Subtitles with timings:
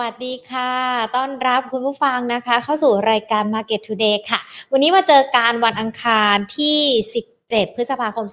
[0.00, 0.72] วัสดีค่ะ
[1.16, 4.40] ต้อนรับคุณผู้ฟังนะคะ เข้าสู่รายการ Market Today ค่ะ
[4.72, 6.78] วันนี้มาเจอการวันอังคารที่
[7.18, 8.26] 10 7 พฤษภาคม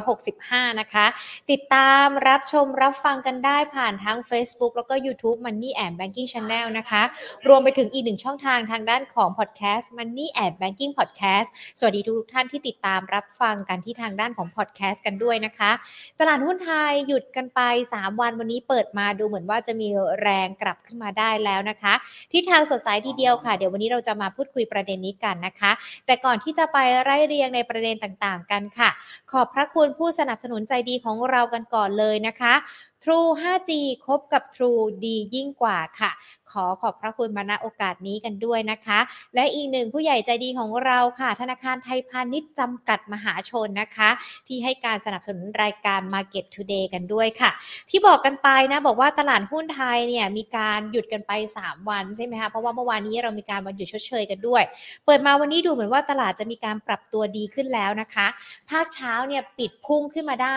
[0.00, 1.06] 2565 นะคะ
[1.50, 7.02] ติดตามรับชมรับฟังกันได้ผ่านทั้ง Facebook แล้วก็ YouTube Money and Banking Channel นะคะ
[7.48, 15.70] รวมไปถึงอีกหนึ่งช่องทางทางด้านของ Podcast Money and Banking Podcast สวัสดีทุกท่านที่ติดตามรับฟังกันที่ทางด้านของ Podcast กันด้วยนะคะ
[16.18, 17.60] ตลาดหุ้นไทยหยุดกันไป
[17.94, 19.88] 3 วันวันนี้เปิดมาดูเหมือนว่าจะมี
[20.22, 21.94] แรงกลับขึ้นมาได้แล้วนะคะ
[22.32, 25.72] ที่ทางสดใสทีเดียวค่ะ เดี๋ยววันนี้เราจะมาพูดคุยประเด็นนี้กันนะคะ
[26.06, 28.90] แต่ก่อนที่จะไปไล่เรียงในประเด็นต่างต่างกันค่ะ
[29.32, 32.54] ขอบพระคุณผู้สนับสนุนใจดีของเรากันก่อนเลยนะคะ
[33.04, 33.70] True 5G
[34.06, 36.10] คบกับ True ดียิ่งกว่าค่ะ
[36.50, 38.98] ขอขอบพระคุณมาณโอกาสนี้กันด้วยนะคะ
[39.34, 44.10] และอีกหนึ่งผู้ใหญ่ใจดีของเราค่ะ ธนาคารไทยพาณิชย์จำกัดมหาชนนะคะ
[44.46, 47.50] ที่ให้การสนับสนุนรายการ Market Today กันด้วยค่ะ
[47.90, 54.62] ที่บอกกันไปนะ บอกว่าตลาดหุ้นไทยเนี่ยมีการหยุดกันไป 3 วันใช่ไหมคะเพราะว่าเมื่อวานนี้เรามีการวันหยุดชดเชยกันด้วย
[55.06, 58.26] เปิดมาวันนี้ดูเหมือนว่าตลาดจะมีการปรับตัวดีขึ้นแล้วนะคะ
[58.70, 60.56] ภาคเช้าเนี่ยปิดพุ่งขึ้นมาได้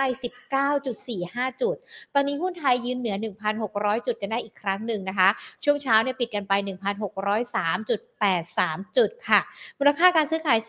[0.82, 1.76] 19.45 จุด
[2.14, 3.16] ตอนนี้หุ้นไทยยืนเหนือ
[3.62, 5.30] 1,600 จุดกันได้อีกครั้งหนึ่งนะคะ
[5.64, 9.40] ช่วงเช้าเนี่ยปิดกันไป 1,603.83 จุดค่ะ
[9.80, 10.60] มูลค่าการซื้อขาย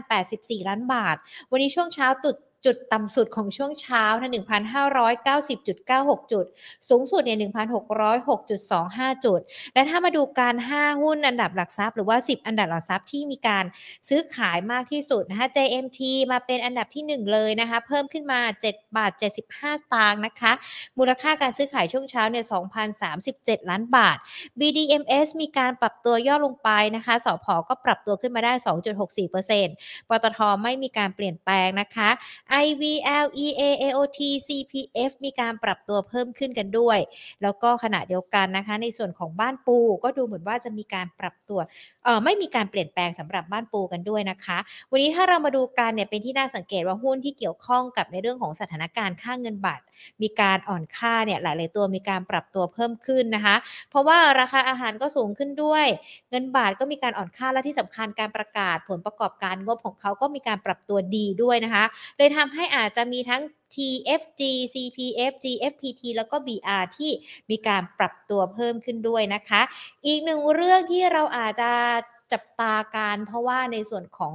[0.00, 1.16] 45,084 ล้านบาท
[1.50, 6.44] วันนี้ช่วงเช้าตุด จุดต่ำสุดของช่วงเช้านะ1,590.96 จุด
[6.88, 7.38] สูงสุดเนี่ย
[8.16, 9.40] 1,606.25 จุด
[9.74, 13.64] และถ้ามาดูการ 5 หุ้นอันดับหลักทรัพย์หรือว่า 10 อันดับหลักทรัพย์ที่มีการ
[14.08, 16.00] ซื้อขายมากที่สุดนะคะ JMT
[16.32, 19.12] มาเป็นอันดับที่ 1 เลยนะคะ เพิ่มขึ้นมา 7 บาท
[19.46, 20.52] 75 สตางค์นะคะ
[20.98, 22.44] มูลค่าการซื้อขายช่วงเช้าเนี่ย
[23.06, 24.16] 2,037 ล้านบาท
[24.60, 28.52] BDMs มีการปรับตัวย่อลงไปนะคะสอพก็ปรับตัวขึ้นมาได้
[29.30, 32.10] 2.64%ปตทไม่มีการเปลี่ยนแปลงนะคะ
[32.66, 36.98] IVL EA AOT CPF มีการปรับตัวเพิ่มขึ้นกันด้วย
[37.42, 41.60] แล้วก็ขณะเดียวกันนะคะ ในส่วนของบ้านปูก็ดูเหมือนว่าจะมีการปรับตัว
[42.04, 44.58] เออไม่มีการเปลี่ยนแปลงสำหรับบ้านปูกันด้วยนะคะ
[44.90, 49.80] วันนี้ถ้าเรามาดูกันเนี่ยเป็นที่น่าสังเกตว่าหุ้นที่เกี่ยวข้องกับในเรื่องของสถานการณ์ค่าเงินบาท
[50.22, 53.56] มีการอ่อนค่าเนี่ยหลาย ๆ ตัวมีการปรับตัวเพิ่มขึ้นนะคะ
[53.90, 55.86] เพราะว่าราคาอาหารก็สูงขึ้นด้วย
[56.30, 61.84] เงินบาทก็มีการอ่อนค่าและที่สำคัญการประกาศผลประกอบการงบของเขาก็มีการปรับตัวดีด้วยนะคะ
[62.18, 63.42] เลยทำให้อาจจะมีทั้ง
[63.74, 64.42] TFG
[64.74, 67.10] CPF GFPT แล้วก็ BR ที่
[67.50, 69.62] มีการปรับตัวเพิ่มขึ้นด้วยนะคะ
[70.06, 71.72] อีกหนึ่งเรื่องที่เราอาจจะ
[72.34, 74.34] จับตาการเพราะว่าในส่วนของ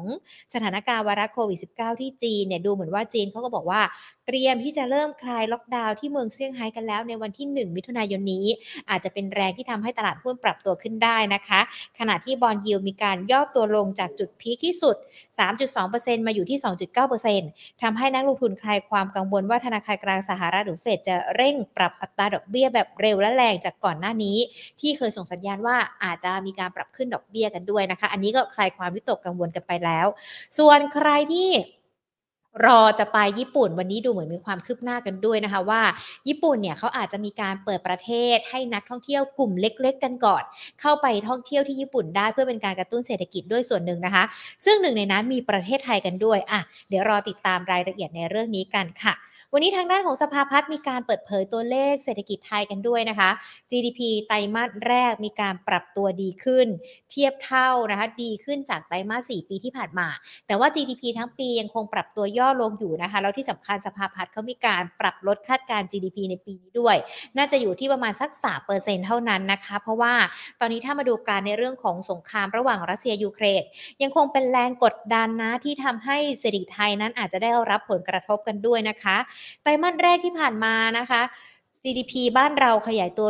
[0.54, 3.82] สถานการณ์ไวรัสโควิด -19 ที่จีนเนี่ยดูเหมือนว่าจีนเขาก็บอกว่า
[4.28, 8.46] เตรียมที่จะเริ่มคลายล็อกดาวน์ที่เมืองเซี่ยงไฮ้กันแล้วในวันที่ 1 มิถุนายนนี้
[8.90, 11.60] อาจจะเป็นแรงที่ทำให้ตลาดหุ้นปรับตัวขึ้นได้นะคะ
[12.00, 14.96] ขณะที่บอลยิวมีการย่อตัวลงจากจุดพีคที่สุด
[15.62, 16.60] 3.2%มาอยู่ที่
[17.20, 24.38] 2.9%ทำให้นักลงทุนคลายความกังวลว่าธนาคารกลางสหรัฐหรือเฟดจะเร่งปรับอัตราดอกเบี้ยแบบเร็วและแรงจากก่อนหน้านี้
[24.80, 30.08] ที่เคยส่งสัญญาณว่าอาจจะมีการปรับขึ้นดอกเบี้ยกันด้วยนะคะ อันนี้ก็คลายความวิตกกังวลกันไปแล้ว
[30.58, 31.50] ส่วนใครที่
[32.66, 35.82] รอจะไปญี่ปุ่นวันนี้ดูเหมือนมีความคืบหน้ากันด้วยนะคะว่า
[36.28, 40.44] ญี่ปุ่นเนี่ยเขาอาจจะมีการเปิดประเทศให้นักท่องเที่ยวกลุ่มเล็ก ๆ กันก่อน
[40.82, 44.24] เข้าไปท่องเที่ยวที่ญี่ปุ่นได้เพื่อเป็นการกระตุ้นเศรษฐกิจด้วยส่วนหนึ่งนะคะ
[44.66, 49.14] ซึ่งหนึ่งในนั้นมีประเทศไทยกันด้วยอะเดี๋ยวรอติดตามรายละเอียดในเรื่องนี้กันค่ะ
[49.54, 53.30] วันนี้ทางด้านของสภาพัฒน์มีการเปิดเผยตัวเลขเศรษฐกิจไทยกันด้วยนะคะ
[53.70, 56.68] GDP ไตรมาสแรกมีการปรับตัวดีขึ้น
[57.12, 60.08] เทียบเท่านะคะดีขึ้นจากไตรมาส 4 ปีที่ผ่านมา
[60.48, 66.96] แต่ว่า GDP ทั้งปียังคงปรับตัวย่อลงอยู่นะคะ แล้วที่สำคัญสภาพัฒน์เขามีการปรับลดคาดการณ์ GDP ในปีนี้ด้วย
[67.38, 68.30] น่าจะอยู่ที่ประมาณสัก
[68.70, 70.14] 3%เท่านั้นนะคะ เพราะว่า
[70.60, 73.64] ตอนนี้ถ้ามาดูการในเรื่องของสงครามระหว่างรัสเซียยูเครน
[74.02, 79.18] ยังคงเป็นแรงกดดันนะที่ทำให้เศรษฐกิจไทยนั้นอาจจะได้รับผลกระทบกันด้วยนะคะ
[79.62, 81.22] ไตรมาสแรกที่ผ่านมานะคะ
[81.84, 83.30] GDP บ้านเราขยายตัว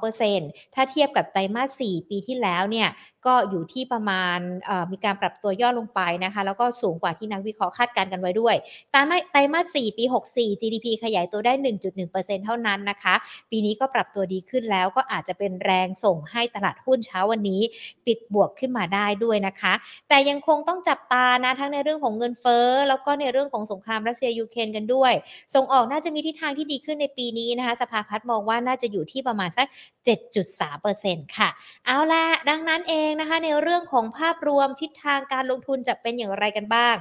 [0.00, 2.88] 2.2%ถ้าเทียบกับไตรมาส 4 ปีที่แล้วเนี่ย
[3.26, 4.38] ก็อยู่ที่ประมาณ
[4.92, 8.54] มีการปรับตัวย่อลงไปนะคะ แล้วก็สูงกว่าที่นักวิเคราะห์คาดการณ์กันไว้ด้วย
[8.90, 11.52] ไตรมาสไตรมาส 4 ปี 64 GDP ขยายตัวได้
[11.98, 13.14] 1.1%เท่านั้นนะคะ
[13.50, 17.60] ปีนี้ก็ปรับตัวดีขึ้นแล้วก็อาจจะเป็นแรงส่งให้ตลาดหุ้นเช้าวันนี้
[18.06, 19.72] ปิดบวกขึ้นมาได้ด้วยนะคะ
[20.08, 25.12] แต่ยังคงต้องจับตานะทั้งในเรื่องของเงินเฟ้อแล้วก็ในเรื่องของสงครามรัสเซียยูเครนกันด้วย
[25.54, 29.66] ส่งออกน่าจะมีทิศทางที่ดีขึ้นในปีนี้นะคะสภาพัฒน์มองว่าน่าจะอยู่ที่ประมาณสัก
[30.50, 31.48] 7.3%ค่ะ
[31.86, 36.94] เอาละดังนั้นเองนะคะ ในเรื่องของภาพรวมทิศทางการลงทุนจะเป็นอย่างไรกันบ้าง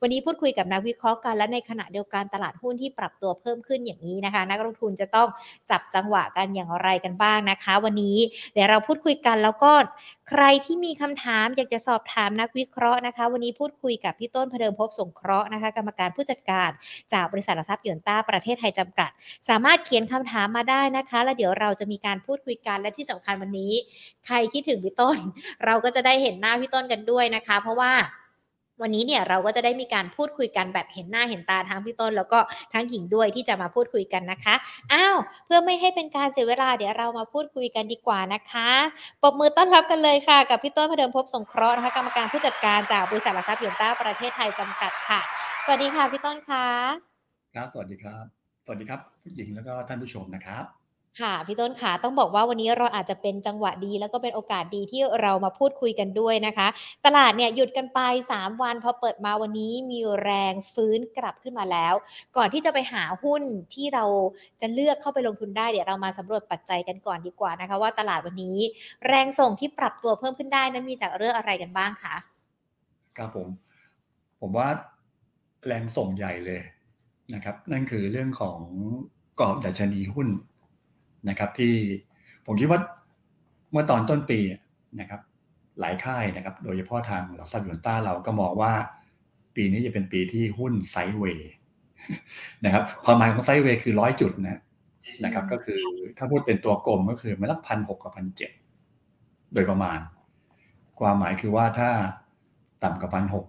[0.00, 5.28] วันนี้พูดคุยกับนักวิเคราะห์กันและในขณะเดียวกันตลาดหุ้นที่ปรับตัวเพิ่มขึ้นอย่างนี้นะคะ นักลงทุนจะต้อง
[5.70, 8.18] จับจังหวะกันอย่างไรกันบ้างนะคะ วันนี้
[8.52, 9.72] เดี๋ยวเราพูดคุยกันแล้วก็
[10.28, 16.70] ใครที่มีคำถามอยากจะสอบถามนักวิเคราะห์นะคะ วันนี้พูดคุยกับพี่ต้นพเดิมพบสงเคราะห์นะคะ กรรมการผู้จัดการ
[17.12, 19.10] จากบริษัทหลักทรัพย์ยนต้าประเทศไทยจำกัด
[19.48, 23.72] สามารถเขียนคำถามมาได้นะคะ แล้วเดี๋ยวเราจะมีการพูดคุยกันและที่สำคัญวันนี้
[24.26, 25.18] ใครคิดถึงพี่ต้น
[25.64, 27.92] เราก็จะได้เห็นหน้าพี่ต้นกันด้วยนะคะ เพราะว่า
[28.82, 32.38] วันนี้เนี่ยเราก็จะได้มีการพูดคุยกันแบบเห็นหน้าเห็นตาทั้งพี่ต้น แล้วก็
[32.72, 34.54] ทั้งหญิงด้วยที่จะมาพูดคุยกันนะคะ
[34.92, 38.70] อ้าวเพื่อไม่ให้เป็นการเสียเวลาเดี๋ยวเรามาพูดคุยกันดีกว่านะคะ
[39.22, 45.20] ปรบมือต้อนรับกันเลยค่ะ กับพี่ต้นพเดิมพบสงเคราะห์นะคะกรรมการผู้จัดการจากบริษัทหลักทรัพย์ยนต้าประเทศไทยจำกัดค่ะ
[45.64, 46.66] สวัสดีค่ะพี่ต้นคะ
[47.54, 50.64] ครับสวัสดีครับ สวัสดีครับผู้หญิงแล้วก็ท่านผู้ชมนะครับ
[51.20, 56.68] ค่ะพี่ต้นขาต้องบอกว่าวันนี้เราอาจจะเป็นจังหวะดี แล้วก็เป็นโอกาสดีที่เรามาพูดคุยกันด้วยนะคะ
[57.06, 58.00] ตลาดเนี่ยหยุดกันไป
[58.34, 61.94] 3 วันพอเปิดมาวันนี้มีแรงฟื้นกลับขึ้นมาแล้ว
[62.36, 63.42] ก่อนที่จะไปหาหุ้น
[63.74, 64.04] ที่เรา
[64.60, 68.58] จะเลือกเข้าไปลงทุนได้เดี๋ยวเรามาสำรวจปัจจัยกันก่อนดีกว่านะคะ ว่าตลาดวันนี้
[69.06, 72.14] แรงส่งที่ปรับตัวเพิ่มขึ้นได้นั้นมีจากเรื่องอะไรกันบ้างคะ
[73.16, 73.48] ครับผม
[74.40, 74.68] ผมว่า
[75.66, 76.60] แรงส่งใหญ่เลย
[77.34, 78.58] นะครับ นั่นคือเรื่องของ
[79.40, 80.28] กรอบดัชนีหุ้น
[81.28, 81.74] นะครับ ที่
[82.46, 82.80] ผมคิดว่า
[83.70, 84.38] เมื่อตอนต้นปี
[85.00, 85.20] นะครับ
[85.80, 88.72] หลายค่ายนะครับ โดยเฉพาะทางหลักทรัพย์ยูนต้าเราก็มองว่า
[89.56, 91.52] ปีนี้จะเป็นปีที่หุ้นไซด์เวย์
[92.64, 94.60] นะครับความหมายของไซด์เวย์คือร้อยจุดนะ
[95.24, 95.80] นะครับ ก็คือ
[96.18, 98.50] ถ้าพูดเป็นตัวกลมก็คือมันละพันหกกับพันเจ็ด
[99.52, 99.98] โดยประมาณ
[101.00, 101.90] ความหมายคือว่าถ้า
[102.82, 103.46] ต่ำกว่าพันหก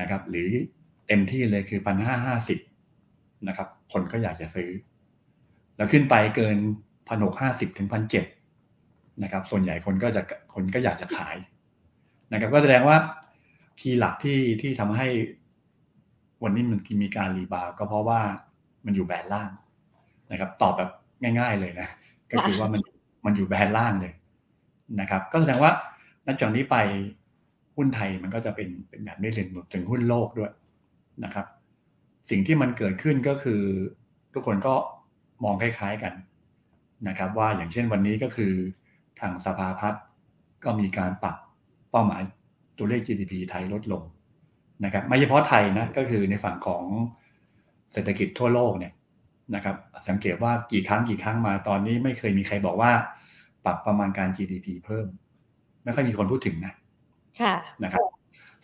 [0.00, 0.48] นะครับ หรือ
[1.06, 2.58] เต็มที่เลยคือพันห้าห้าสิบ
[3.48, 4.70] นะครับ คนก็อยากจะซื้อ
[5.76, 6.58] แล้วขึ้นไปเกิน
[7.08, 8.24] พันหกห้าสิบถึงพันเจ็ด
[9.22, 10.22] นะครับ ส่วนใหญ่คนก็จะ
[10.54, 11.36] คนก็อยากจะขาย
[12.32, 12.96] นะครับ ก็แสดงว่า
[13.80, 15.06] คีย์หลักที่ที่ทำให้
[16.42, 18.20] วันนี้มันมีการรีบาวก็เพราะว่า
[18.84, 19.50] มันอยู่แบนล่าง
[20.32, 20.90] นะครับ ตอบแบบ
[21.38, 21.88] ง่าย ๆเลยนะ
[22.32, 22.82] ก็คือว่ามัน
[23.24, 24.12] มันอยู่แบนล่างเลย
[25.00, 25.72] นะครับ ก็แสดงว่า
[26.26, 26.76] นับจากนี้ไป
[27.76, 30.52] หุ้นไทยมันก็จะเป็นเป็นแบบนี้เลยถึงหุ้นโลกด้วย
[31.24, 31.46] นะครับ
[32.30, 33.62] สิ่งที่มันเกิดขึ้นก็คือ
[34.34, 34.74] ทุกคนก็
[35.44, 36.12] มองคล้ายๆกัน
[37.08, 38.52] นะครับ ว่าอย่างเช่นวันนี้ก็คือ
[39.20, 40.02] ทางสภาพัฒน์
[40.64, 41.36] ก็มีการปรับ
[41.90, 42.22] เป้าหมาย
[42.78, 44.02] ตัวเลข GDP ไทยลดลง
[44.84, 46.84] นะครับไม่เฉพาะไทยนะก็คือในฝั่งของ
[47.92, 48.92] เศรษฐกิจทั่วโลกเนี่ย
[49.54, 49.76] นะครับ
[50.08, 52.92] สังเกตว่ากี่ครั้งกี่ครั้งมาตอนนี้ไม่เคยมีใครบอกว่า
[53.64, 55.06] ปรับประมาณการ GDP เพิ่ม
[55.84, 56.74] ไม่ค่อยมีคนพูดถึงนะ
[57.40, 57.54] ค่ะ
[57.84, 58.04] นะครับ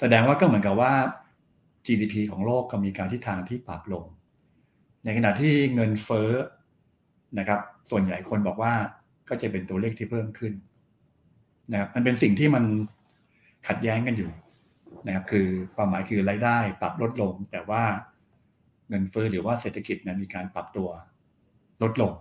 [0.00, 0.92] แสดงว่าก็เหมือนกับว่า
[1.86, 4.04] GDP ของโลกก็มีการทิศทางที่ปรับลง
[5.04, 6.30] ในขณะที่เงินเฟ้อ
[7.38, 7.60] นะครับ
[7.90, 8.72] ส่วนใหญ่คนบอกว่า
[9.28, 10.52] ก็จะเป็นตัวเลขที่เพิ่มขึ้น
[11.72, 12.64] นะครับมันเป็นสิ่งที่มัน
[13.68, 14.30] ขัดแย้งกันอยู่
[15.06, 17.82] นะครับคือความหมายคือรายได้ปรับลดลง แต่ว่า
[18.88, 20.88] เงินเฟ้อหรือว่าเศรษฐกิจนะมีการปรับตัว
[21.82, 22.12] ลดลง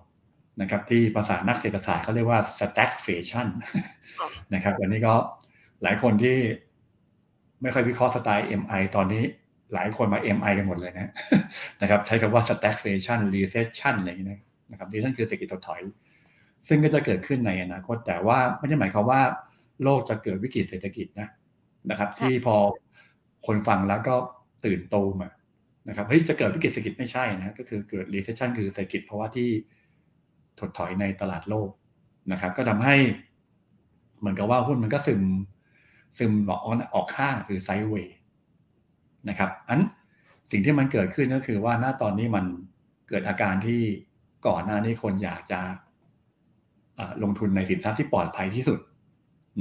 [0.62, 3.48] นะครับ ที่ภาษานักเศรษฐศาสตร์เขาเรียกว่า stagflation
[4.54, 5.14] นะครับวันนี้ก็
[5.84, 6.38] หลายคนที่
[7.62, 9.24] ไม่ค่อยวิเคราะห์สไตล์ MI ตอนนี้
[9.74, 11.12] หลายคนมา MI กันหมดเลยนะ
[11.82, 14.40] นะครับใช้คำว่า stagflation recession อะไรอย่างนี้
[14.72, 15.82] นะครับนี่นั่นคือเศรษฐกิจถดถอย
[16.68, 19.22] ซึ่งก็จะเกิดขึ้นในอนาคตแต่ว่าไม่ได้หมายความว่า
[19.84, 21.28] โลกจะเกิดวิกฤตเศรษฐกิจนะ
[21.90, 22.56] นะครับ ที่พอ
[23.48, 24.16] คนฟังแล้วก็
[24.66, 25.30] ตื่นโตมา
[25.90, 29.50] นะครับเฮ้ยจะเกิดวิกฤตเศรษฐกิจไม่ใช่นะก็คือเกิด recession คือเศรษฐกิจเพราะว่าที่
[30.60, 31.70] ถดถอยในตลาดโลก
[32.32, 32.96] นะครับ ก็ทำให้
[34.20, 35.24] เหมือนกับว่าหุ้นมันก็ซึม
[36.18, 36.62] ซึมออก
[36.96, 38.18] ออกข้างคือไซด์เวย์
[39.30, 39.82] นะครับอัน
[40.52, 42.46] สิ่งที่มันเกิดขึ้นก็คือว่าหน้าตอนนี้มัน
[43.10, 43.82] เกิดอาการที่
[44.48, 45.60] ก่อนหน้านี้คนอยากจะ
[47.24, 48.80] ลงทุนในสินทรัพย์ที่ปลอดภัยที่สุด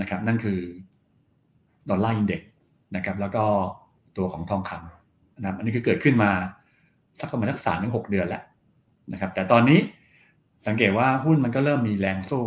[0.00, 0.60] นะครับ นั่นคือ
[1.90, 2.42] ดอลลาร์ index
[2.96, 3.44] นะครับ แล้วก็
[4.16, 6.30] ตัวของทองคำนะครับ อันนี้คือเกิดขึ้นมา
[7.20, 8.42] สักประมาณสักสามถึงหกเดือนแล้ว
[9.12, 9.78] นะครับ แต่ตอนนี้
[10.66, 12.44] สังเกตว่าหุ้นมันก็เริ่มมีแรงสู้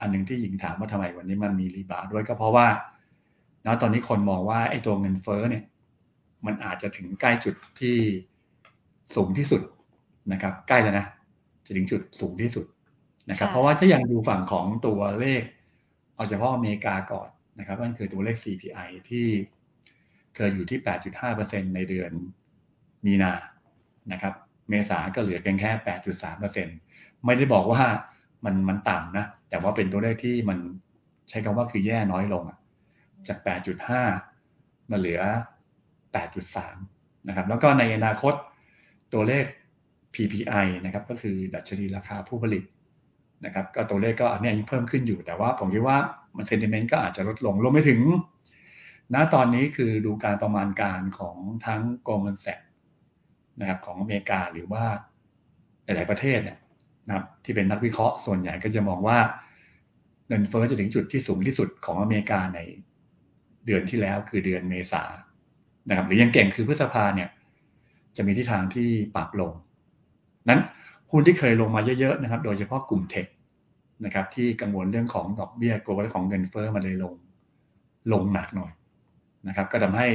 [0.00, 2.66] อันหนึ่งที่หญิงถามว่าทำไมวันนี้มันมี rebound ด้วยก็เพราะว่า
[3.66, 5.62] ณตอนนี้คนมองว่าไอ้ตัวเงินเฟ้อเนี่ย
[6.46, 7.96] มันอาจจะถึงใกล้จุดที่
[9.14, 9.62] สูงที่สุด
[10.32, 11.06] นะครับ ใกล้แล้วนะ
[11.66, 12.66] จะถึงจุดสูงที่สุด
[13.30, 15.42] นะครับ เพราะว่าถ้ายังดูฝั่งของตัวเลข
[16.14, 19.26] เอาเฉพาะอเมริกาก่อนนะครับนั่นคือตัวเลข CPI ที่
[20.34, 20.78] เคยอยู่ที่
[21.26, 22.10] 8.5%ในเดือน
[23.06, 23.32] มีนา
[24.12, 24.34] นะครับ
[24.68, 25.70] เมษาก็เหลือเพียงแค่
[26.48, 27.82] 8.3%ไม่ได้บอกว่า
[28.44, 30.58] มันมันต่ำนะ แต่ว่าเป็นตัวเลขที่มัน
[31.28, 32.44] ใช้คำว่าคือแย่น้อยลง
[33.28, 33.38] จาก
[34.14, 35.20] 8.5 มาเหลือ
[36.20, 38.34] 8.3 นะครับ แล้วก็ในอนาคต
[39.12, 39.44] ตัวเลข
[40.14, 42.64] PPI นะครับก็คือดัชนีราคาผู้ผลิต
[43.44, 45.96] นะครับก็ตัวเลขก็อันนี้เพิ่มขึ้นอยู่แต่ว่าผมคิดว่า
[46.36, 48.00] มันเซนติเมนต์ก็อาจจะลดลงรวมไปถึง
[49.14, 52.66] ณตอนนี้คือดูการประมาณการของทั้ง Goldman Sachs
[53.60, 54.84] นะครับของอเมริกาหรือว่า
[55.84, 56.58] หลาย ๆ ประเทศเนี่ย
[57.06, 59.18] นะครับที่เป็นนักวิเคราะห์ส่วนใหญ่ก็จะมองว่า
[60.28, 62.60] เงินเฟ้อจะถึงจุดที่สูงที่สุดของอเมริกาใน
[63.66, 65.02] เดือนที่แล้วคือเดือนเมษา
[65.88, 67.28] นะครับหรือยังเก่งคือพฤษภาเนี่ย
[68.16, 69.52] จะมีทิศทางที่ปรับลง
[70.48, 70.60] นั้น
[71.10, 73.26] หุ้นที่เคยลงมาเยอะๆนะครับ โดยเฉพาะกลุ่มเทค
[74.04, 77.14] นะครับ ที่กังวลเรื่องของดอกเบี้ยกลัวเรื่องของเงินเฟ้อมาเลยลง
[78.12, 78.72] ลงหนักหน่อย
[79.48, 80.08] นะครับ ก็ทำให้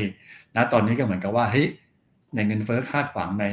[0.56, 1.68] ณตอนนี้ก็เหมือนกับว่าเฮ้ย
[2.36, 3.46] ในเงินเฟ้อคาดหวังใน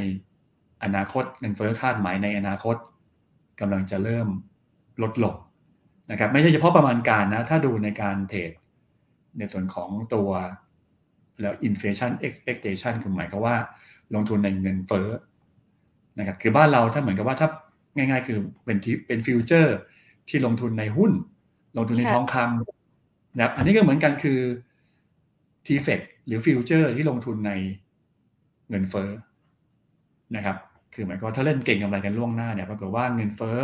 [0.85, 2.77] อนาคตเงินเฟ้อคาดหมายในอนาคต
[3.61, 4.29] กำลังจะเริ่ม
[5.03, 5.35] ลดลง
[6.11, 8.53] นะครับ ไม่ใช่เฉพาะประมาณการนะ ถ้าดูในการ trade
[9.39, 10.31] ในส่วนของตัว
[11.41, 13.57] แล้ว inflation expectation คือหมายความว่า
[14.15, 15.09] ลงทุนในเงินเฟ้อ
[16.19, 17.49] นะครับคือบ้านเราถ้าเหมือนกับว่าถ้า
[17.97, 19.77] ง่าย ๆ คือเป็นที่เป็น future
[20.29, 21.13] ที่ลงทุนในหุ้น
[21.77, 24.39] ลงทุนในทองคำนะครับอันนี้ก็เหมือนกันคือ
[25.67, 27.53] t f e c หรือฟิวเจอร์ที่ลงทุนใน
[28.69, 29.11] เงินเฟ้อ
[30.37, 30.57] นะครับ
[30.95, 33.59] คือหมายความว่าถ้าเล่นเก่งกำไรกันล่วงหน้าเนี่ยปรากฏว่าเงินเฟ้อ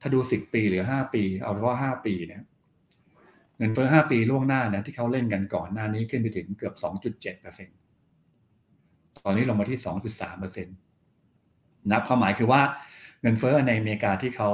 [0.00, 2.42] ถ้าดูสิบปีหรือห้าปี เอาเฉพาะห้าปีเนี่ย
[3.60, 7.68] เงินเฟ้อห้าปีล่วงหน้าเนี่ยที่เขาเล่นกันก่อนหน้านี้ขึ้นไปถึงเกือบสองจุดเปอร์เซ็น
[9.24, 10.76] ตอนนี้ลงมาที่สองจุดสามเปอร์เซ็นต์
[11.90, 12.60] นับความหมายคือว่า
[13.22, 14.50] เงินเฟ้อในอเมริกาที่เขา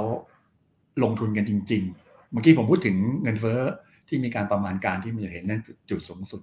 [1.03, 3.59] ลงทุนกันจริง ๆ เมื่อกี้ผมพูดถึงเงินเฟ้อ
[4.07, 6.41] ที่มีการประมาณการที่มันจะเห็นเรื่องจุดสูงสุด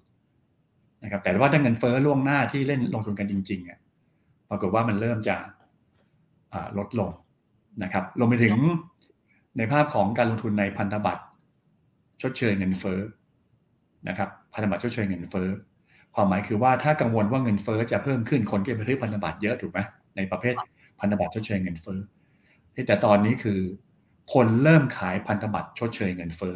[1.02, 3.78] นะครับ แต่ว่าถ้าเงินเฟ้อล่วงหน้าที่เล่นลงทุนกันจริงๆอะ
[4.50, 5.37] ปรากฏว่ามันเริ่มจะ
[6.78, 7.11] ลดลง
[7.83, 8.54] นะครับลงไปถึง
[9.59, 11.23] ในภาพของการลงทุนในพันธบัตร
[12.25, 13.00] ชดเชยเงินเฟ้อ
[14.09, 15.49] นะครับพันธบัตรชดเชยเงินเฟ้อ
[16.14, 19.78] ความหมายคือว่าถ้ากังวลว่าเงินเฟ้อจะเพิ่มขึ้นคนก็ไปซื้อพันธบัตรเยอะถูกไหม
[20.16, 20.54] ในประเภท
[21.00, 21.99] พันธบัตรชดเชยเงินเฟ้อ
[22.87, 23.61] แต่ตอนนี้คือ
[24.35, 26.54] คนเริ่มขายพันธบัตรชดเชยเงินเฟ้อ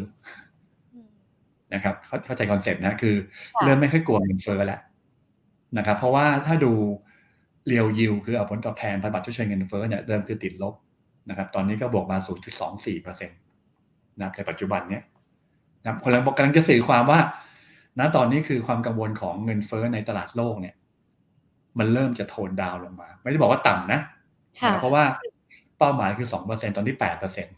[1.75, 1.95] นะครับ
[2.27, 3.15] เข้าใจ concept นะคือ
[3.65, 4.81] เริ่มไม่ค่อยกลัวเงินเฟ้อแล้ว
[5.79, 6.73] นะครับ เพราะว่าถ้าดู
[7.67, 10.75] real yield คือเอาผลตอบแทนพันธบัตรชดเชยเงินเฟ้อเนี่ยเริ่มคือติดลบ
[11.29, 12.19] นะครับ ตอนนี้ก็บวกมา
[12.69, 15.03] 0.24%นะครับในปัจจุบันเนี้ย
[15.89, 17.21] นะคือกำลังบอกกำลังจะสื่อความว่า
[17.99, 20.75] ณตอนนี้คือความกังวลของเงินเฟ้อในตลาดโลกเนี่ย
[21.79, 24.01] มันเริ่มจะ tone down ลงมา ไม่ได้บอกว่าต่ำนะ
[24.81, 25.05] เพราะว่า
[25.79, 27.51] เป้าหมายคือสองเปอร์เซ็นต์ตอนนี้แปดเปอร์เซ็นต์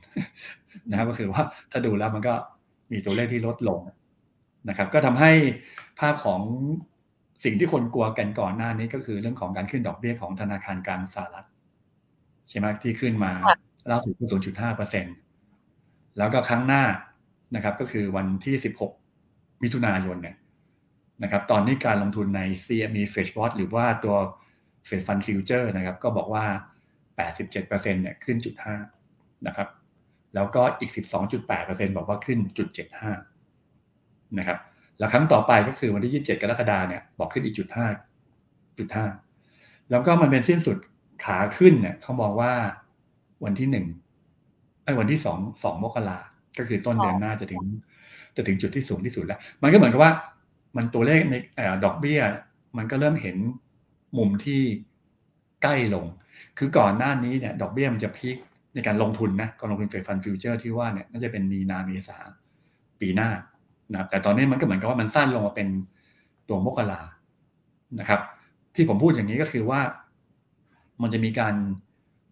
[0.91, 2.35] นะครับก็คือว่าถ้าดูแล้วมันก็
[2.93, 3.81] มีตัวเลขที่ลดลง
[4.69, 5.33] นะครับ ก็ทำให้
[6.01, 6.41] ภาพของ
[7.45, 11.47] สิ่งที่คนกลัวกันก่อนหน้านี้ก็คือเรื่องของการขึ้นดอกเบี้ยของธนาคารกลางสหรัฐ
[12.49, 13.33] ใช่ไหมที่ขึ้นมา
[13.91, 15.07] ล่าสุดคือ0.5เปอร์เซ็น
[16.19, 16.83] แล้วก็ครั้งหน้า
[17.55, 18.55] นะครับ ก็คือวันที่
[19.09, 20.37] 16 มิถุนายนเนี่ย
[21.23, 24.17] นะครับ ตอนนี้การลงทุนใน CME f e d Watch หรือว่าตัว
[24.89, 26.45] Fed Fund Future นะครับ ก็บอกว่า
[27.29, 28.55] 87%เนี่ยขึ้นจุด
[29.01, 29.69] 5นะครับ
[30.35, 30.91] แล้วก็อีก
[31.39, 32.69] 12.8%บอกว่าขึ้นจุด
[33.55, 34.59] 75นะครับ
[34.99, 37.69] แล้วครั้งต่อไปก็คือวันที่ 27 กรกฎาเนี่ยบอกขึ้นอีกจุด
[38.23, 38.89] 5จุด
[39.39, 40.79] 5แล้วก็มันเป็นสิ้นสุด
[41.25, 42.53] ขาขึ้นเนี่ยเขาบอกว่า
[43.45, 43.87] วันที่หนึ่ง
[44.85, 46.19] ไอ้วันที่สองสองมกรา
[46.59, 47.63] ก็คือต้นเดือนหน้าจะถึง
[48.37, 50.13] จะถึงจุดที่สูงที่สุดแล้ว มันก็เหมือนกับว่า
[50.77, 51.35] มันตัวเลขใน
[51.85, 52.21] ดอกเบี้ย
[52.77, 53.37] มันก็เริ่มเห็น
[54.19, 54.63] มุมที่
[55.63, 56.07] ใกล้ลง
[56.59, 58.37] คือก่อนหน้านี้เนี่ย ดอกเบี้ยมันจะ peak
[58.75, 62.19] ในการลงทุนนะการลงทุน Fed fund future ที่ว่าเนี่ยน่าจะเป็นมีนาเมษา
[63.01, 63.29] ปีหน้า
[63.95, 65.69] นะแต่ตอนนี้มันก็เหมือนกับว่ามันสั้นลงมาเป็น
[66.49, 67.01] ตัวมกรา
[68.01, 68.21] นะครับ
[68.75, 69.81] ที่ผมพูดอย่างนี้ก็คือว่า
[71.03, 71.55] มันจะมีการ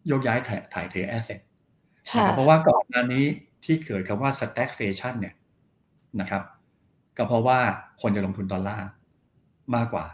[0.06, 0.38] โยกย้าย
[0.75, 1.40] ถ่ายเท asset
[2.34, 3.25] เพราะว่าก่อนหน้านี้
[3.64, 5.34] ที่เกิดคำว่า stagflation เนี่ย
[6.20, 6.42] นะครับ
[7.16, 7.58] ก็เพราะว่า
[8.00, 8.88] คนจะลงทุนดอลลาร์
[9.74, 10.06] มากกว่า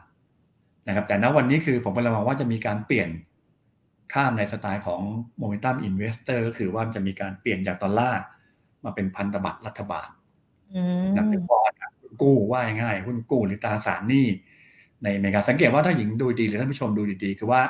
[0.89, 3.09] นะครับแต่ณวันนี้คือผมกำลังมองว่าจะมีการเปลี่ยน
[4.13, 5.01] ข้ามในสไตล์ของ
[5.41, 8.23] momentum investor ก็คือว่าจะมีการเปลี่ยนจากดอลลาร์
[8.85, 10.09] มาเป็นพันธบัตรรัฐบาล
[11.17, 11.73] นะเป็นบอล
[12.23, 14.27] กู้ว่าง่ายหุ้นกู้หรือตราสารหนี้
[15.03, 17.61] ในอเมริกาสังเกตว่าถ้าหญิงดูดีหรือท่านผู้ชมดูดีๆ คือว่า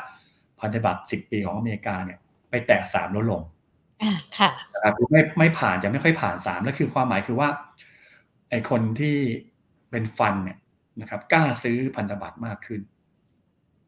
[0.60, 2.18] พันธบัตรสิบปีของอเมริกาเนี่ย
[2.50, 3.42] ไปแตะสามลดลง
[4.38, 7.48] ค่ะนะครับไม่ไม่ผ่านจะไม่ค่อยผ่านสามแล้วคือความหมายคือว่า
[8.50, 9.16] ไอคนที่
[9.90, 10.58] เป็นฟันเนี่ย
[11.00, 12.80] นะครับ กล้าซื้อพันธบัตรมากขึ้น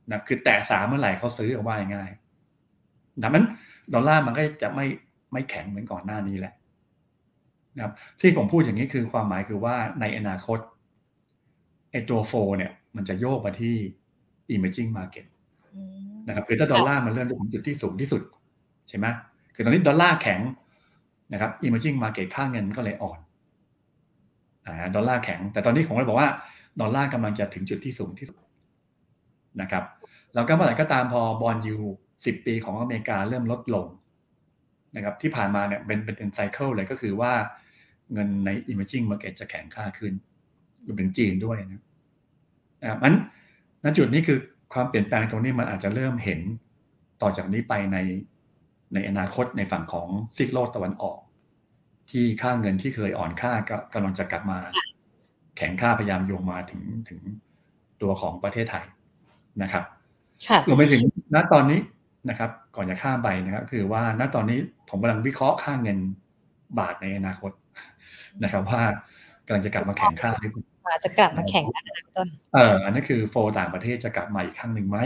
[0.08, 2.10] นะคือแตะสามเมื่อไหร่เขาซื้อเอาไว่าง่าย
[3.22, 3.44] ดังนั้น
[3.94, 4.86] ดอลลาร์มันก็จะไม่
[5.32, 6.54] ไม่แข็งเหมือนก่อนหน้านี้แหละ
[7.76, 10.58] นะครับที่ผมพูดอย่างนี้คือความหมายคือว่าในอนาคต
[11.92, 13.76] ไอตัวโฟเนี่ย มันจะโยกมาที่
[14.54, 15.26] emerging market
[16.26, 18.22] นะครับคือถ้าดอลลาร์มันเริ่มถึงจุดที่สูงที่สุด
[18.88, 19.06] ใช่ไหม
[19.56, 20.40] คือตอนนี้ดอลลาร์แข็ง
[21.32, 26.28] นะครับ emerging market ค่าเงินก็เลยอ่อน ดอลลาร์แข็ง แต่ตอนนี้ผมเลยบอกว่า
[26.80, 28.40] ดอลลาร์กำลังจะถึงจุดที่สูงที่สุด
[29.60, 29.84] นะครับ
[30.34, 31.76] แล้วก็เมื่อไหร่ก็ตามพอ bond yield
[32.26, 33.86] สิบปีของอเมริกาเริ่มลดลง
[34.96, 37.32] นะครับ ที่ผ่านมาเนี่ยเป็นเป็น cycle เลยก็คือว่า
[38.12, 40.12] เงินใน emerging market จะแข็งค่าขึ้น
[40.86, 41.82] รวมถึงจีนด้วยนะ
[42.82, 43.16] นะครับนั้น
[43.84, 44.38] ณจุดนี้คือ
[44.72, 46.40] ความเปลี่ยนแปลงตรงนี้มันอาจจะเริ่มเห็น
[47.22, 47.96] ต่อจากนี้ไปใน
[48.96, 51.18] ในอนาคตในฝั่งของซีกโลกตะวันออก
[52.10, 54.58] ที่ค่าเงินที่เคยอ่อนค่าก็กำลังจะกลับมา
[55.56, 57.20] แข็งค่าพยายามโยงมาถึงถึง
[58.02, 58.84] ตัวของประเทศไทย
[59.62, 59.84] นะครับ
[60.68, 61.02] รวมไปถึง
[61.34, 61.80] ณตอนนี้
[62.28, 65.98] นะครับ ก่อนจะข้ามไปนะครับ คือว่าณตอนนี้ผมกำลังวิเคราะห์ค่าเงิน
[66.78, 67.50] บาทในอนาคต
[68.44, 68.82] นะครับ ว่า
[69.46, 74.98] กำลังจะกลับมาแข็งค่าหรือเปล่าอาจจะกลับมาแข็งค่านะคะพี่ต้นเอออันนั้นคือ flow ต่างประเทศจะกลับมาอีกครั้งหนึ่งไหม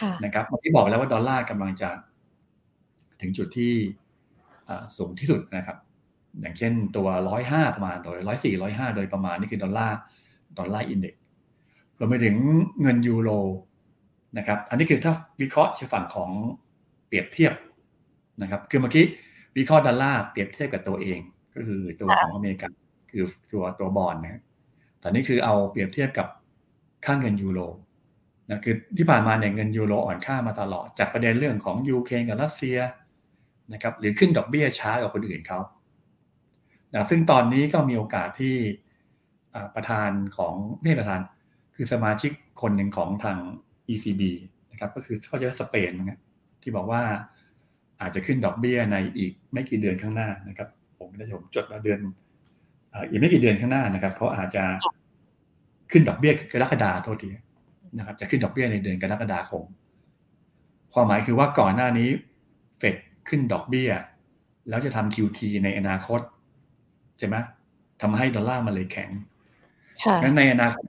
[0.00, 1.90] ค่ะนะครับเมื่อกี้บอกแล้วว่าดอลลาร์กำลังจะ
[3.22, 3.72] ถึงจุดที่
[4.96, 5.76] สูงที่สุดนะครับ
[6.40, 9.98] อย่างเช่นตัวร้อยห้าประมาณโดยร้อยสี่ร้อยห้าโดยประมาณนี่คือดอลลาร์
[10.58, 11.20] ดอลลาร์ index
[11.98, 12.36] รวมไปถึง
[12.82, 13.30] เงินยูโร
[14.38, 16.30] นะครับ อันนี้คือถ้าวิเคราะห์เชิงฝั่งของ
[17.06, 17.54] เปรียบเทียบ
[18.42, 19.04] นะครับ คือเมื่อกี้
[19.56, 21.18] วิเคราะห์ดอลลาร์เปรียบเทียบกับตัวเอง
[21.54, 22.70] ก็คือตัวของอเมริกัน
[23.10, 24.42] คือตัวตัวบอลนะ
[25.00, 26.28] แต่นี่คือเอาเปรียบเทียบกับ
[27.04, 27.60] ค่าเงินยูโร
[28.48, 32.78] นะคือที่ผ่านมาเนี่ยเงินยูโรอ่อนค่ามาตลอด จากประเด็นเรื่องของยูเครนกับรัสเซีย
[33.72, 35.60] นะครับหรือขึ้นดอกเบี้ยช้ากว่าคนอื่นเขา
[36.92, 38.54] นะซึ่งตอนนี้ก็มีโอกาสที่
[39.74, 41.20] ประธานของไม่ใช่ประธาน
[41.74, 43.38] คือสมาชิกคนหนึ่งของทาง
[43.92, 44.22] ECB
[44.70, 46.20] นะครับก็คือเขาจะสเปนนะ
[46.62, 47.02] ที่บอกว่า
[48.00, 51.98] อาจจะขึ้นดอกเบี้ยในอีกไม่กี่เดือนข้างหน้านะครับ ผมไม่ได้ผมจดมาเดือน
[53.10, 54.64] อีกไม่กี่เดือนข้างหน้านะครับเขาอาจจะ
[55.92, 57.28] ขึ้นดอกเบี้ยกรกฎาโทษที
[57.98, 59.64] นะครับ จะขึ้นดอกเบี้ยในเดือนกรกฎาคม
[60.92, 62.08] ความหมายคือว่าก่อนหน้านี้
[62.78, 62.96] เฟด
[63.28, 63.90] ขึ้นดอกเบี้ย
[64.68, 66.20] แล้วจะทำ QT ในอนาคต
[67.18, 67.36] ใช่ไหม
[68.02, 69.10] ทำให้ดอลลาร์มันเลยแข็ง
[70.22, 70.84] งั้นในอนาคต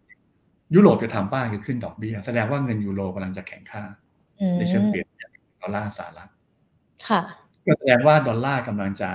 [0.75, 3.83] ยุโรปจะทำป้าคือขึ้นดอกเบี้ย แสดงว่าเงินยูโรกำลังจะแข็งค่า
[4.57, 5.07] ในเชิงเปรียบ
[5.61, 6.29] ดอลลาร์สหรัฐ
[7.09, 7.21] ค่ะ
[7.65, 9.09] ก็แสดงว่าดอลลาร์กำลังจะ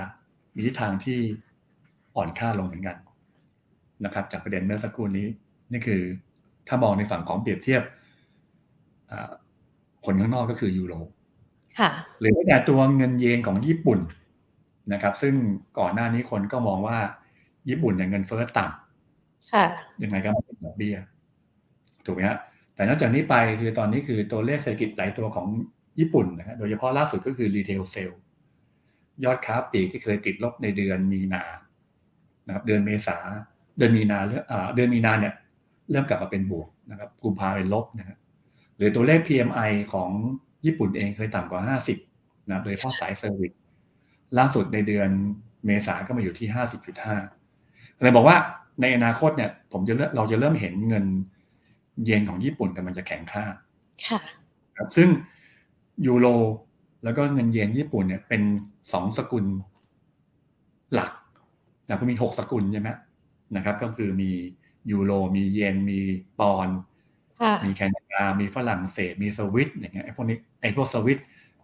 [0.55, 1.19] มีทิศทางที่
[2.15, 2.97] อ่อนค่าลงเหมือนกัน
[4.05, 5.27] นะครับ จากประเด็นเมื่อสักครู่นี้
[5.71, 6.01] นี่คือ
[6.67, 7.83] ถ้ามองในฝั่งของเปรียบเทียบ
[10.05, 11.18] ผลข้างนอกก็คือยูโรค่ะ
[12.19, 13.99] หรือแม้แต่ตัวเงินเยนของญี่ปุ่น
[14.93, 15.33] นะครับ ซึ่ง
[15.79, 16.97] ก่อนหน้านี้คนก็มองว่า
[17.69, 19.65] ญี่ปุ่นเนี่ยเงินเฟ้อต่ำค่ะ
[20.03, 20.95] ยังไงก็ไม่เป็นดอกเบี้ย
[22.05, 22.37] ถูกไหมฮะ
[22.75, 25.47] แต่นอกจากนี้ไปคือตอนนี้คือตัวเลขเศรษฐกิจหลายตัวของ
[25.99, 28.11] ญี่ปุ่นนะฮะโดยเฉพาะล่าสุดก็คือรีเทลเซล
[29.23, 31.43] ยอดค้าปลีกที่เคยติดลบในเดือนมีนา
[32.47, 33.17] นะครับ เดือนเมษา
[33.77, 35.33] เดือนมีนาเเดือนมีนาเนี่ย
[35.91, 38.17] เริ่มกลับมาเป็นบวกนะครับกุมภาเป็นลบนะครับ
[38.77, 40.09] หรือตัวเลข PMI ของ
[40.65, 43.51] ญี่ปุ่นเองเคยต่ำกว่า 50นะโดยเฉพาะสาย service
[44.37, 45.09] ล่าสุดในเดือน
[45.65, 46.47] เมษาก็มาอยู่ที่
[47.23, 48.37] 50.5เลยบอกว่า
[48.81, 51.05] ในอนาคตเนี่ยผมจะเราจะเริ่มเห็นเงิน
[52.05, 53.43] เยนของญี่ปุ่นกำลังจะแข็งค่า
[54.07, 54.19] ค่ะ
[54.77, 55.09] ครับซึ่ง
[56.07, 56.27] ยูโร
[57.03, 58.41] แล้วก็เงินเยนญี่ปุ่นเนี่ยเป็น
[58.91, 59.45] สองสกุล
[60.93, 61.11] หลัก
[61.87, 62.89] นะก็มีหกสกุลใช่ไหม
[63.55, 64.31] นะครับ ก็คือมี
[64.91, 65.99] ยูโรมีเยนมี
[66.39, 66.67] ปอนด์
[67.65, 71.19] มีแคนาดา มีฝรั่งเศส มีสวิตอย่างเงี้ยไอ้พวกนี้ไอ้พวกสวิต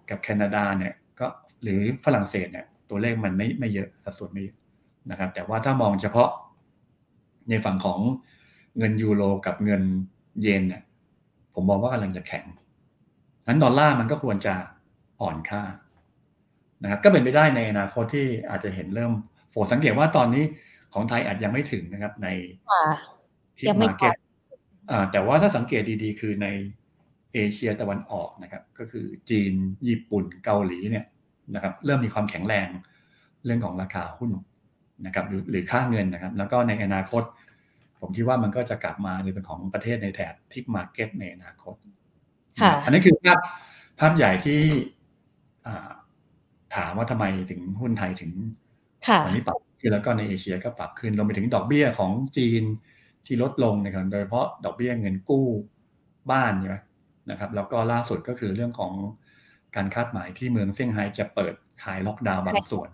[0.10, 1.28] กับแคนาดาเนี่ยก็
[1.64, 4.58] หรือฝรั่งเศสเนี่ยตัวเลขมันไม่ไม่เยอะสัดส่วนไม่เยอะ
[5.12, 6.30] นะครับ แต่ว่าถ้ามองเฉพาะ
[7.50, 8.00] ในฝั่งของ
[8.78, 9.84] เงินยูโรกับเงิน
[10.42, 10.84] เยนเนี่ย
[11.54, 12.46] ผมมองว่ากำลังจะแข็ง
[13.48, 14.56] นั้นดอลลาร์มันก็ควรจะ
[15.22, 15.64] อ่อนค่า
[16.84, 19.14] นะครับก็เป็นไปได้ในอนาคตที่อาจจะเห็นเริ่ม
[19.52, 20.44] โฟสังเกตว่าตอนนี้
[20.94, 22.28] ของไทยอาจยังไม่ถึงนะครับใน
[23.58, 24.15] TIP market
[25.12, 26.48] แต่ว่าถ้าสังเกตดีๆ คือใน
[27.34, 29.54] เอเชียตะวันออกนะครับ ก็คือจีน
[29.88, 31.06] ญี่ปุ่นเกาหลีเนี่ย
[31.56, 32.67] นะครับ เริ่มมีความแข็งแรง
[33.45, 34.32] เรื่องของราคาหุ้น
[35.06, 37.24] นะครับหรือค่าเงินนะครับ แล้วก็ในอนาคต
[38.00, 41.76] ผมคิดว่ามันก็จะกลับมาในส่วนของประเทศในแถบ TIP market ในอนาคต
[42.84, 43.39] อันนี้คือภาพ
[44.00, 44.62] ภาพใหญ่ที่
[46.76, 48.32] ถามว่าทำไมถึงหุ้นไทยถึง
[49.26, 52.63] ตอนนี้ปรับขึ้นแล้วก็ในเอเชียก็ปรับขึ้นรวมไปถึงดอกเบี้ยของจีน
[53.26, 55.46] ที่ลดลงนะครับโดยเฉพาะดอกเบี้ยเงินกู้
[56.32, 56.78] บ้านใช่ไหม
[57.32, 58.94] นะครับแล้วก็ล่าสุดก็คือเรื่องของ
[59.76, 62.90] การคาดหมายที่เมืองเซี่ยงไฮ้จะเปิดขายล็อกดาวน์บางส่วน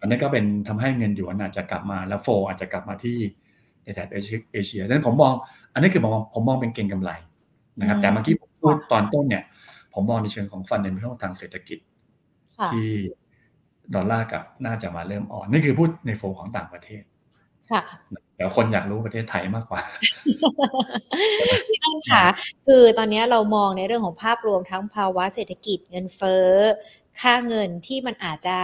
[0.00, 3.18] อันนี้ก็เป็นทำให้เงินหยวนอาจจะกลับมาแล้วโฟอาจจะกลับมาที่
[3.82, 5.32] ในแถบเอเชียดังนั้นผมมอง
[5.74, 7.10] อันนี้คือผมมองผมมองเป็นเก่งกำไร
[7.80, 9.44] นะครับแต่เมื่อกี้ผมพูดตอนต้นเนี่ย
[9.94, 11.78] ผมมองในเชิงของฟันเดนเทางเศรษฐกิจ
[12.72, 12.88] ที่
[13.94, 17.02] ดอลลาร์กับน่าจะมาเริ่มอ่อน นี่คือพูดในโฟของต่างประเทศ
[17.70, 17.82] ค่ะ
[18.36, 19.80] เดี๋ยวคนอยากรู้ประเทศไทยมากกว่า
[21.68, 22.24] พี่ต้นค่ะ
[22.66, 26.48] คือตอนนี้เรามองในเรื่องของภาพรวมทั้งภาวะเศรษฐกิจเงินเฟ้อ
[27.20, 28.58] ค่าเงินที่มันอาจจะ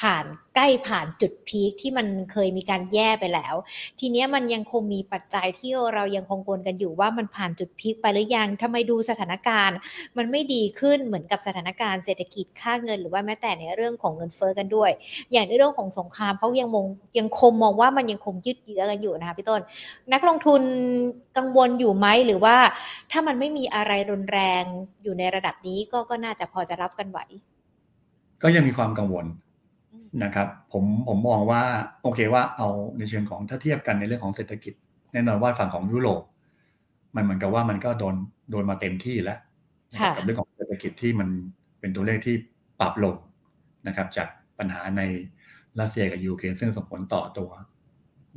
[0.00, 0.24] ผ่าน
[0.56, 3.54] ใกล้ผ่านจุดพีคที่มันเคยมีการแย่ไปแล้ว
[4.00, 9.78] ทีนี้มันยังคงมีปัจจัยที่เรายังคงกลกันอยู่ว่ามันผ่านจุดพีคไปหรือยังทำไมดูสถานการณ์
[10.16, 14.90] มันไม่ดีขึ้นเหมือนกับสถานการณ์เศรษฐกิจค่าเงิน หรือว่าแม้แต่ในเรื่องของเงินเฟ้อกันด้วย
[15.32, 16.86] อย่างในเรื่องของสงครามเขายังมอง
[17.18, 19.60] ยังคงมองว่ามันยังคงยืดเยื้อกันอยู่นะคะพี่ต้น
[20.12, 20.62] นักลงทุน
[21.36, 22.56] กังวลอยู่ไหมหรือว่า
[23.10, 24.64] ถ้ามันไม่มีอะไรรุนแรง
[25.02, 27.20] อยู่ในระดับนี้ก็ก็น่าจะพอจะรับกันไหว
[28.42, 29.26] ก็ยังมีความกังวล
[30.24, 31.62] นะครับผมผมมองว่า
[32.02, 32.68] โอเคว่าเอา
[32.98, 34.74] ในเชิงของถ้าเทียบกันในเรื่องของเศรษฐกิจ
[35.12, 36.22] แน่นอนว่าฝั่งของยุโรป
[37.16, 38.14] มันเหมือนกับว่ามันก็โดน
[38.50, 39.38] โดนมาเต็มที่แล้ว
[40.16, 41.28] กับเรื่องของเศรษฐกิจที่มัน
[41.80, 42.36] เป็นตัวเลขที่
[42.80, 43.16] ปรับลง
[43.86, 45.02] นะครับ จากปัญหาใน
[45.80, 47.50] รัสเซียกับยูเครนซึ่งส่งผลต่อตัว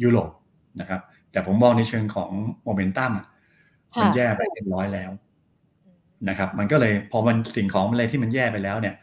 [0.04, 0.32] ยุโรป
[0.80, 2.32] นะครับ แต่ผมมองในเชิงของ
[2.64, 3.12] โมเมนตัม
[4.02, 5.12] มันแย่ไปเรียบร้อยแล้ว
[6.30, 8.96] นะครับ มันก็เลยพอมันสิ่งของอะไรที่มันแย่ไปแล้วเนี่ย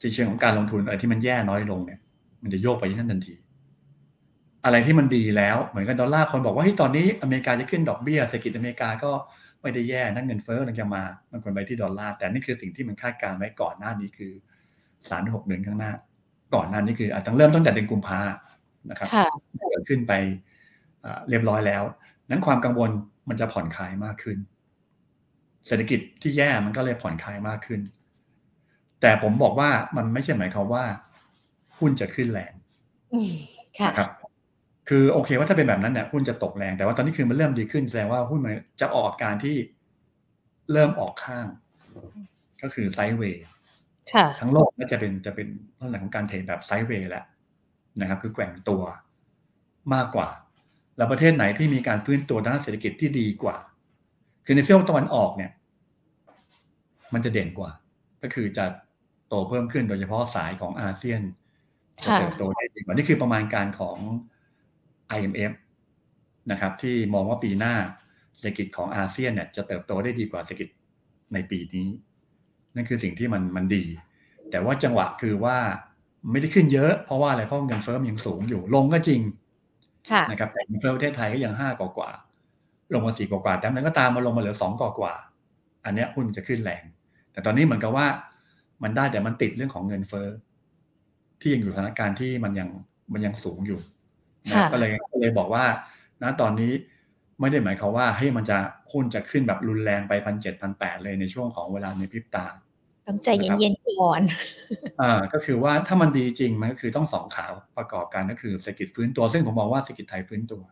[0.00, 2.00] ในเชิงของการลงทุนอะไรที่มันแย่น้อยลงเนี่ย
[2.42, 3.36] มันจะโยกไปที่นั่นทันที
[4.64, 9.10] อะไรที่มันดีแล้วเหมือนกับดอลลาร์คนบอกว่าที่ตอนนี้อเมริกาจะขึ้นดอกเบี้ยเศรษฐกิจอเมริกาก็
[9.62, 14.32] ไม่ได้แย่นั่งเงินเฟ้อกำลังจะมา มันควรไปที่ดอลลาร์แต่นี่คือสิ่งที่มันคาดการณ์ไว้ก่อนหน้านี้คือ
[15.08, 15.92] สามหกเดือนข้างหน้า
[16.54, 18.20] ก่อนหน้านี้คืออาจจะเริ่มต้นแต่เดือนกุมภา
[18.90, 19.08] นะครับ
[19.70, 20.12] เกิดขึ้นไป
[21.28, 21.82] เรียบร้อยแล้ว
[22.30, 22.90] นั้นความกังวล
[23.28, 24.38] มันจะผ่อนคลายมากขึ้น
[25.66, 27.80] เศรษฐกิจที่แย่มันก็เลยผ่อนคลายมากขึ้น
[29.00, 30.84] แต่ผมบอกว่ามันไม่ใช่หมายความว่า
[31.78, 32.52] หุ้นจะขึ้นแรง
[33.88, 34.10] นะครับ
[34.88, 39.56] คือโอเคว่าถ้าเป็นแบบนั้นเนี่ยหุ้นจะตกแรง แต่ว่าตอนนี้คือมันเริ่มดีขึ้นแสดงว่าหุ้นมันจะออกการที่
[40.72, 41.46] เริ่มออกข้าง
[42.62, 43.44] ก็คือไซด์เวย์
[44.40, 47.24] ทั้งโลกก็จะเป็นจะเป็นลักษณะของการเทรดแบบไซด์เวย์แหละ
[48.00, 48.82] นะครับ คือแกว่งตัว
[49.94, 50.28] มากกว่า
[50.96, 53.56] แล้วประเทศไหนที่มีการฟื้นตัวด้านเศรษฐกิจที่ดีกว่า
[54.46, 55.50] คือในเซียวตะวันออกเนี่ย
[57.14, 57.70] มันจะเด่นกว่า
[58.22, 58.64] ก็คือจะ
[59.28, 61.20] โตเพิ่มขึ้นโดยเฉพาะสายของอาเซียน
[62.04, 63.98] จะเติบโตได้ดีกว่านี่คือประมาณการของ
[65.16, 65.52] IMF
[66.50, 67.74] นะครับ ที่มองว่าปีหน้า
[68.38, 70.68] เศรษฐกิจของอาเซียนเนี่ยจะเติบโตได้ดีกว่าเศรษฐกิจ
[71.34, 71.88] ในปีนี้
[72.74, 73.84] นั่นคือสิ่งที่มันมันดี
[74.50, 75.56] แต่ว่าจังหวะคือว่า
[76.30, 79.20] ไม่ได้ขึ้นเยอะเพราะว่าอะไรเพราะเงินเฟ้อมันยังสูงอยู่ลงก็จริง
[80.30, 82.10] นะครับแต่เงินเฟ้อประเทศไทยก็ยังห้ากว่ากว่า
[82.94, 85.14] ลงมาสี่กว่ากว่าแต่นั้นก็ตามมาลงมาเหลือสองกว่ากว่า
[85.84, 86.84] อันนี้หุ้นจะขึ้นแรง
[87.32, 88.06] แต่ตอนนี้เหมือนกับว่า
[88.82, 90.28] มันได้แต่มันติดเรื่องของเงินเฟ้อ
[91.40, 92.68] ที่ยังอยู่สถานการณ์ที่มันยัง
[93.12, 93.80] มันยังสูงอยู่
[94.52, 95.64] นะก็เลยก็เลยบอกว่า
[96.22, 96.72] นะตอนนี้
[97.40, 98.58] ไม่ได้หมายความว่าให้มันจะ
[98.92, 102.46] หุ้นจะขึ้นแบบรุนแรงไปพันเจ็ดพันแปดเลยในช่วงของเวลาในพริบตา
[103.06, 104.20] ต้องใจเย็นๆก่อน
[105.00, 110.62] อ่าก็คือว่าถ้ามันดีจริงมันก็คือต้องสองขาประกอบกันก็คือเศรษฐกิจฟื้นตัว ซึ่งผมมองว่าเศรษฐกิจไทยฟื้นตัว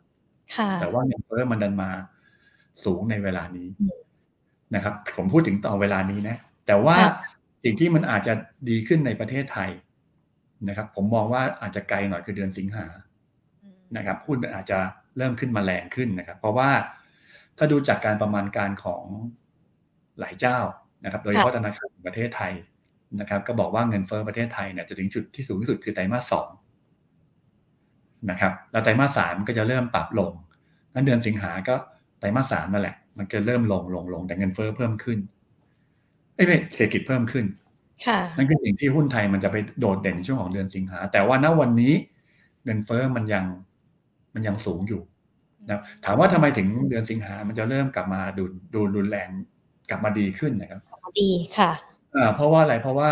[0.57, 1.91] ค่ะแต่ว่าเงินเฟ้อมันดันมา
[2.85, 3.69] สูงในเวลานี้
[4.75, 6.37] นะครับ ผมพูดถึงต่อเวลานี้นะ
[6.67, 6.97] แต่ว่า
[7.65, 8.35] สิ่งที่มันอาจจะ
[8.69, 9.71] ดีขึ้นในประเทศไทย
[10.69, 12.87] นะครับ ผมมองว่าอาจจะไกลหน่อยคือเดือนสิงหา
[13.97, 14.79] นะครับหุ้นอาจจะ
[15.17, 16.71] เริ่มขึ้นมาแรงขึ้นนะครับ เพราะว่า
[17.59, 19.05] ถ้าดูจากการประมาณการของ
[20.21, 20.59] หลายเจ้า
[21.05, 22.53] นะครับ โดยเฉพาะธนาคารประเทศไทย
[23.21, 26.49] นะครับ ก็บอกว่าเงินเฟ้อประเทศไทยเนี่ยจะถึงจุดที่สูงที่สุดคือไตรมาสสอง
[28.31, 30.33] นะครับแล้วไตรมาสสามก็จะเริ่มปรับลง
[30.95, 31.75] งั้นเดือนสิงหาก็
[32.19, 35.19] ไตรมาสสามนั่นแหละ มันจะเริ่มลงลงลงแต่เงินเฟ้อเพิ่มขึ้น
[36.35, 37.45] เอ้ยเศรษฐกิจเพิ่มขึ้น
[38.37, 41.93] นั่นคือสิ่งที่หุ้นไทยมันจะไปโดดเด่นช่วงของเดือนสิงหา แต่ว่าณวันนี้
[42.65, 43.45] เงินเฟ้อมันยัง
[44.35, 45.03] มันยังสูงอยู่
[45.69, 48.45] นะถามว่าทำไมถึงเดือนสิงหา มันจะเริ่มกลับมาดู
[48.75, 49.29] ดูรุนแรง
[49.91, 50.81] กลับมาดีขึ้นนะครับ
[51.21, 51.71] ดีค่ะ
[52.17, 53.11] อ่าเพราะว่าอะไรเพราะว่า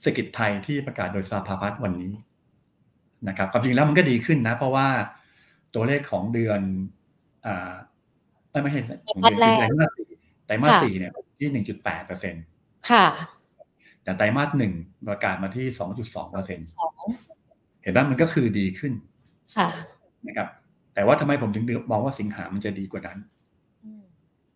[0.00, 2.12] เศรษฐกิจไทยที่ประกาศโดยสภาพัฒน์วันนี้
[3.28, 4.88] นะครับความจริงแล้วมันก็ดีขึ้นนะ เพราะว่า
[5.74, 6.60] ตัวเลขของเดือน
[7.46, 7.70] อ่า
[8.62, 10.06] ไม่ใช่ของเดือนไตรมาสสี่
[10.46, 12.44] ไตรมาสสี่เนี่ย ที่หนึ่งจุดแปดเปอร์เซ็นต์
[12.90, 13.06] ค่ะ
[14.02, 14.72] แต่ไตรมาสหนึ่ง
[15.08, 16.68] ประกาศมาที่สองจุดสองเปอร์เซ็นต์
[17.82, 18.92] เห็นไหมมันก็คือดีขึ้น
[19.56, 19.68] ค่ะ
[20.26, 20.48] นะครับ
[20.94, 23.18] แต่ว่าทำไมผมถึงมองว่าสิงหามันจะดีกว่านั้น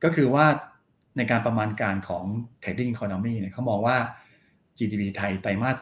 [0.05, 0.47] ก็คือว่า
[1.16, 2.25] ในการประมาณการของ
[2.62, 3.97] trading economy เนี่ยเขามองว่า
[4.79, 5.77] GDP ไทยไตรมาส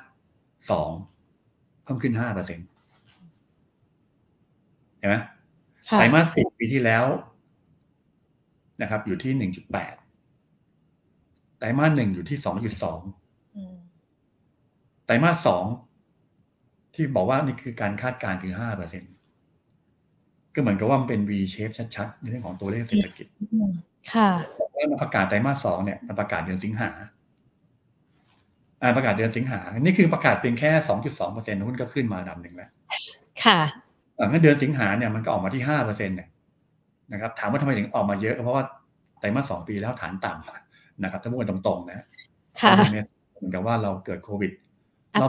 [0.71, 0.91] สอง
[1.83, 2.67] เพิ่มขึ้นห้าเปอร์เซ็นต์
[4.99, 5.17] เห็นไหม
[5.99, 7.05] ไตรมาสสิบปีที่แล้ว
[8.83, 13.01] นะครับ อยู่ที่หนึ่งจุดแปดไตรมาสหนึ่งอยู่ที่สองจุดสอง
[15.07, 15.65] ไตรมาสสอง
[16.95, 19.03] ที่บอกว่านี่คือการคาดการณ์คือห้าเปอร์เซ็น
[20.55, 23.27] ก็เหมือนกับว่ามันเป็น V shape ชัดๆในเรื่องของตัวเลขเศรษฐกิจ
[24.13, 24.31] ค่ะ
[24.75, 26.91] แล้วมาประกาศไตรมาสสองเนี่ยมาประกาศเดือนสิงหา
[28.83, 32.71] อ่าประกาศเดือนสิงหา นี่คือประกาศเพียงแค่สองจุดสองเปอร์เซ็นต์หุ้นก็ขึ้นมาดับหนึ่งแล้ว
[33.45, 33.61] ค่ะ
[34.19, 36.29] อ่าเดือนสิงหาเนี่ยมันก็ออกมาที่ห้าเปอร์เซ็นต์เนี่ย
[37.13, 38.65] นะครับ ถามว่าทำไมถึงออกมาเยอะ เพราะว่า
[39.19, 40.72] ไตรมาสสองปีแล้วฐานต่ำ
[41.03, 42.07] นะครับถ้าพูดตรงๆนะ
[42.61, 42.75] ค่ะ
[43.37, 44.53] เหมือนกับว่าเราเกิดโควิด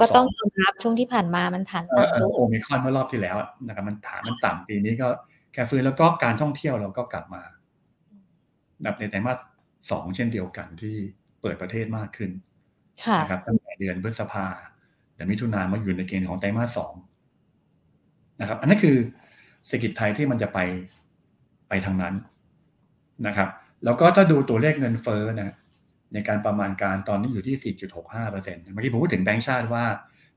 [0.02, 5.08] ก็ต้องยอมรับช่วงที่ผ่านมามันฐานต่ำโอมิคอนเมื่อรอบที่แล้วนะครับมันฐานมันต่ำปีนี้ก็
[5.54, 7.42] แค่ฟื้นแล้วก็การท่องเที่ยวเราก็กลับมา
[8.86, 9.38] นับในไตรมาส
[9.92, 10.96] สองเช่นเดียวกันที่
[11.42, 12.32] เปิดประเทศมากขึ้น
[13.22, 14.46] นะครับตั้งแต่เดือนพฤษภา
[15.16, 16.94] แต่มิถุนามาอยู่ในเกณฑ์ของไตรมาสสอง
[18.42, 18.98] นะครับ อันนั้นคือ
[19.66, 20.60] เศรษฐกิจไทยที่มันจะไป
[21.70, 22.16] ไปทางนั้น
[23.28, 23.50] นะครับ
[23.86, 25.56] แล้วก็ถ้าดูตัวเลขเงินเฟ้อนะ
[26.14, 29.86] ในการประมาณการตอนนี้อยู่ที่ 4.65เปอร์เซ็นต์เมื่อกี้ผมพูดถึงแบงก์ชาติว่า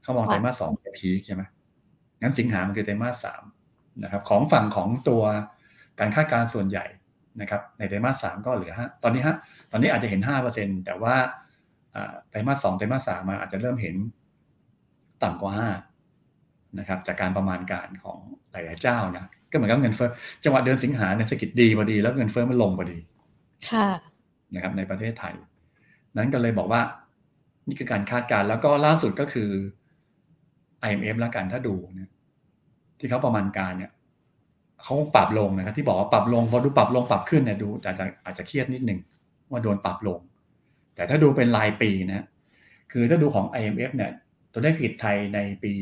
[0.02, 1.42] เขามองไตรมาสสองเป็นพีคใช่ไหม
[2.22, 3.42] งั้นสิงหามันคือไตรมาสสาม
[4.02, 5.22] นะครับของฝั่งของตัว
[6.00, 6.87] การคาดการณ์ส่วนใหญ่
[7.40, 9.37] นะครับในไตรมาสสามก็เหลือฮะตอนนี้ฮะ
[9.70, 11.14] ตอนนี้อาจจะเห็นห้าเปอร์เซ็นแต่ว่า
[12.30, 13.96] ไตรมาสสองไตรมาสสามมาอาจจะเริ่มเห็น
[15.22, 15.68] ต่ำกว่าห้า
[16.78, 18.18] นะครับจากการประมาณการของ
[18.52, 20.11] หลาย ๆ เจ้านะก็เหมือนกับเงินเฟ้อ
[20.44, 22.98] จังหวะเดือนสิงหาเนี่ยเศรษฐกิจดีพอดี แล้วเงินเฟ้อมันลงพอดี
[24.55, 25.35] นะครับในประเทศไทย
[26.16, 26.81] นั้นก็เลยบอกว่า
[27.69, 29.51] นี่คือการคาดการณ์แล้วก็ล่าสุดก็คือ
[30.87, 32.11] IMF แล้วกันถ้าดูเนี่ย
[32.99, 33.92] ที่เขาประมาณการเนี่ย
[34.83, 38.99] เขาปรับลงนะครับ ที่บอกว่าปรับลงพอดูปรับลงปรับขึ้นเนี่ยดูอาจจะอาจจะเครียดนิดหนึ่ง
[39.51, 40.21] ว่าโดนปรับลง
[40.95, 42.27] แต่ถ้าดูเป็นรายปีนะ
[42.92, 44.11] คือถ้าดูของ IMF เนี่ย
[44.53, 45.73] ตัวเลขเศรษฐกิจไทยในปี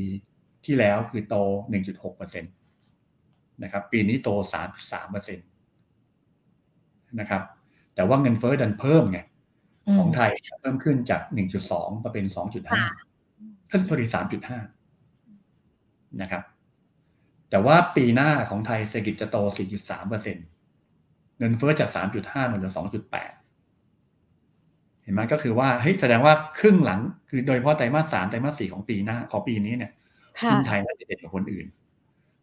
[0.65, 1.35] ที่แล้วคือโต
[1.89, 5.37] 1.6%นะครับ ปีนี้โต 3.3%
[7.21, 7.43] นะครับ
[7.95, 9.19] แต่ว่าเงินเฟ้อดันเพิ่มไง
[9.99, 10.31] ของไทย
[10.61, 11.23] เพิ่มขึ้นจาก
[11.63, 12.25] 1.2 มาเป็น
[12.99, 14.09] 2.5ก็สอรี่
[14.95, 16.43] 3.5 นะครับ
[17.51, 19.37] แต่ว่าปีหน้าของไทยเศรษฐกิจจะโต
[19.99, 21.91] 4.3%เงินเฟ้อจาก
[22.23, 22.83] 3.5 มันเหลือ 2.8
[25.03, 29.93] เห็นไหมก็คือว่าเฮ้ยแสดงว่าครึ่งหลัง คือโดยเฉพาะไตรมาสสามไตรมาสสี่ของปีหน้า ของปีนี้เนี่ย
[30.51, 31.67] หุ้นไทยน่าจะเด่นกว่าคนอื่น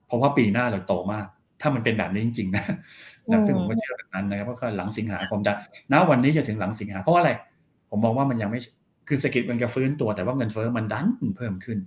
[0.08, 1.28] เพราะว่าปีหน้าเราโตมาก
[1.62, 2.64] ถ้ามันเป็นแบบนี้จริงๆนะ
[3.32, 5.54] นะซึ่งผมก็เชื่อแบบนั้นนะครับเพราะว่าหลังสิงหาคมจะ
[5.92, 7.32] ณวันนี้จะถึงหลังสิงหาเพราะอะไร
[7.90, 8.60] ผมมองว่ามันยังไม่
[9.08, 11.06] คือเศรษฐกิจมันจะฟื้นตัวแต่ว่าเงินเฟ้อมันดัน
[11.38, 11.78] เพิ่มขึ้น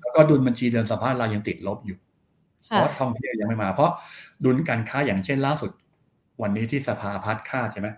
[0.00, 1.98] แล้วก็ดุลบัญชีเดินสภาพเรายังติดลบอยู่
[2.66, 3.90] เพราะท่องเที่ยวยังไม่มา เพราะ
[4.44, 5.70] ดุลการค้าอย่างเช่นล่าสุด
[6.42, 7.88] วันนี้ที่สภาพัฒน์คาดใช่ไหม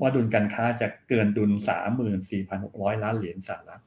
[0.00, 3.82] ว่าดุลการค้าจะเกินดุลสามหมื่นสี่พันหกร้อยล้านเหรียญสหรัฐ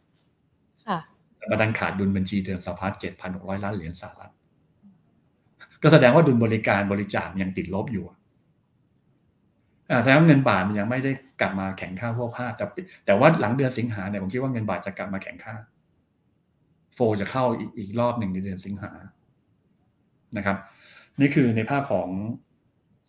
[1.37, 4.31] แต่มาดันขาดดุลบัญชีเดินสภาพเจ็ดพันหกร้อยล้านเหรียญสหรัฐ
[5.83, 8.05] ก็แสดงว่าดุลบริการบริจาคยังติดลบอยู่
[10.03, 11.11] แสดงว่าเงินบาทมันยังไม่ได้
[11.41, 12.65] กลับมาแข็งค่าพวกภาพแต่
[13.05, 15.55] แต่ว่าหลังเดือนสิงหาเนี่ยผมคิดว่าเงินบาทจะกลับมาแข็งค่า
[16.93, 18.91] โฟจะเข้าอีกอีกรอบหนึ่งในเดือนสิงหา
[20.37, 20.57] นะครับ
[21.19, 22.07] นี่คือในภาพของ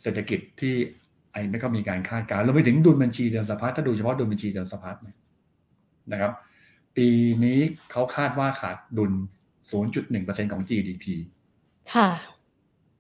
[0.02, 0.74] เศรษฐกิจที่
[1.32, 4.96] ไอ้ไม่ก็มีการคาดการณ์เราไปถึงดุลบัญชีเดือนสะพัดถ้าดูเฉพาะดุลบัญชีเดือนสะพัด
[6.12, 6.32] นะครับ
[6.96, 7.08] ปี
[7.44, 7.58] นี้
[7.90, 9.12] เขาคาดว่าขาดดุล
[9.82, 11.04] 0.1%ของ GDP
[11.92, 12.08] ค่ะ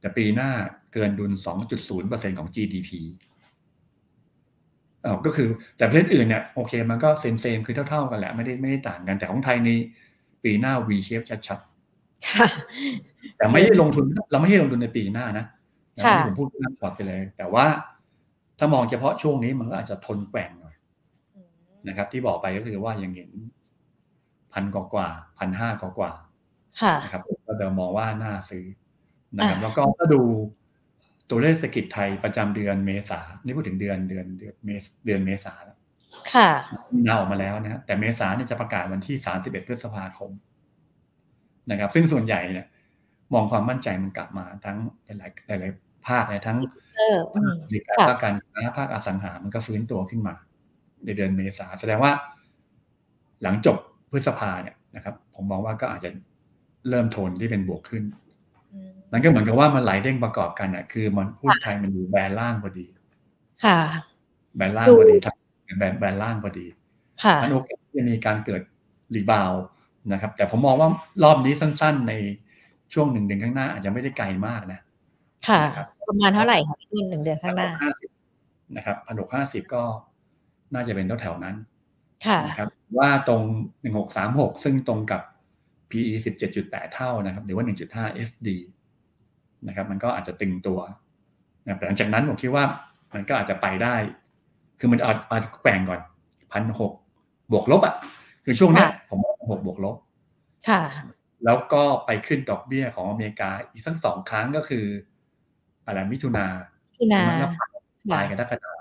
[0.00, 0.50] แต่ปีหน้า
[0.92, 1.32] เกินดุล
[1.86, 2.90] 2.0%ของ GDP
[5.04, 9.78] อ๋อก็คือแต่ประเทศอื่นเนี่ยโอเค มันก็เซมเซมคือเท่าๆกันแหละไม่ได้ไม่ได้ต่างกันแต่ของไทยนี่
[10.44, 15.44] ปีหน้า V shape ชัดๆแต่ไม่ได้ลงทุนเราไม่ให้ลงทุนในปีหน้านะ
[15.94, 17.66] ที่ผมพูดนั่งพอร์ตไปเลย แต่ว่า
[18.58, 20.74] ถ้ามองเฉพาะช่วงนี้มันก็อาจจะทนแกว่งหน่อย
[21.88, 23.30] นะครับ ที่บอกไปก็คือว่ายังเห็น
[24.52, 25.08] พันกว่า
[25.38, 26.12] พันห้ากว่ากว่า
[27.02, 28.64] นะครับก็เดิมมองว่าน่าซื้อ
[29.36, 30.20] นะครับแล้วก็ถ้าดู
[31.30, 35.76] ตัวเลขเศรษฐกิจไทยประจำเดือนเมษานี่พูดถึงเดือนเดือนเดือนเมษเดือนเมษาแล้ว
[36.32, 36.48] ค่ะ
[37.06, 40.30] นาออกมาแล้วนะแต่เมษาเนี่ยจะประกาศวันที่สาสิบเอ็ดพฤษภาคม
[41.70, 42.66] นะครับ ซึ่งส่วนใหญ่เนี่ย
[43.34, 44.76] มองความมั่นใจมันกลับมาทั้ง
[45.18, 45.72] หลายหลาย
[46.06, 46.58] ภาคเลยทั้ง
[47.68, 50.34] บริการภาคการค้าภาคอสังหา มันก็ฟื้นตัวขึ้นมา
[51.04, 52.12] ในเดือนเมษาแสดงว่า
[53.42, 53.76] หลังจบ
[54.10, 56.10] พฤษภาเนี่ยนะครับ ผมมองว่าก็อาจจะ
[56.88, 58.04] เริ่มโทนที่เป็นบวกขึ้น
[59.10, 62.86] นั่นก็เหมือนกับว่ามันไหลเด้งประกอบกันอะ คือมันพูดไทยมันอยู่แบนล่างพอดี
[63.64, 63.78] ค่ะ
[64.56, 65.16] แบนล่างพอดี
[65.78, 66.66] แบนแบนล่างพอดี
[67.22, 68.62] ค่ะมันโอกาสที่จะมีการเกิด
[69.14, 69.52] รีบาว
[70.12, 70.88] นะครับ แต่ผมมองว่า
[71.22, 72.12] รอบนี้สั้น ๆ ใน
[72.92, 74.80] ช่วงหนึ่งเดือนข้างหน้า อาจจะไม่ได้ไกลมากนะ
[75.48, 75.60] ค่ะ
[76.08, 77.70] ประมาณเท่าไหร่คะพี่หนึ่งเดือนข้างหน้า
[78.76, 79.82] นะครับพันหกห้าสิบก็
[80.74, 81.56] น่าจะเป็นแถวๆนั้น
[82.26, 82.68] ค่ะนะครับ
[82.98, 83.42] ว่าตรง
[83.80, 85.22] หนึ่งหกสามหกซึ่งตรงกับ
[85.90, 88.48] PE สิบเจ็ดจุดแปดเท่านะครับหรือว่าหนึ่งจุดห้า SD
[89.66, 90.78] นะครับ มันก็อาจจะตึงตัว
[91.66, 92.64] นะแต่หลังจากนั้นผมคิดว่า
[93.14, 93.94] มันก็อาจจะไปได้
[94.80, 96.00] คือมันอาจอาจแกว่งก่อน
[96.52, 96.92] พันหก
[97.52, 97.94] บวกลบอะ
[98.44, 99.96] คือช่วงนี้ผมว่าหกบวกลบ
[100.68, 100.82] ค่ะ
[101.44, 104.86] แล้วก็ไปขึ้นดอกเบี้ยของอเมริกาอีกสักสองครั้งก็คือ
[105.86, 106.46] อะไรมิถุนา
[106.90, 107.48] มิถุนา
[108.10, 108.74] ปลายกรกฎา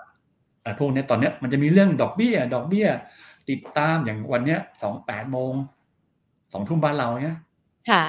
[0.64, 2.88] ไอ้พวกนี้ตอนเนี้ยมันจะมีเรื่องดอกเบี้ย ดอกเบี้ย
[3.50, 5.54] ติดตามอย่างวันเนี้ยสองแปดโมง
[6.54, 7.38] สองทุ่มบ้านเราเนี้ย
[7.90, 8.04] ค่ะ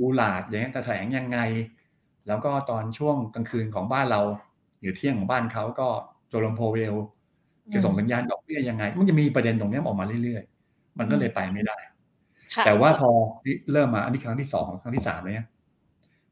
[0.00, 1.38] บูลาดอย่างเงี้ยแถลงยังไง
[2.28, 4.20] แล้วก็ตอนช่วงกลางคืนของบ้านเรา
[4.80, 5.88] หรือเที่ยงของบ้านเขาก็
[6.28, 6.94] โจลมโพเวล
[7.74, 11.78] จะส่งสัญญาณดอกเบี้ยยังไง มันจะมีประเด็นตรงนี้ออกมาเรื่อยๆ มันก็เลยไปไม่ได้
[12.66, 13.10] แต่ว่าพอ
[13.72, 15.48] เริ่มมาอันนี้ครั้งที่สองครั้งที่สามเลยเนี่ย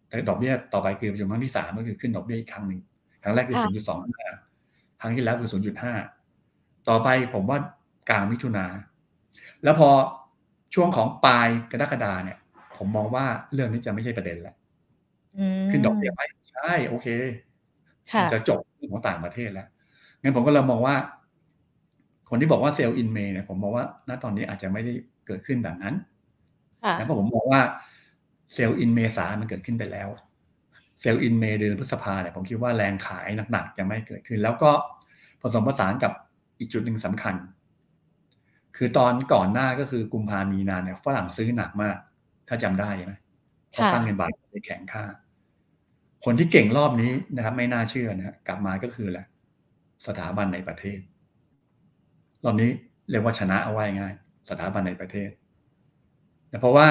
[0.09, 2.81] แต่ดอกเบี้ยต่อไปคือประชุมครั้งที่สามก็คือขึ้นดอกเบี้ยอีกครั้งหนึ่ง
[3.23, 4.31] ครั้งแรกคือศูนย์จุดสองห้า
[5.01, 5.95] ครั้งที่แล้วคือศูนย์จุดห้า
[6.89, 7.59] ต่อไปผมว่า
[8.11, 8.67] กลางมิถุนา
[9.65, 9.89] แล้วพอ
[10.75, 12.39] ช่วงของปลายกรกฎาเนี่ย
[12.77, 14.55] ผมมองว่าเรื่องนี้จะไม่ใช่ประเด็นแล้ว
[15.71, 16.21] ขึ้นดอกเบี้ยไป
[16.53, 17.09] ใช่โอเค
[18.33, 19.69] จะจบเรื่องของต่างประเทศแล้ว
[20.23, 20.97] งั้นผมก็เลยมองว่า
[22.31, 24.93] คนที่บอกว่า sell in May เนี่ยผมมองว่าณตอนนี้อาจจะไม่ได้
[25.27, 25.95] เกิดขึ้นแบบนั้น
[26.97, 27.61] แล้วผมมองว่า
[28.55, 30.09] sell in เมษามันเกิดขึ้นไปแล้ว
[31.01, 34.71] sell in May เดือนพฤษภาเนี่ยผมคิดว่าแรงขายหนักๆยังไม่เกิดขึ้น แล้วก็
[35.43, 36.13] ผสมผสานกับ
[36.59, 37.35] อีกจุดหนึ่งสำคัญ
[38.77, 41.97] คือตอนก่อนหน้าก็คือกุมภามีนาเนี่ยฝรั่งซื้อหนักมาก
[42.49, 43.15] ถ้าจำได้ใช่ไหม
[43.71, 45.05] เพราะตั้งเงินบาทไปแข็งค่า
[46.25, 49.27] คนที่เก่งรอบนี้นะครับ ไม่น่าเชื่อนะกลับมาก็คือแหละ
[50.07, 50.99] สถาบันในประเทศ
[52.45, 52.71] รอบนี้
[53.11, 54.15] เรียกว่าชนะเอาไว้ง่าย
[54.51, 55.31] สถาบันในประเทศ
[56.49, 56.87] แต่เพราะว่า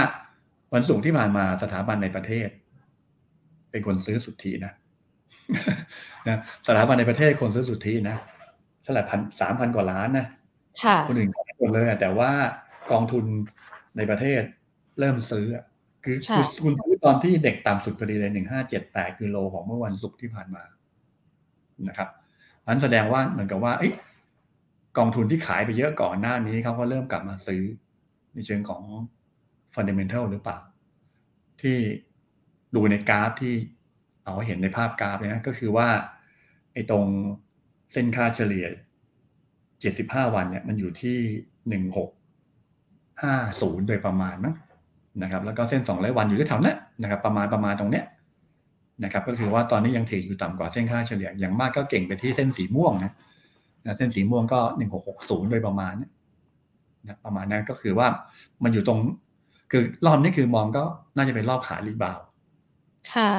[0.73, 2.49] วันศุกร์ที่ผ่านมาสถาบันในประเทศ
[3.71, 4.73] เป็นคนซื้อสุทธินะ
[6.27, 6.37] นะ
[6.67, 8.17] สถาบันในประเทศคนซื้อสุทธินะ
[8.83, 10.25] เท่าไหร่พันสามพันกว่าล้านนะ
[11.07, 12.31] คนอื่นก็ไม่หมดเลยแต่ว่า
[12.91, 13.25] กองทุน
[13.97, 14.41] ในประเทศ
[14.99, 15.45] เริ่มซื้อ
[16.03, 16.17] คือ
[16.63, 20.63] คุณซื้อตอนที่เด็กต่ำสุดพอดีเลยหนึ่งห้าเจ็ดแปดคือโลของเมื่อวันศุกร์ที่ผ่านมา
[21.87, 22.09] นะครับ
[22.67, 23.73] นั้นแสดงว่าเหมือนกับว่า
[24.97, 27.61] กองทุนที่ขายไปเยอะก่อนหน้านี้เขาก็เริ่มกลับมาซื้อ
[28.33, 28.81] ในเชิงของ
[29.73, 30.57] ฟันเดเมนทัลหรือเปล่า
[31.61, 31.77] ที่
[32.75, 33.53] ดูในกราฟที่
[34.23, 35.89] เอาเห็นในภาพกราฟเนี่ยก็คือว่า
[36.73, 37.05] ไอ้ตรง
[37.91, 38.65] เส้นค่าเฉลี่ย
[39.49, 41.17] 75 วันเนี่ย มันอยู่ที่
[43.79, 44.55] 1650 โดยประมาณนะ
[45.23, 48.05] นะครับแล้วก็เส้น 200 วันอยู่ที่แถวนี้นะครับประมาณประมาณตรงเนี้ย
[49.03, 53.13] นะครับก็คือว่าตอนนี้ยังเทรดอยู่ต่ำกว่าเส้นค่าเฉลี่ยอย่างมากก็เก่งไปที่เส้นสีม่วงนะ
[53.97, 54.59] เส้นสีม่วงก็
[55.05, 55.93] 1660 โดยประมาณ
[57.07, 58.07] นะประมาณนั้นก็คือว่า
[58.63, 58.99] มันอยู่ตรง
[59.71, 60.83] คือรอบนี้คือมองก็
[61.15, 62.19] น่าจะเป็นรอบขา rebound
[63.13, 63.31] ค่ะ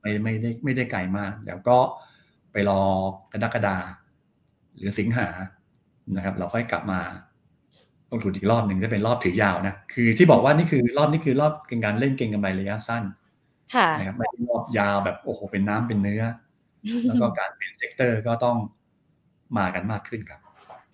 [0.00, 1.78] ไม่ไม่ได้ไม่ได้ไกลมากเดี๋ยวก็
[2.52, 2.82] ไปรอ
[3.32, 3.76] กรกฎา
[4.76, 5.28] หรือสิงหา
[6.16, 7.00] นะครับ เราค่อยกลับมา
[8.10, 13.02] ลงทุนอีกรอบหนึ่งจะเป็นรอบถือยาวนะคือที่บอกว่านี่คือรอบนี้คือรอบเป็นการเล่นเก็งกำไรระยะสั้น
[13.74, 16.22] ค่ะนะครับไม่ได้รอบยาวแบบโอ้โหเป็นน้ำเป็นเนื้อ
[17.06, 18.56] แล้วก็การเป็น sector ก็ต้อง
[19.58, 20.40] มากันมากขึ้นครับ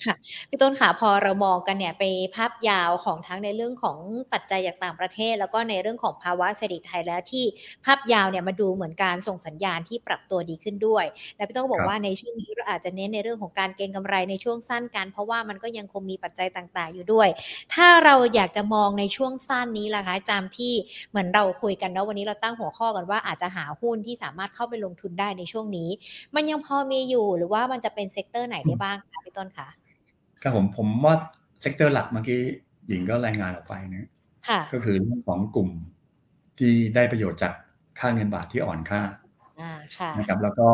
[0.04, 0.14] ค่ะ
[0.48, 2.04] พี่ต้นค่ะพอเรามองกันเนี่ยไป
[2.36, 3.98] ภาพยาวของทั้งในเรื่องของ
[4.32, 7.44] ปัจจัยจากต่างประเทศ แล้วก็ในเรื่องของภาวะเศรษฐกิจไทยแล้วที่
[7.84, 11.04] ภาพยาวเนี่ยมาดูเหมือนการส่งสัญญาณที่ปรับตัวดีขึ้นด้วย
[11.36, 17.28] และพี่ต้นบอกว่าในช่วงนี้เราอาจจะเน้นในเรื่องของการเก็งกำไรในช่วงสั้นกัน เพราะว่ามันก็ยังคงมีปัจจัยต่าง ๆ อยู่ด้วย
[17.74, 20.72] ถ้าเราอยากจะมองในช่วงสั้นนี้ล่ะคะจำที่
[21.10, 25.90] เหมือนเราคุยกันแล้ววันนี้เราตั้งหัวข้อกันว่าอาจจะหาหุ้นที่สามารถเข้าไปลงทุนได้ในช่วงนี้
[26.34, 29.68] มันยังพอมีอยู่หรือว่ามันจะเป็น sector ไหนได้บ้างคะพี่ต้นคะ
[30.44, 31.14] ครับผมผมว่า
[31.60, 32.40] sector หลักเมื่อกี้
[32.88, 34.08] หญิงก็รายงานออกไปนะ
[34.72, 35.68] ก็คือเรื่องของกลุ่ม
[36.58, 37.52] ที่ได้ประโยชน์จาก
[37.98, 39.02] ค่าเงินบาทที่อ่อนค่า
[40.18, 40.68] นะครับ แล้วก็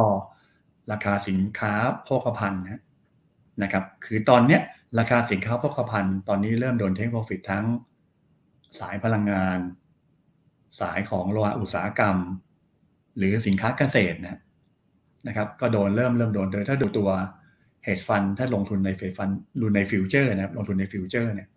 [0.93, 1.73] ราคาสินค้า
[2.05, 2.63] โภคภัณฑ์
[3.63, 4.61] นะครับ คือตอนเนี้ย
[4.99, 7.65] ราคาสินค้าโภคภัณฑ์ตอนนี้เริ่มโดน take profit ทั้ง
[8.81, 9.59] สายพลังงาน
[10.81, 12.17] สายของโลหะอุตสาหกรรม
[13.17, 14.41] หรือสินค้าเกษตรนะ
[15.29, 17.11] นะครับ ก็โดนเริ่มเริ่มโดนโดยถ้าดูตัว
[17.85, 19.29] hedge fund ถ้าลงทุนใน hedge fund
[19.61, 21.49] ดูใน future นะครับลงทุนใน future เนี่ย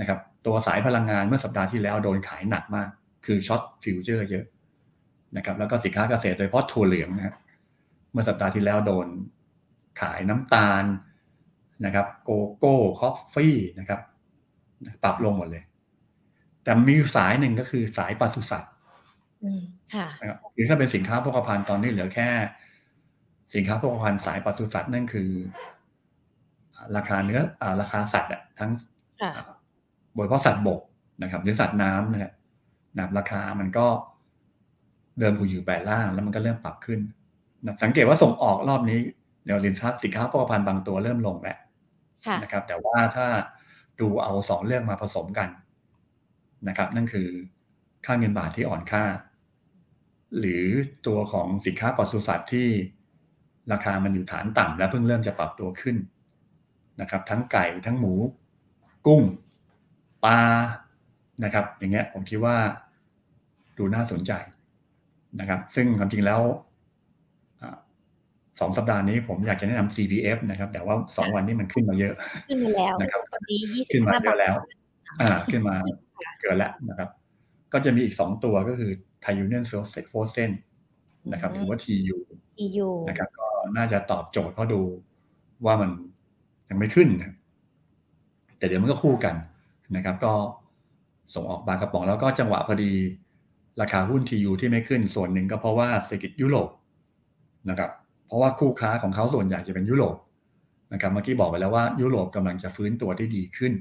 [0.00, 2.88] นะครับตัวสายพลังงานเมื่อสัปดาห์ที่แล้วโดนขายหนักมาก
[3.26, 4.44] คือ short future เยอะ
[5.36, 7.36] นะครับแล้วก็สินค้าเกษตรโดยเฉพาะถั่วเหลืองนะครับ
[8.12, 9.06] เมื่อสัปดาห์ที่แล้วโดน
[10.00, 10.84] ขายน้ำตาล
[11.84, 14.00] นะครับโกโก้ coffee นะครับ
[15.02, 15.64] ปรับลงหมดเลย
[16.62, 18.72] แต่มีสายหนึ่งก็คือสายปศุสัตว์
[19.94, 20.06] ค่ะ
[20.54, 22.28] หรือถ้าเป็นสินค้าโภคภัณฑ์ตอนนี้เหลือแค่
[23.54, 25.30] สินค้าโภคภัณฑ์สายปศุสัตว์นั่นคือ
[26.96, 28.70] ราคาเนื้ออราคาสัตว์ทั้ง
[30.14, 30.80] โดยเฉพาะสัตว์บก
[31.22, 32.32] นะครับหรือสัตว์น้ำนะครับ
[32.96, 33.86] นะราคามันก็
[35.18, 37.00] เดิมอยู่แปดล่าง แล้วมันก็เริ่มปรับขึ้น
[37.64, 38.98] นะสังเกตว่าส่งออกรอบนี้
[39.44, 41.58] เดี๋ยวลินชัดสินค้าโภคภัณฑ์บางตัวเริ่มลงแล้ว
[42.42, 43.26] นะครับ แต่ว่าถ้า
[44.00, 45.48] ดูเอาสองเรื่องมาผสมกัน
[46.68, 47.28] นะครับ นั่นคือ
[48.06, 49.04] ค่าเงินบาทที่อ่อนค่า
[50.38, 50.64] หรือ
[51.06, 52.68] ตัวของสินค้าปศุสัตว์ที่
[53.72, 55.96] ราคามันอยู่ฐานต่ำแล้วเพิ่งเริ่มจะปรับตัวขึ้น
[57.00, 58.14] นะครับ ทั้งไก่ทั้งหมู
[59.06, 59.22] กุ้ง
[60.24, 60.38] ปลา
[61.44, 62.56] นะครับ อย่างเงี้ยผมคิดว่า
[63.78, 64.32] ดูน่าสนใจ
[65.40, 66.40] นะครับ ซึ่งความจริงแล้ว
[68.60, 72.14] สองสัปดาห์นี้ผมอยากจะแนะนำ CPF นะครับ แต่ว่าสองวันนี้มันขึ้นมาเยอะ
[72.48, 74.54] ขึ้นมาแล้วนะครับตอนนี้ยี่สิบขึ้นมาเยอะแล้ว
[75.20, 75.76] อ่า ขึ้นมา
[76.40, 77.08] เกินแล้วนะครับ
[77.72, 79.64] ก็จะมีอีกสองตัวก็คือไทยูเนียน
[80.08, 80.50] โฟเซน
[81.32, 82.16] นะครับหรือว่า TU
[82.58, 84.80] TU นะครับก็ น่าจะตอบโจทย์เพราะดู
[85.64, 85.90] ว่ามัน
[86.68, 87.32] ยังไม่ขึ้นนะ
[88.58, 89.34] แต่เดี๋ยวมันก็คู่กัน
[89.96, 90.32] นะครับ ก็
[91.34, 92.92] ส่งออกบางกระป๋องแล้วก็จังหวะพอดี
[93.80, 96.68] ราคาหุ้นทียูที่ไม่ขึ้นส่วนหนึ่งก็เพราะว่าเศรษฐกิจยุโรป
[97.70, 97.90] นะครับ
[98.26, 100.16] เพราะว่าคู่ค้าของเขาส่วนใหญ่จะเป็นยุโรป
[100.92, 103.72] นะครับเมื่อกี้บอกไปแล้วว่ายุโรปกำลังจะฟื้นตัวที่ดีขึ้น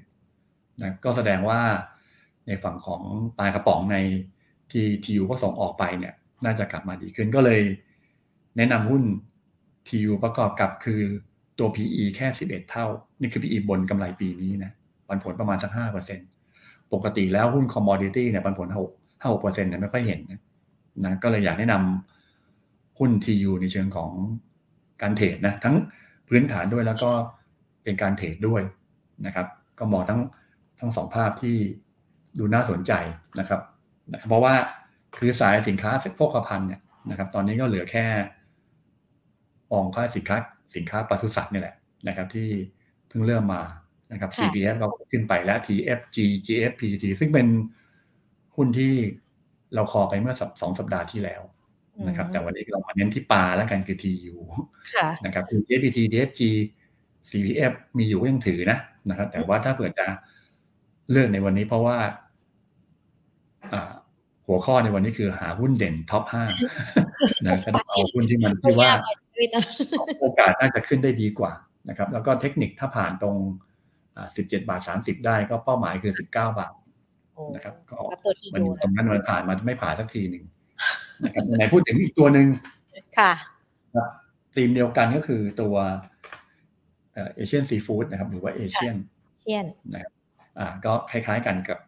[0.81, 1.59] นะก็แสดงว่า
[2.47, 3.01] ในฝั่งของ
[3.37, 3.97] ปลากระป๋องใน
[4.71, 6.13] ที่ทีก็ส่งออกไปเนี่ย
[6.45, 7.61] น่าจะกลับมาดีขึ้นก็เลย
[8.57, 9.03] แนะนำหุ้น
[9.87, 11.01] ทีูประกอบกับคือ
[11.59, 12.85] ตัว PE แค่ 11 เท่า
[13.19, 14.71] นี่คือ PE บนกำไรปีนี้นะ
[15.07, 16.19] ปันผลประมาณสักห้าเปอร์เซ็นต์
[16.93, 20.41] ปกติแล้วหุ้น commodity เนี่ยปันผลหกห้าหกเปอร์เซ็นต์เนี่ยไม่ค่อยเห็นนะ
[21.03, 24.11] นะก็เลยอยากแนะนำหุ้น TU ในเชิงของ
[25.01, 25.75] การ trade นะทั้ง
[26.29, 27.11] พื้นฐานด้วยแล้วก็
[27.83, 28.61] เป็นการ trade ด้วย
[29.25, 29.47] นะครับ
[29.79, 30.19] ก็มองทั้ง
[30.79, 31.57] ทั้งสองภาพที่
[32.37, 32.91] ดูน่าสนใจ
[33.39, 33.61] นะครับ
[34.27, 34.53] เพราะว่า
[35.17, 38.05] คือสายสินค้าโภคภัณฑ์เนี่ยนะครับ ตอนนี้ก็เหลือแค่
[39.79, 40.37] องค่าสินค้า
[40.75, 41.75] สินค้าปศุสัตว์นี่แหละ
[42.07, 42.47] นะครับที่
[43.07, 43.63] เพิ่งเริ่มมา
[44.11, 46.17] นะครับ CPF เราขึ้นไปแล้ว TFG
[46.47, 47.47] GF PGT ซึ่งเป็น
[48.55, 48.93] หุ้นที่
[49.75, 51.41] เราคอไปเมื่อสองสัปดาห์ที่แล้ว
[52.07, 54.35] นะครับ แต่วันนี้เรามาเน้นที่ปลาแล้วกันคือ TU
[55.25, 56.41] นะครับคือ GFPT TFG
[57.29, 60.07] CPF มีอยู่ก็ยังถือนะนะครับ แต่ว่าถ้าเกิดจะ
[61.11, 61.97] เลือกในวันนี้เพราะว่า
[64.47, 66.43] หัวข้อในวันนี้คือหาหุ้นเด่นท็อปห้า
[67.45, 68.91] นะก็เอาหุ้นที่มันที่ว่า
[70.21, 71.51] โอกาสน่าจะขึ้นได้ดีกว่า
[71.89, 73.35] นะครับ แล้วก็เทคนิคถ้าผ่านตรง
[74.35, 76.73] สิบเจ็ดบาทสามสิบได้ก็เป้าหมายคือสิบเก้าบาท
[77.55, 77.97] นะครับ ก็
[78.53, 80.43] มันอยู่ตรงนั้นมันผ่านมันไม่ผ่านสักทีหนึ่ง
[81.23, 82.47] นะครับไหนพูดถึงอีกตัวหนึ่ง
[83.19, 83.31] ค่ะ
[84.55, 85.75] ธีมเดียวกันก็คือตัว
[87.13, 88.95] เอเชียนซีฟู้ดนะครับ หรือว่าเอเชียน
[89.39, 90.11] เชียนนะครับ
[90.59, 91.79] อ่าก็คล้ายๆกันกับ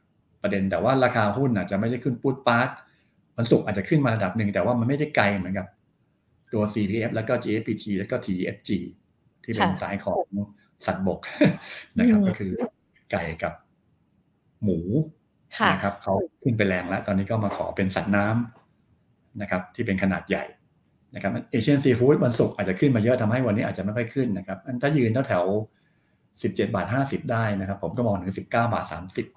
[0.41, 2.69] ประเด็นแต่ว่าราคาหุ้นอาจจะไม่ได้ขึ้นปุ๊ดปาร์ต
[3.37, 5.67] มันสุกอาจจะขึ้นมาระดับหนึ่งแต่ว่ามันไม่ได้ไกลเหมือนกับ
[6.53, 8.69] ตัว CPF แล้วก็ GFPT แล้วก็ TFG
[9.43, 10.25] ที่เป็นสายของ
[10.85, 11.19] สัตว์บก
[11.97, 12.53] นะครับ ก็คือ
[13.11, 13.53] ไก่กับ
[14.63, 14.79] หมู
[15.73, 20.45] นะครับเขาขึ้นไปแรงแล้ว ตอนนี้ก็มาขอเป็นสัตว์น้ำนะครับ ที่เป็นขนาดใหญ่
[21.15, 25.45] นะครับเอเชียนซีฟู้ดวันศุกร์อาจจะขึ้นมาเยอะทำให้วันนี้อาจจะไม่ค่อยขึ้นนะครับถ้ายืนแถว
[26.43, 29.27] สิบเจ็ดบาทห้าสิบได้นะครับ ผมก็มองถึงสิบเก้าบาทสามสิบ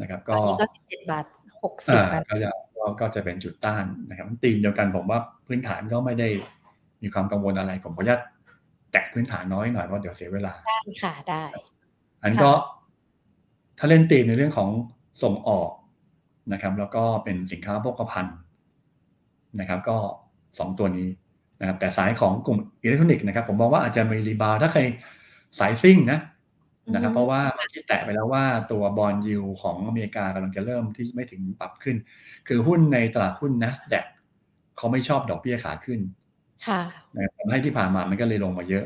[0.00, 1.24] นะครับ ก็ก็สิบเจ็ดบาท
[1.62, 2.50] หกสิบก็จะ
[3.00, 6.28] ก็จะเป็นจุดต้านนะครับตีมเดียวกันผมว่าพื้นฐานก็ไม่ได้
[7.02, 8.20] มีความกังวลอะไร ผมขออนุญาต
[8.92, 11.42] แตะพื้นฐานน้อยหน่อยเพราะเดี๋ยวเสียเวลาได้ค่ะได้
[12.22, 12.50] อันก็
[13.78, 14.68] ถ้าเล่นตีมในเรื่องของ
[15.22, 15.70] ส่งออก
[16.52, 18.36] นะครับ แล้วก็เป็นสินค้าโภคภัณฑ์
[19.60, 19.96] นะครับ ก็
[20.58, 21.08] สองตัวนี้
[21.60, 24.80] นะครับแต่สายของกลุ่มอิเล็กทรอนิกส์นะครับ ผมมองว่าอาจจะมีรีบาวถ้าใคร
[25.58, 26.18] สายซิ่งนะ
[26.94, 27.40] นะครับเพราะว่า
[27.72, 31.96] ที่แตะไปแล้วว่าตัวบอลยูของอเมริกากำลังจะเริ่มที่ไม่ถึงปรับขึ้น
[32.48, 34.06] คือหุ้นในตลาดหุ้น n a s d a q
[34.76, 36.00] เขาไม่ชอบดอกเบี้ยขาขึ้น
[36.66, 36.80] ค่ะ
[37.36, 38.84] ทำให้ที่ผ่านมามันก็เลยลงมาเยอะ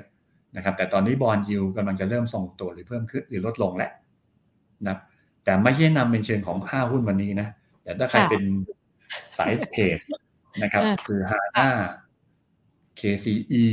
[0.57, 3.93] นะครับ แต่ตอนนี้บอลยูกำลังจะเริ่มส่งตัวหรือเพิ่มขึ้นหรือลดลงแล้ว
[4.87, 4.97] นะ
[5.45, 7.49] แต่ไม่ใช่นำเป็นเชิงของห้าหุ้นวันนี้นะ
[7.83, 8.43] แต่ถ้าใครเป็น
[9.39, 9.99] สายเทรด
[10.63, 11.69] นะครับ คือฮาน่า
[13.01, 13.65] KCE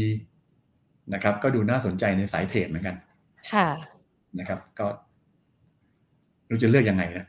[1.13, 2.95] นะครับ ก็ดูน่าสนใจในสายเทรดเหมือนกัน
[3.53, 3.67] ค่ะ
[4.39, 4.87] นะครับ ก็
[6.49, 7.25] รู้จะเลือกยังไงนะ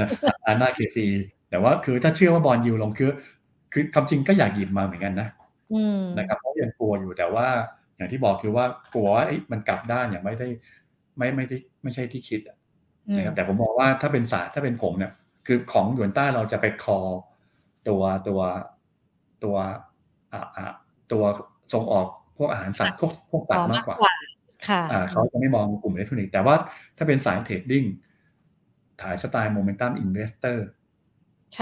[0.00, 0.08] นะ
[0.46, 1.06] อาน่าเคซี
[1.50, 3.10] แต่ว่าคือถ้าเชื่อว่าบอลยูลงคือ
[3.72, 5.28] คือคำจริงก็อยากหยิบมาเหมือนกันนะ
[6.18, 7.46] นะครับเพราะยังกลัวอยู่แต่ว่า
[7.96, 10.48] อย่างที่บอกคือว่ากลัวว่ามันกลับด้านอย่างไม่ได้
[11.18, 12.40] ไม่ไม่ได้ไม่ใช่ที่คิด
[13.16, 15.12] นะครับแต่ผมมองว่าถ้าเป็นศาสตร์ถ้าเป็นผมเนี่ย
[15.46, 16.98] คือของหยวนต้าเราจะไปคอ
[17.88, 18.40] ตัวตัว
[19.44, 19.56] ตัว
[20.32, 20.72] อ่าอ่า
[21.12, 21.22] ตัว
[21.72, 22.06] ส่งออก
[22.38, 24.14] พวกอาหารสัตว์พวกพวกตัดมากกว่าค่ะ
[25.12, 26.54] เขาจะไม่มองกลุ่มอิเล็กทรอนิกส์แต่ว่า
[26.96, 27.84] ถ้าเป็นสาย trading
[29.00, 30.66] สายสไตล์ momentum investor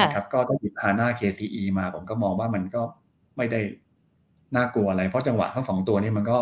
[0.02, 2.82] นะครับก็ถ้าหยิบ HANA KCE มาผมก็มองว่ามันก็
[3.36, 3.60] ไม่ได้
[4.56, 6.38] น่ากลัวอะไร เพราะจังหวะทั้งสองตัวนี้มันก็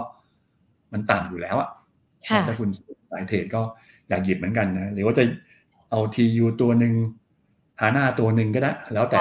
[0.93, 1.71] มันต่ำอยู่แล้วอะ
[2.47, 2.69] ถ้าคุณ
[3.11, 3.61] สาย trade ก็
[4.09, 5.25] อยากหยิบเหมือนกันนะหรือว่าจะ
[5.91, 6.95] เอาทียูตัวหนึ่ง
[7.81, 9.19] หาหน้าตัวหนึ่งก็ได้ แล้วแต่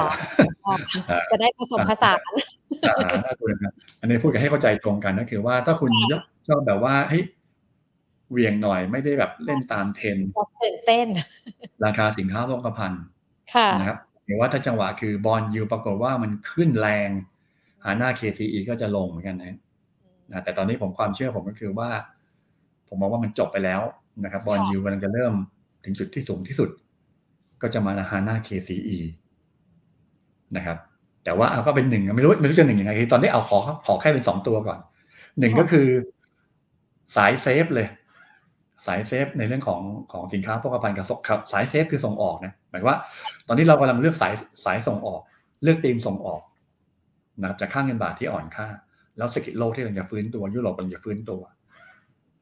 [1.32, 2.20] จะได้ผสมผสาน
[3.06, 3.60] หาหน้าตัวนึง
[4.00, 5.92] อันนี้พูดกันให้เข้าใจตรงกันนะคือว่าถ้าคุณ
[6.48, 7.24] ชอบแบบว่าเฮ้ย
[8.32, 10.18] เวียงหน่อยไม่ได้แบบเล่นตามเทรน
[10.64, 11.08] ตื่นเต้น
[11.86, 13.04] ราคาสินค้าโภคภัณฑ์
[13.80, 17.10] นะครับหรือว่าถ้าจังหวะคือบอลยูปรากฏว่ามันขึ้นแรง
[17.84, 19.58] หาหน้า KCE ก็จะลงเหมือนกันนะ
[20.32, 21.90] นะแต่ตอนนี้ผมความเชื่อผมก็คือว่า
[22.88, 23.82] ผมมองว่ามันจบไปแล้ว
[24.24, 25.34] นะครับบอลยูกำลังจะเริ่ม
[25.86, 26.70] ถึงจุดที่สูงที่สุด
[27.62, 28.98] ก็จะมาฮาน่า KCE
[30.56, 30.78] นะครับ
[31.24, 34.80] แต่ว่าเอาก็เป็นหนึ่งไม่รู้ไม่รู้จะหนึ่งยังไงคือตอนนี้เอาขอขอแค่เป็นสองตัวก่อน
[35.40, 35.88] หนึ่งก็คือ
[37.16, 37.88] สายเซฟเลย
[38.86, 39.82] สายเซฟในเรื่องของ
[40.12, 42.98] ของสินค้าโภคภัณฑ์กับครับสายเซฟคือส่งออกนะหมายว่า
[43.48, 44.34] ตอนนี้เรากำลังเลือกสาย
[44.66, 45.22] สายส่งออก
[45.64, 46.42] เลือกตีมส่งออก
[47.40, 48.68] นะครับจากค่างเงินบาทที่อ่อนค่า
[49.18, 51.42] แล้วเศรษฐกิจโลกที่กำลังจะฟื้นตัวยุโรปกำลังจะฟื้นตัว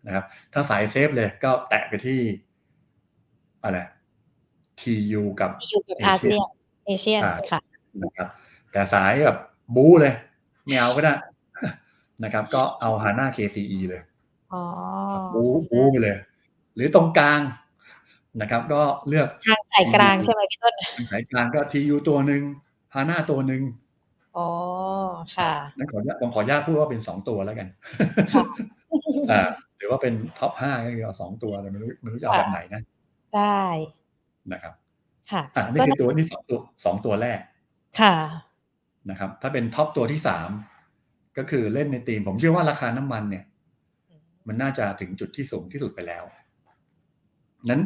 [0.05, 2.19] นะครับถ้าสายเซฟเลยก็แตะไปที่
[3.63, 3.79] อะไร
[4.81, 6.41] TU กับ TU กับอาเซียน
[6.85, 7.17] เอเชีย
[7.51, 7.59] ค่ะ
[8.03, 8.27] นะครับ
[8.71, 9.37] แต่สายแบบ
[9.75, 10.13] บู๊เลย
[10.65, 11.13] ไม่เอาก็ได้
[12.23, 14.01] นะครับ ก็เอาฮาน่า KCE เลย
[15.33, 16.17] บู๊บู๊ไปเลย
[16.75, 17.39] หรือตรงกลาง
[18.41, 22.41] นะครับ ก็เลือกทางสายกลางใช่ไหมพี่ต้นทางสายกลางก็ TU ตัวหนึ่ง
[22.93, 23.61] HANA ตัวหนึ่ง
[24.37, 24.49] อ๋อ
[25.35, 27.67] ค่ะนั่นขอผมขออนุญาตพูดว่าเป็นสองตัวแล้วกัน
[29.31, 29.41] อ่า
[29.77, 32.81] หรือว่าเป็น top ห้าก็คือเอาสองตัวแต่ไม่รู้ไม่รู้จะเอาแบบไหนนะ
[33.35, 33.63] ได้
[34.51, 34.73] นะครับ
[35.31, 37.39] ค่ะอ่านี่คือตัวที่สองตัวสองตัวแรก
[37.99, 38.15] ค่ะ
[39.09, 40.49] นะครับ ถ้าเป็น top ตัวที่สาม
[41.37, 43.43] ก็คือเล่นในตีมผมเชื่อว่าราคาน้ำมันเนี่ย
[44.47, 46.23] มันน่าจะถึงจุดที่สูงที่สุดไปแล้ว
[47.69, 47.81] นั้น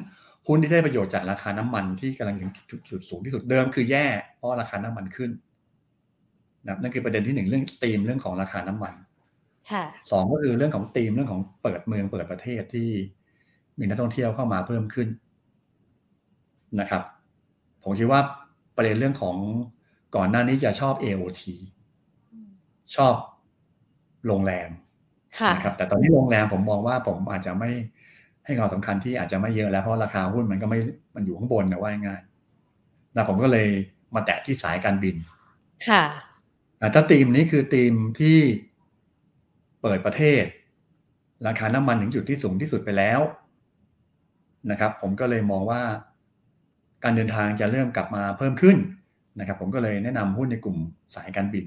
[0.48, 2.52] หุ้นที่ได้ประโยชน์จากราคาน้ำมันที่กำลังถึง
[2.90, 4.06] จุดสูงที่สุดเดิมคือแย่
[4.36, 5.32] เพราะราคาน้ำมันขึ้น
[6.66, 8.94] นะนั่นคือประเด็นที่หนึ่งเรื่องธีมเรื่องของราคาน้ำมัน
[10.12, 12.90] สองก็คือเรื่องของธีมเรื่องของเปิดเมืองเปิดประเทศที่
[13.80, 15.08] มีนักท่องเที่ยวเข้ามาเพิ่มขึ้น
[16.80, 17.04] นะครับ
[17.84, 18.22] ผมคิดว่า
[18.76, 19.36] ประเด็นเรื่องของ
[20.16, 21.44] ก่อนหน้านี้จะชอบ AOT
[22.96, 23.14] ชอบ
[24.28, 24.70] โรงแรม
[25.54, 27.70] นะครับแต่ตอนนี้โรงแรมผมมองว่าผมอาจจะไม่
[28.46, 30.80] ให้ความสำคัญที่อาจจะไม่เยอะแล้วเพราะราคาหุ้นมันก็ไม่
[31.16, 32.22] มันอยู่ข้างบนนะว่าง่าย
[33.16, 33.68] นะผมก็เลย
[34.16, 35.16] มาแตะที่สายการบิน
[35.88, 36.04] ค่ะ
[36.94, 38.38] ถ้าธีมนี้คือธีมที่
[39.82, 40.44] เปิดประเทศ
[41.48, 43.20] ราคาน้ำมันถึงจุดที่สูงที่สุดไปแล้ว
[44.72, 45.82] นะครับ ผมก็เลยมองว่า
[47.04, 48.78] การเดินทางจะเริ่มกลับมาเพิ่มขึ้น
[49.40, 50.78] นะครับ ผมก็เลยแนะนำหุ้นในกลุ่ม
[51.16, 51.66] สายการบิน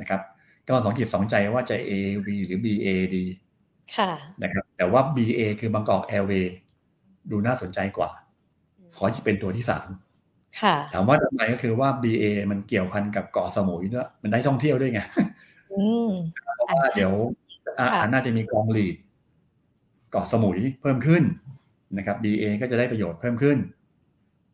[0.00, 0.20] นะครับ
[0.68, 2.86] ก็สองจิตสองใจว่าจะ AV หรือ BA
[3.16, 3.24] ดี
[3.96, 4.10] ค่ะ
[4.42, 6.54] นะครับ แต่ว่า BA คือบางกอกแอร์เวย์
[7.30, 8.10] ดูน่าสนใจกว่า
[8.96, 9.88] ขอจะเป็นตัวที่สาม
[10.92, 15.00] ถามว่าทำไมก็คือว่า BA มันเกี่ยวพันกับเกาะสมุยด้วยมันได้ท่องเที่ยวด้วยไง
[16.32, 17.12] เพราะว่าเดี๋ยว
[17.78, 18.96] อาน่าจะมีกองหลีด
[20.10, 21.22] เกาะสมุยเพิ่มขึ้น
[21.98, 23.58] นะครับ BA ก็จะได้ประโยชน์เพิ่มขึ้น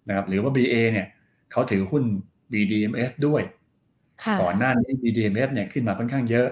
[0.08, 1.06] นะครับ หรือว่า BA เนี่ย
[1.52, 2.02] เขาถือหุ้น
[2.52, 3.42] BDMs ด้วย
[4.42, 6.48] ก่อนหน้านี้ BDMs เนี่ยขึ้นมาค่อนข้างเยอะ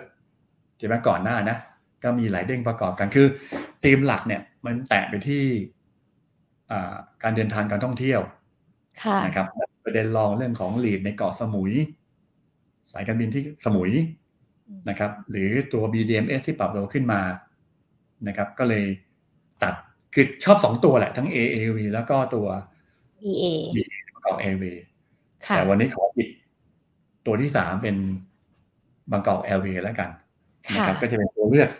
[0.78, 1.56] ใช่ไหมก่อนหน้านะ
[2.04, 3.26] ก็มีหลายเด้งประกอบกันคือ
[3.84, 5.42] ธีมหลักเนี่ยมันแตะไปที่
[7.22, 8.20] การเดินทางการท่องเที่ยว
[9.26, 9.46] นะครับ
[9.84, 11.72] ประเด็นรองเรื่องของลีดในเกาะสมุย
[12.92, 13.90] สายการบินที่สมุย
[14.88, 17.20] นะครับ หรือตัว BDMs ที่ปรับตัวขึ้นมา
[18.28, 18.84] นะครับ ก็เลย
[19.62, 19.74] ตัด
[20.14, 22.46] คือชอบสองตัวแหละทั้ง AAV แล้วก็ตัว
[23.74, 24.64] BA ประกอบ AV
[25.56, 26.28] แต่วันนี้ขอปิด
[27.26, 27.96] ตัวที่สามเป็น
[29.10, 30.10] บางกอกแอลเวแล้วกัน
[30.72, 31.70] นะครับก็จะเป็นตัวเลือก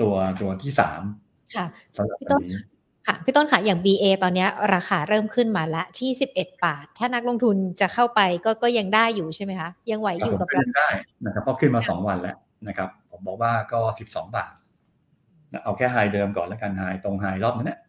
[0.00, 1.02] ตัวตัวที่สาม
[1.96, 2.58] สำหรับวันนี้
[3.06, 10.88] ค่ะพี่ต้นค่ะอย่าง BA ตอนนี้ราคาเริ่มขึ้นมาละที่สิบเอ็ดบาท ถ้านักลงทุนจะเข้าไปก็ก็ยังได้อยู่ใช่ไหมคะ ยังไหวอยู่กับเราได้
[11.24, 12.36] นะครับเพราะขึ้นมาสองวันแล้ว
[12.68, 14.52] นะครับ ผมบอกว่าก็สิบสองบาท
[15.64, 17.80] เอาแค่ไฮเดิมก่อนแล้วกันไฮตรงไฮรอบนั้นเนี่ย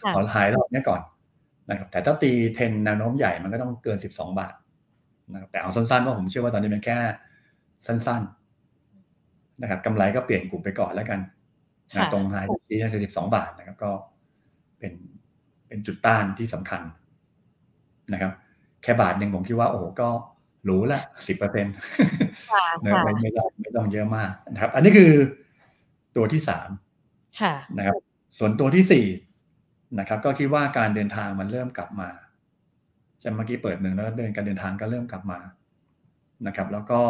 [0.00, 1.00] เอาไฮรอบนี้ก่อน
[1.70, 4.54] นะครับแต่ถ้าตีเทนแนวโน้มใหญ่มันก็ต้องเกินสิบสองบาท
[5.32, 6.98] นะครับแต่เอาสั้นๆว่าผมเชื่อว่าตอนนี้มันแค่
[7.86, 11.20] สั้นๆนะครับกำไรก็เปลี่ยนกลุ่มไปก่อนแล้วกัน
[12.12, 12.36] ตรงไฮ
[12.68, 13.90] ที่คือสิบสองบาทนะครับ ก็
[14.78, 14.92] เป็น
[15.68, 16.82] เป็นจุดต้านที่สำคัญ
[18.12, 18.32] นะครับ
[18.82, 20.08] แค่บาทหนึ่งผมคิดว่าโอ้ก็
[20.64, 21.74] หรูละสิบเปอร์เซ็นต์
[22.80, 22.90] ไม่
[23.22, 25.12] ไม่ต้องไม่ต้องเยอะมากนะครับ อันนี้คือ
[26.16, 26.68] ตัวที่สาม
[27.78, 27.96] นะครับ
[28.38, 29.06] ส่วนตัวที่สี่
[29.98, 32.08] นะครับ ก็คิดว่าการเดินทางมันเริ่มกลับมา
[33.22, 35.38] จะเมื่อกี้เปิดเมืองแล้วเดินการเดินทางก็เริ่มกลับมา
[36.46, 37.00] นะครับ แล้วก็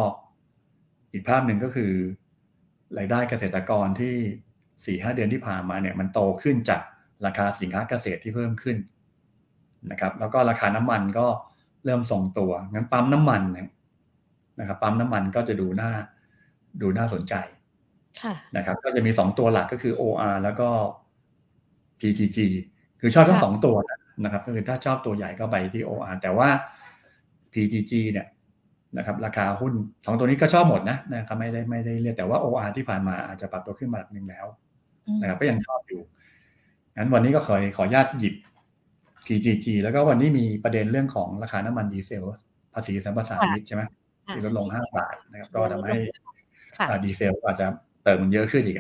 [1.13, 1.93] อีกภาพหนึ่งก็คือ
[2.99, 4.15] รายได้เกษตรกรที่
[4.87, 6.83] สี่ห้าเดือนที่ผ่านมาเนี่ยมันโตขึ้นจาก
[7.27, 8.77] ราคาสินค้าเกษตรที่เพิ่มขึ้น
[9.91, 11.27] นะครับ แล้วก็ราคาน้ำมันก็
[11.85, 13.43] เริ่มส่งตัวงั้นปั๊มน้ำมัน
[14.59, 15.93] นะครับปั๊มน้ำมันก็จะดูน่า
[16.83, 17.35] ดูน่าสนใจ
[18.57, 20.69] นะครับ ก็จะมีสองตัวหลักก็คือ OR แล้วก็
[22.01, 22.39] PTG
[23.01, 23.98] คือชอบทั้งสองตัวนะ
[24.33, 26.49] ครับก็คือถ้าชอบตัวใหญ่ก็ไปที่ OR แต่ว่า
[27.53, 28.27] PGG เนี่ย
[28.97, 29.73] นะครับราคาหุ้น
[30.05, 34.47] สองตัวนี้ก็ชอบหมดนะนะครับไม่ได้ไม่ได้เรียกแต่ว่า OR ที่ผ่านมาอาจจะปรับตัวขึ้นมาหนึ่งแล้ว
[35.21, 36.01] นะครับก็ยังชอบอยู่
[36.97, 38.35] งั้นวันนี้ก็ขอขออนุญาตหยิบ
[39.27, 42.25] PGG แล้วก็วันนี้มีประเด็นเรื่องของราคาน้ำมันดีเซล
[42.75, 43.83] ภาษีสัมปทานมิตรใช่ไหม
[44.29, 45.97] ที่ลดลงห้าบาทนะครับก็ทำให้
[47.05, 47.67] ดีเซลอาจจะ
[48.05, 48.77] เติมมันเยอะขึ้นอีก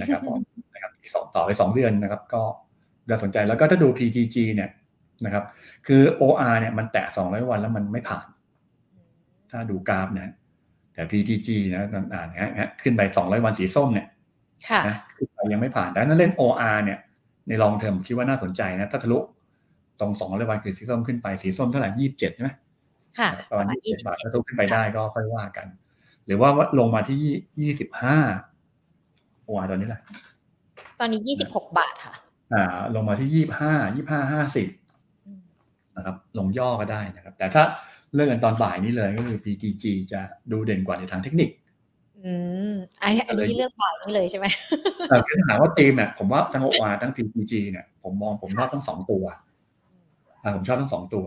[0.00, 0.20] นะครับ
[0.74, 2.42] นะครับสองต่อไปสองเดือนนะครับ ก็
[3.08, 4.70] น่าสนใจแล้วก็ถ้าดู PGG เนี่ย
[5.24, 5.44] นะครับ
[5.86, 8.26] คือ OR เนี่ยมันแตะ 200 วันแล้วมันไม่ผ่าน
[9.50, 10.32] ถ้าดูกราฟนะ
[10.94, 11.82] แต่ PGG นะ
[12.14, 14.06] อ่านนะฮะขึ้นไป 200 วันสีส้มเนี่ย
[14.88, 16.98] นะขึ้นไปยังไม่ผ่านดังนั้นเล่น OR เนี่ย
[17.48, 19.18] ในลองเทอมคิดว่าน่าสนใจนะ ถ้าทะลุ
[20.00, 22.50] ตรง 200 วันคือสีส้มขึ้นไปสีส้มเท่าไหร่ 27 ใช่ไหม
[23.18, 25.66] ค่ะประมาณ27บาทถ้าทะลุขึ้นไปได้ก็ค่อยว่ากัน
[26.26, 30.00] หรือว่าลงมาที่ 25 OR ตอนนี้แหละ
[31.00, 32.14] ตอนนี้ 26 บาทค่ะ
[32.54, 34.68] อ่าลงมาที่ยี่ห้ายี่ห้าห้าสิบ
[35.96, 37.62] นะครับ ลงย่อก็ได้นะครับ แต่ถ้า
[38.14, 40.20] เลือกกันตอนบ่ายนี้เลยก็คือ PTG จะ
[40.52, 41.50] ดูเด่นกว่าในทางเทคนิค
[42.24, 42.32] อื
[42.70, 42.72] ม
[43.02, 44.46] อันนี้อันนี้เลือกบ่ายนี้เลยใช่ไหม
[45.08, 49.24] แต่คือถามว่าตีมเนี่ยผมว่าทั้งโออาทั้ง PTG เนี่ยผมมองผมชอบทั้งสองตัว
[50.42, 51.24] อ่าผมชอบทั้งสองตัว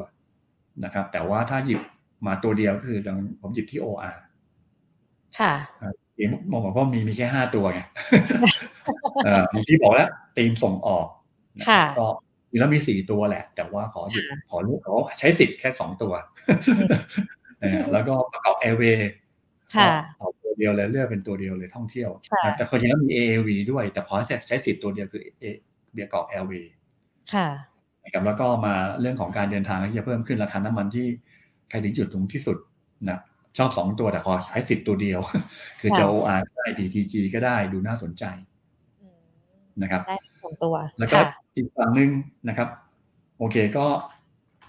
[0.83, 1.81] นะครับ แต่ว่าถ้าหยิบ
[2.27, 2.99] มาตัวเดียวก็คือ
[3.41, 4.15] ผมหยิบที่ OR
[5.39, 5.53] ค่ะ
[6.51, 7.81] มองว่ามีมีแค่ห้าตัวไง
[9.25, 11.07] เอ่อที่บอกแล้ว ตีมส่งออก
[11.99, 12.07] ก็
[12.51, 16.13] มีแล้วมีสี่ตัวแหละ แต่ว่าขอหยุดขอรู้ขอใช้สิทธิ์แค่สองตัว
[17.93, 19.11] แล้วก็ Bangkok Airways
[20.17, 22.09] เอาตัวเดียวเลยเลือกเป็นตัวเดียวเลยท่องเที่ยว
[22.57, 24.15] แต่คนจริงแล้วมี AAV ด้วย แต่ขอ
[24.47, 25.21] ใช้สิทธิ์ตัวเดียวคือ
[25.93, 26.73] Bangkok Airways
[27.33, 27.47] ค่ะ
[28.03, 31.07] นะครับแล้วก็มาเรื่องของการเดินทางที่จะเพิ่มขึ้นราคาน้ำมันที่
[31.69, 32.57] ใกล้ถึงจุดสูงที่สุด
[33.09, 33.19] นะ
[33.57, 35.19] ชอบสองตัวแต่ขอใช้สิทธิ์ตัวเดียว
[35.79, 38.23] คือจะ OR ก็ได้ DTG ก็ได้ดูน่าสนใจ
[39.81, 41.19] นะครับได้สองตัวแล้วก็
[41.55, 42.09] อีกฝั่งหนึ่ง
[42.47, 42.69] นะครับ
[43.37, 43.85] โอเคก็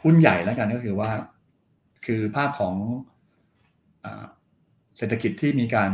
[0.02, 1.10] หุ้นใหญ่แล้วกันก็คือว่า
[2.06, 2.74] คือภาพของ
[4.96, 5.90] เศรษฐกิจที่มีการ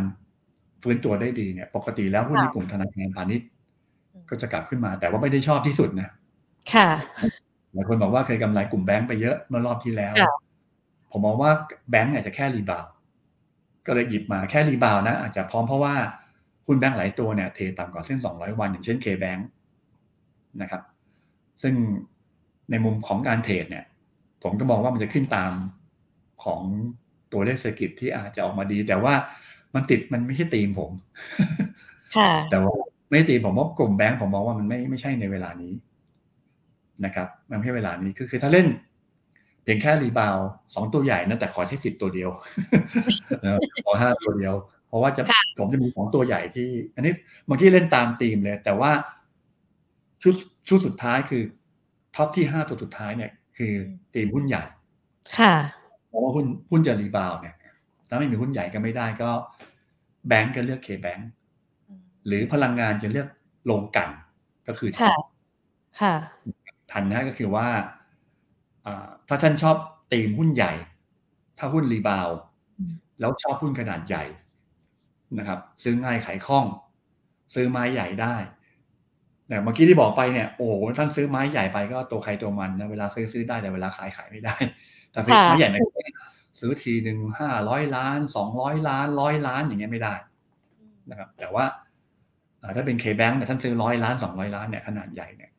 [0.82, 3.48] ฟื้นตัวได้ดีเนี่ย ปกติแล้วหุ้นในกลุ่มธนาคารพาณิชย์
[4.28, 6.10] ก็จะกลับขึ้นมา แต่ว่าไม่ได้ชอบที่สุดนะ
[6.72, 6.88] ค่ะ
[7.72, 10.14] หลายคนบอกว่าเคยกำไรกลุ่มแบงก์ไปเยอะเมื่อรอบที่แล้ว
[11.10, 11.50] ผมมองว่า
[11.90, 12.86] แบงก์อาจจะแค่ rebound
[13.86, 15.94] ก็เลยหยิบมาแค่ rebound นะอาจจะพร้อมเพราะว่า
[16.70, 19.40] หุ้นแบงก์หลายตัวเนี่ยเทต่ำกว่าเส้น 200 วัน อย่างเช่น K-Bank
[20.62, 20.82] นะครับ
[21.62, 21.74] ซึ่ง
[22.70, 23.84] ในมุมของการ trade เนี่ย
[24.42, 25.52] ผมก็มองว่ามันจะขึ้นตาม
[26.44, 26.60] ของ
[27.32, 29.14] ตัวเลขเศรษฐกิจที่อาจจะออกมาดี แต่ว่า
[29.74, 30.90] มันติดมันไม่ใช่ตีมผม
[32.16, 32.74] ค่ะแต่ว่า
[33.08, 35.72] ไม่ตีผมว่ากลุ่มแบงก์ผมมองว่ามันไม่ไม่ใช่ในเวลานี้
[37.04, 38.66] นะครับมันไม่ใช่เวลานี้คือคือถ้าเล่น
[39.62, 40.36] เพียงแค่ rebound
[40.74, 42.30] สองตัวใหญ่นะแต่ขอใช้สิทธิ์ตัวเดียว
[43.84, 44.54] ขอห้าตัวเดียว
[44.88, 45.22] เพราะว่าจะ
[45.58, 47.12] ผมจะมีสองตัวใหญ่ที่ อันนี้
[47.46, 48.90] เมื่อกี้เล่นตามตีมเลย แต่ว่า
[50.22, 50.34] ชุด
[50.68, 51.42] ชุดสุดท้ายคือ
[52.14, 53.72] top ที่ห้าตัวสุดท้ายเนี่ยคือ
[54.14, 54.64] ตีมหุ้นใหญ่
[55.38, 55.54] ค่ะ
[56.08, 57.54] เพราะว่าหุ้นหุ้นจะ rebound เนี่ย
[58.08, 59.30] ถ้าไม่มีหุ้นใหญ่ก็ไม่ได้ก็
[60.28, 61.30] แบงก์ก็เลือก K-Bank
[62.26, 63.28] หรือพลังงานจะเลือก
[63.70, 64.08] ลงกัน
[64.68, 65.16] ก็คือค่ะ
[66.00, 66.14] ค่ะ
[66.90, 67.66] ทันนะก็คือว่า
[69.28, 69.76] ถ้าท่านชอบ
[70.12, 70.72] ตีมหุ้นใหญ่
[71.58, 72.28] ถ้าหุ้นรีบาว
[73.20, 74.24] แล้วชอบหุ้นขนาดใหญ่
[75.38, 76.64] นะครับ ซื้อง่ายขายคล่อง
[77.54, 78.34] ซื้อไม้ใหญ่ได้
[79.48, 80.68] แต่เมื่อกี้ที่บอกไปเนี่ยโอ้
[80.98, 84.56] ท่านซื้อไม้ใหญ่ไปก็ตัวใครตัวมันนะเวลาซื้อซื้อได้แต่เวลาขายขายไม่ได้
[85.12, 85.84] แต่ซื้อไม้ใหญ่เนี่ย
[86.60, 90.14] ซื้อทีหนึ่งห้าร้อยล้านสองร้อยล้านร้อยล้านอย่างเงี้ยไม่ได้
[91.10, 91.64] นะครับ แต่ว่า
[92.76, 95.50] ถ้าเป็นเคแบงค์เนี่ยท่านซื้อร้อยล้านสองร้อยล้านเนี่ยขนาดใหญ่เนี่ย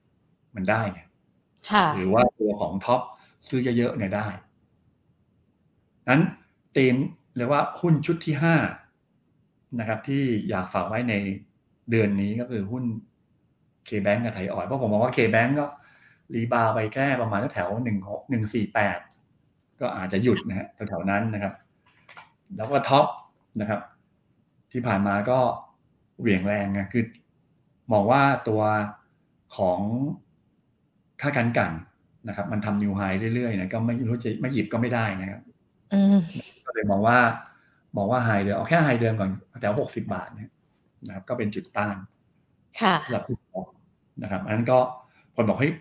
[0.56, 1.02] มันได้ไง
[1.96, 3.02] หรือว่าตัวของท็อป
[3.48, 4.28] ซื้อเยอะๆเนี่ยได้
[6.10, 6.22] นั้น
[6.74, 6.96] เต็ม
[7.38, 8.56] เรียกว่าหุ้นชุดที่ห้า
[9.80, 11.14] นะครับที่อยากฝากไว้ใน
[11.92, 12.84] เดือนนี้ก็คือหุ้น
[13.86, 15.66] เคแบงกับไทยออยเพราะผมมองว่าเคแบงก็
[16.34, 18.98] รีบาวไปแค่ประมาณแถวหนึ่งหกหนึ่งสี่แปด
[19.80, 21.54] ก็อาจจะหยุดนะฮะแถวๆนั้นนะครับ
[22.56, 23.06] แล้วก็ท็อป
[23.62, 23.82] นะครับ
[24.72, 25.40] ที่ผ่านมาก็
[26.20, 27.04] เหวี่ยงแรงไงคือ
[27.92, 28.62] มองว่าตัว
[29.58, 29.82] ของ
[31.22, 31.72] ค่าการกัน
[32.28, 33.02] นะครับ มันทำนิวไฮ
[33.36, 35.42] เรื่อยๆนะก็ไม่รู้จะไม่หยิบก็ไม่ได้นะครับ
[36.66, 37.18] ก็เลยมองว่า
[37.96, 39.32] มองว่าไฮเดิมเอาแค่ไฮเดิมก่อน
[39.62, 40.52] แถวหกสิบาทเนี่ย
[41.08, 41.96] นะครับ ก็เป็นจุดต้าน
[42.82, 43.66] ค่ะสำหรับผู้ชม
[44.24, 44.80] นะครับอันนั้นก็
[45.36, 45.74] คนบอกเฮ้ย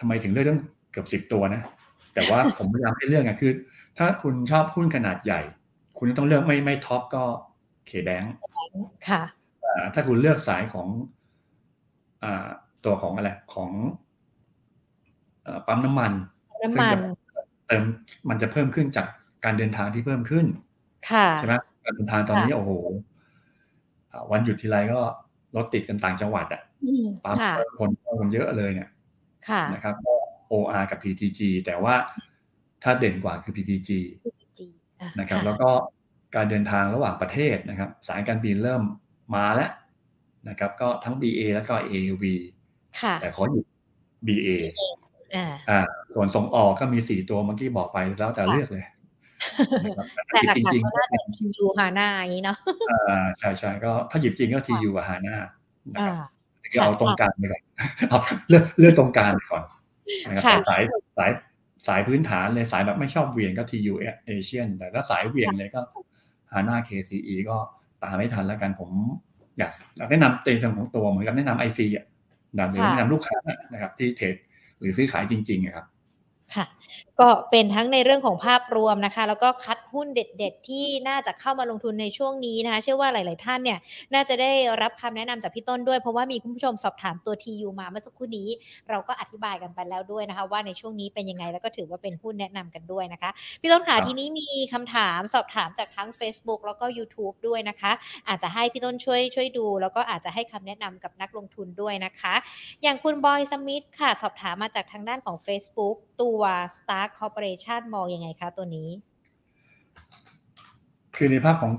[0.00, 0.60] ทำไมถึงเลือกเรื่อง
[0.92, 1.60] เกือบสิบตัวนะ
[2.14, 3.52] แต่ว่าผมพยายามให้เรื่องอะคือ
[3.98, 5.40] ถ้าคุณชอบหุ้นขนาดใหญ่
[5.98, 7.22] คุณต้องเลือกไม่ไม่ท็อปก็
[7.86, 8.22] เคแบง
[9.08, 9.22] ค่ะ
[9.94, 10.88] ถ้าคุณเลือกสายของ
[12.24, 12.26] อ
[12.84, 13.70] ตัวของอะไรของ
[15.66, 16.12] ปั๊มน้ำมัน
[16.62, 16.98] น้ำมัน
[17.66, 17.84] เติม
[18.28, 19.06] มันจะเพิ่มขึ้นจาก
[19.44, 20.63] การเดินทางที่เพิ่มขึ้นค่ะ
[21.38, 22.70] ใช่ไหมการเดินทางตอนนี้โอ้โห
[24.30, 25.00] วันหยุดทีไรก็
[25.56, 26.62] รถติดกันต่างจังหวัดอะ
[27.24, 27.36] ปั๊ม
[27.78, 27.90] คน
[28.20, 28.90] คนเยอะเลยเนี่ย
[29.74, 30.14] นะครับก็
[30.52, 31.94] OR กับ PTG แต่ว่า
[32.82, 33.90] ถ้าเด่นกว่าคือ PTG
[35.20, 35.70] นะครับ แล้วก็
[36.34, 38.82] การเดินทางระหว่างประเทศนะครับ สายการบินเริ่ม
[39.34, 39.70] มาแล้ว
[40.48, 42.24] นะครับ ก็ทั้ง BA แล้วก็ AUV
[43.20, 43.64] แต่ขอหยุด
[44.26, 44.48] BA
[45.70, 45.80] อ่า
[46.14, 48.84] ส่วนส่งออกก็มีสี่ตัวเมื่อกี้บอกไปแล้วจะเลือกเลย
[50.28, 52.58] แต่จริงๆก็เป็นทียูฮาน่าอย่างนี้เนาะ
[52.90, 55.36] อ่าใช่ใช่ก็ถ้าหยิบจริงก็ทียูกับฮาน่า
[55.94, 56.28] นะครับ
[56.72, 57.62] คือเอาตรงกลางไปก่อน
[58.08, 58.18] เอา
[58.48, 59.64] เลือกเลือกตรงกลางก่อน
[60.28, 60.82] นะครับสาย
[61.18, 61.30] สาย
[61.88, 63.94] สายพื้นฐานเลยสายแบบไม่ชอบเวียนก็ทียู
[64.26, 65.80] เอเชียนแต่ถ้าสายเวียนเลยก็
[66.52, 67.18] ฮาน่าเคซี
[67.50, 67.56] ก็
[68.02, 68.90] ตามไม่ทันแล้วกันผม
[69.58, 69.72] อยาก
[70.10, 72.06] แนะนำเต็มของตัวเหมือนกับแนะนำไอซีอะ
[72.54, 73.38] หรือแนะนำลูกค้า
[73.72, 74.34] นะครับที่เทรด
[74.80, 75.86] หรือซื้อขายจริงๆครับ
[76.54, 76.66] ค่ะ
[77.20, 83.78] ก็เป็นทั้งในเรื่องของภาพรวมนะคะ แล้วก็คัดหุ้นเด็ด ๆ ที่น่าจะเข้ามาลงทุนในช่วงนี้นะคะ เชื่อว่าหลาย ๆ ท่านเนี่ย
[84.14, 84.50] น่าจะได้
[84.82, 88.48] รับคำแนะนำจากพี่ต้นด้วย เพราะว่ามีคุณผู้ชมสอบถามตัว TU มาเมื่อสักครู่นี้
[88.90, 93.30] เราก็อธิบายกันไปแล้วด้วยนะคะ ว่าในช่วงนี้เป็นยังไงแล้วก็ถือว่าเป็นหุ้นแนะนำกันด้วยนะคะ
[93.60, 97.92] พี่ต้นขาทีนี้มีคำถามสอบถามจากทั้ง Facebook แล้วก็ YouTube ด้วยนะคะ
[98.28, 102.34] อาจจะให้พี่ต้นช่วยช่วยดู แล้วก็อาจจะให้คำแนะนำกับนักลงทุนด้วยนะคะ
[102.82, 106.42] อย่างคุณบอยสมิธค่ะสอบถามมาจากทางด้านของ Facebook ตัว
[106.76, 108.88] Stark Corporation มองยังไงคะตัวนี้
[111.16, 111.72] คือในภาพของ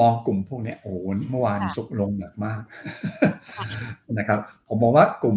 [0.00, 0.92] มองกลุ่มพวกนี้โอ้
[1.30, 2.60] เมื่อวานสุกลงหนักมาก
[4.18, 4.38] นะครับ
[4.68, 5.36] ผมมองว่ากลุ่ม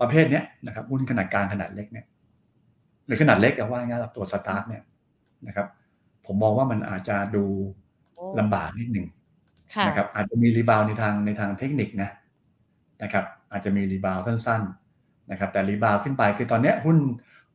[0.00, 2.06] ประเภทนี้นะครับหุ้นขนาดกลางขนาดเล็กเนี่ย
[3.06, 4.82] หรือขนาดเล็กเอาว่าง่ายๆตัวสตาร์ทเนี่ย
[5.46, 5.66] นะครับ
[6.26, 7.44] ผมมองว่ามันอาจจะดู
[8.38, 9.06] ลำบากนิดหนึ่ง
[9.86, 12.10] นะครับ อาจจะมี rebound ในทางในทางเทคนิคนะ
[13.02, 14.62] นะครับ อาจจะมี rebound สั้น
[14.96, 16.96] ๆ นะครับ แต่ rebound ขึ้นไปคือตอนนี้หุ้น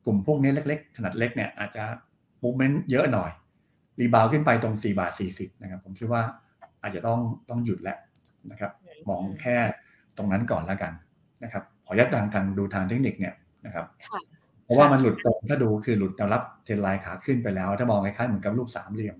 [0.06, 1.84] กลุ่มพวกนี้เล็กๆ ขนาดเล็กเนี่ยอาจจะ
[2.42, 3.30] มูเมนต์เยอะหน่อย
[4.00, 6.22] รีบาวขึ้นไปตรง 4 บาท 40 นะครับ ผมคิดว่า
[6.82, 7.98] อาจจะต้องต้องหยุดแล้ว
[8.50, 8.72] นะครับ
[9.08, 9.56] มองแค่
[10.16, 10.92] ตรงนั้นก่อนแล้วกัน
[11.44, 13.34] นะครับ ขอยัดทางการดูทางเทคนิคเนี่ย
[13.66, 13.86] นะครับ
[14.64, 19.16] เพราะว่ามันหลุดตรงถ้าดูคือหลุดแนวรับเทรนไลน์ขาขึ้นไปแล้ว ถ้ามองคล้ายๆเหมือนกับรูปสามเหลี่ยม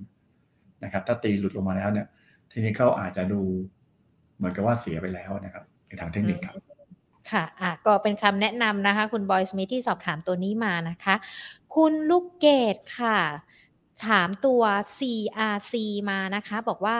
[0.84, 2.06] นะครับ ถ้าตีหลุดลงมาแล้วเนี่ย
[2.50, 3.40] ทีนี้เขาอาจจะดู
[4.36, 6.65] เหมือนกับว่าเสียไปแล้วนะครับในทางเทคนิคครับ
[7.32, 11.14] ค่ะอะ ก็เป็นคำแนะนำนะคะ คุณบอยสมิธที่สอบถามตัวนี้มานะคะ
[11.74, 13.18] คุณลูกเกดค่ะ
[14.06, 14.62] ถามตัว
[14.98, 15.74] CRC
[16.10, 16.98] มานะคะ บอกว่า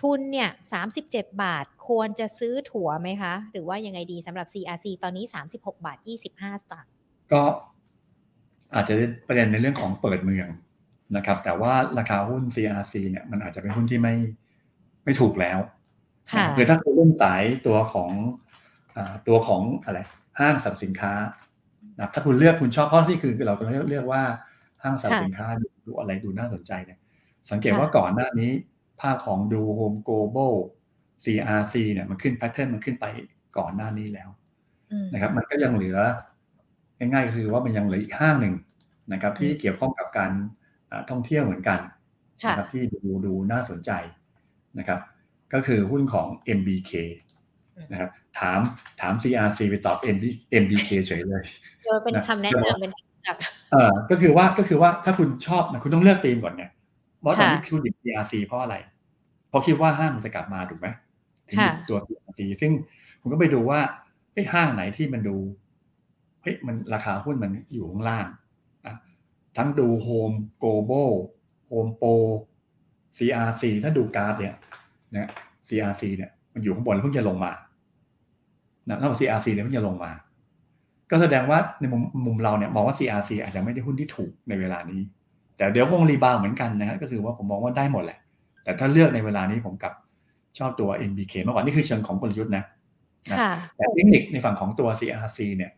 [0.00, 0.50] ทุนเนี่ย
[0.94, 5.24] 37 บาทควรจะซื้อถั่วไหมคะ หรือว่ายังไงดีสำหรับ CRC ตอนนี้
[5.54, 5.98] 36 บาท
[6.28, 6.92] 25 สตางค์
[7.32, 7.42] ก็
[8.74, 8.94] อาจจะ
[9.26, 10.48] ประเด็นในเรื่องของเปิดเมือง
[11.16, 14.14] นะครับ แต่ว่าราคาหุ้น CRC เนี่ยมันอาจจะเป็นหุ้นที่ไม่
[15.04, 15.58] ไม่ถูกแล้ว
[16.56, 18.10] คือถ้าคุณเล่นสายตัวของ
[19.26, 19.98] ตัวของอะไร
[20.40, 21.12] ห้างสรรพสินค้า
[21.98, 24.22] นะถ้าคุณเลือกคุณชอบเพราะที่คือเราเรียกเรียกว่า
[24.82, 25.46] ห้างสรรพสินค้า
[25.86, 26.98] ดูอะไรดูน่าสนใจเนี่ย
[27.50, 28.50] สังเกตว่าก่อนหน้านี้
[29.00, 30.54] ภาพของดูโฮมโกลบอล
[31.24, 33.06] CRC เนี่ยมันขึ้น pattern มันขึ้นไป
[33.58, 34.28] ก่อนหน้านี้แล้ว
[35.12, 35.98] นะครับ มันก็ยังเหลือ
[36.98, 38.54] ง่ายๆคือว่ามันยังเหลืออีกห้างหนึ่ง
[39.12, 40.32] นะครับ ที่เกี่ยวข้องกับการ
[41.10, 41.80] ท่องเที่ยวเหมือนกัน
[42.48, 43.90] นะครับที่ดูดูน่าสนใจ
[44.78, 45.00] นะครับ
[45.52, 46.28] ก็คือหุ้นของ
[46.58, 46.92] MBK
[47.92, 48.60] นะครับ ถาม
[49.00, 49.96] ถาม CRC ไปตอบ
[50.62, 51.44] MBK เฉยเลย
[52.04, 52.92] เป็นคำแนะนำเป็น
[53.72, 56.64] เออก็คือว่าก็คือว่าถ้าคุณชอบนะคุณต้องเลือกธีมก่อนไง
[57.20, 58.76] เพราะตอนนี้คุณหยิบ CRC เพราะอะไร
[59.48, 60.86] เพราะคิดว่าห้างมันจะกลับมาถูกไหม
[61.48, 61.58] ถึง
[61.88, 62.72] ตัว CRC ซึ่ง
[63.20, 63.80] ผมก็ไปดูว่า
[64.34, 65.36] ไอ้ห้างไหนที่มันดู
[66.42, 68.26] เฮ้ยมันราคาหุ้นมันอยู่ข้างล่าง
[68.86, 68.94] อะ
[69.56, 71.12] ทั้งดูโฮมโกลบอล
[71.68, 72.10] โฮมโปร
[73.16, 74.54] CRC ถ้าดูกราฟเนี่ย
[75.14, 75.28] นะ
[75.68, 77.52] CRC เนี่ยมันอยู่ข้างบนเพิ่งจะลงมา
[78.88, 80.12] นะถ้า CRC เนี่ยเพิ่งจะลงมา
[81.10, 85.00] ก็แสดงว่าในมุมมุมเราเนี่ยมองว่า CRC อาจจะไม่ได้หุ้นที่ถูกในเวลานี้
[85.56, 88.18] แต่เดี๋ยวคง rebound เหมือนกันนะฮะก็คือว่าผมมองว่าได้หมดแหละ
[88.64, 89.92] แต่ถ้าเลือกในเวลานี้ผมกลับ
[90.58, 92.64] ชอบตัว MBK มากกว่านี่คือเชิงของกลยุทธ์นะ
[93.76, 95.72] แต่เทคนิคในฝั่งของตัว CRC เนี่ย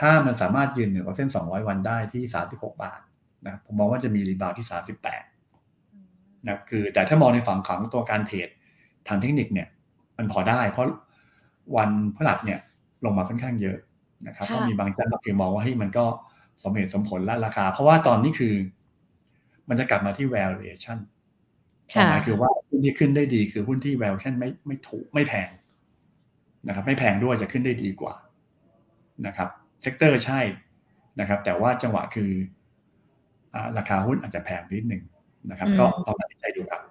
[0.00, 2.22] ถ้ามันสามารถยืนเหนือเส้น 200 วันได้ที่
[2.52, 3.00] 36 บาท
[3.46, 8.48] นะผมมองว่าจะมีรีบาวที่ 38นะคือแต่ถ้ามองในฝั่งของตัวการเทรด
[9.08, 9.68] ทางเทคนิคเนี่ย
[10.18, 10.86] มันพอได้เพราะ
[11.76, 12.60] วันพฤหัสเนี่ย
[13.04, 13.78] ลงมาค่อนข้างเยอะ
[14.26, 16.04] นะครับก็มีบางเจ้าเราคือมองว่าให้มันก็
[16.62, 18.54] สมเหตุสมผลและราคา เพราะว่าตอนนี้คือ
[19.68, 20.98] มันจะกลับมาที่ valuation
[22.08, 25.48] หมายคือว่าหุ้นที่ขึ้นได้ดีคือหุ้นที่ valuation ไม่ไม่ถูกไม่แพง
[26.66, 28.14] นะครับ ไม่แพงด้วยจะขึ้นได้ดีกว่า
[29.26, 29.48] นะครับ
[29.82, 30.40] sector ใช่
[31.20, 32.30] นะครับ แต่ว่าจังหวะคือ
[33.54, 35.02] อราคาหุ้นอาจจะแพงนิดหนึ่ง
[35.50, 36.82] นะครับ ก็ต้องตัดสินใจดูครับ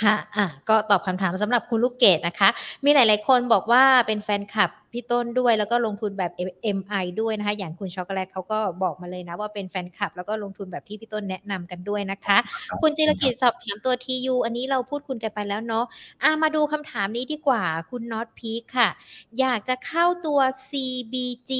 [0.00, 2.48] ค่ะ อะ ก็ตอบคำถามสำหรับคุณลูกเกดนะคะ
[2.84, 6.32] มีหลาย ๆ คนบอกว่าเป็นแฟนคลับพี่ต้นด้วยแล้วก็ลงทุนแบบ
[6.76, 12.38] MI ด้วยนะคะ อย่างคุณช็อกโกแลตเขาก็บอกมาเลยนะว่าเป็นแฟนคลับ แล้วก็ลงทุนแบบที่พี่ต้นแนะนำกันด้วยนะคะ
[12.82, 15.84] คุณจิรกิจสอบถามตัว TU อันนี้เราพูดคุณกันไปแล้วเนาะ
[16.22, 18.88] อะมาดูคำถามนี้ดีกว่าคุณน็อตพีคค่ะ
[19.40, 21.52] อยากจะเข้าตัว CBG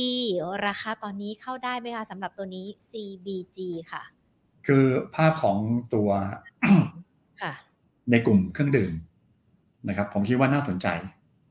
[0.66, 3.58] ราคาตอนนี้เข้าได้ไหมคะสำหรับตัวนี้ CBG
[3.92, 4.02] ค่ะ
[4.66, 5.58] คือภาพของ
[5.94, 6.10] ตัว
[7.42, 7.52] ค่ะ
[8.10, 8.92] ในกลุ่มเครื่องดื่ม
[9.88, 10.86] นะครับ ผมคิดว่าน่าสนใจ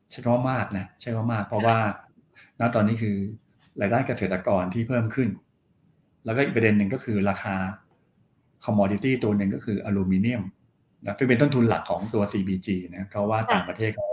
[0.10, 1.78] ใช่คำว่ามากนะใช่ว่ามากเพราะว่า
[2.60, 3.16] ณตอนนี้คือ
[3.80, 5.30] รายได้เกษตรกรที่เพิ่มขึ้น
[6.26, 7.56] แล้วก็อีกประเด็นหนึ่งก็คือราคา
[8.66, 10.43] commodity ตัวหนึ่งก็คืออลูมิเนียม
[11.02, 14.10] นะซึ่งเป็นต้นทุนหลักของตัว CBG นะเขาว่าต่างประเทศเขา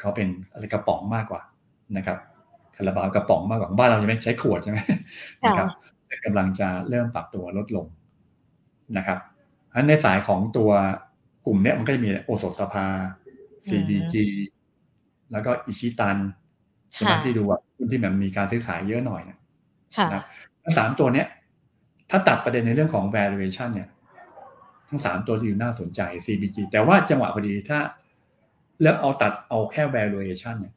[0.00, 1.42] เขาเป็นอะไรกระป๋องมากกว่า
[1.96, 2.18] นะครับ
[2.76, 4.78] คาราบาวกระป๋องมากกว่าบ้านเราจะไม่ใช้ขวดใช่ไหม
[5.46, 5.68] นะครับ
[6.24, 7.86] กำลังจะเริ่มปรับตัวลดลง
[8.96, 9.18] นะครับ
[9.74, 10.70] อันในสายของตัว
[11.48, 12.86] กลุ่มเนี้ยมันก็จะมีโอสถสภา
[13.68, 14.14] CBG
[15.32, 16.16] แล้วก็อิชิตัน
[16.92, 19.38] ใช่ไหมที่ดูว่าหุ้นที่มันมีการซื้อขายเยอะหน่อยนะ
[20.62, 21.26] ทั้งสามตัวเนี้ย
[22.10, 23.88] ถ้าตัดประเด็นในเรื่องของ valuation เนี่ย
[24.88, 27.78] ทั้งสามตัวที่น่าสนใจ CBG แต่ว่าจังหวะพอดีถ้า
[28.80, 30.74] เลือกเอาตัดเอาแค่ valuation เนี่ย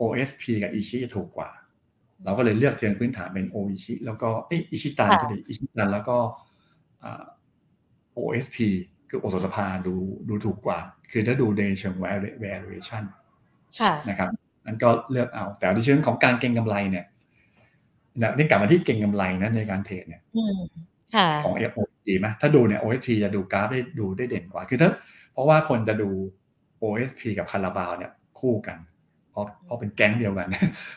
[0.00, 1.50] OSP กับอิชิจะถูกกว่า
[2.24, 6.16] เราก็เลยเลือกเชิงพื้นฐานเป็นโออิชิแล้วก็เออิชิตันก็ดีอิชิตันแล้วก็
[8.16, 8.56] OSP
[9.14, 9.94] คือโอสถสภาดู
[10.28, 10.78] ดูถูกกว่า
[11.12, 11.94] คือถ้าดูในเชิง
[12.44, 13.04] valuation
[14.08, 14.28] นะครับ
[14.66, 17.04] นั้นก็เลือกเอา แต่ในเชิงของการเก็งกำไรเนี่ย
[18.36, 20.22] นี่กลับมาที่เก็งกำไรนะในการเทรดเนี่ย
[21.44, 24.88] ของ FOT ไหมถ้าดูเนี่ย OSP จะดูกราฟได้ดูได้เด่นกว่า คือถ้า
[25.32, 26.10] เพราะว่าคนจะดู
[26.82, 28.78] OSP กับคาราบาวเนี่ยคู่กัน
[29.30, 30.48] เพราะเพราะเป็นแก๊งเดียวกัน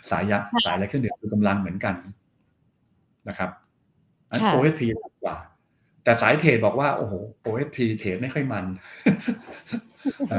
[0.09, 1.95] สายยะสายอะไรขึ้นเดือดดูกำลังเหมือนกัน
[3.27, 3.49] นะครับ
[4.29, 4.81] อัน OSP
[5.23, 5.37] กว่า
[6.07, 7.13] แต่สายเทรดบอกว่า โอ้โห
[7.45, 8.65] OSP เทรดไม่ค่อยมัน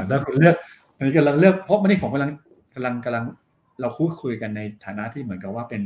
[0.09, 0.55] แล้วคุณเลือก
[0.95, 2.31] อันนี้กำลังเลือกเพราะมันนี่ผมกำลัง
[2.75, 3.23] กำลังกำลัง
[3.81, 5.81] เราคุยคุยกันในฐานะที่เหมือนกับว่าเป็น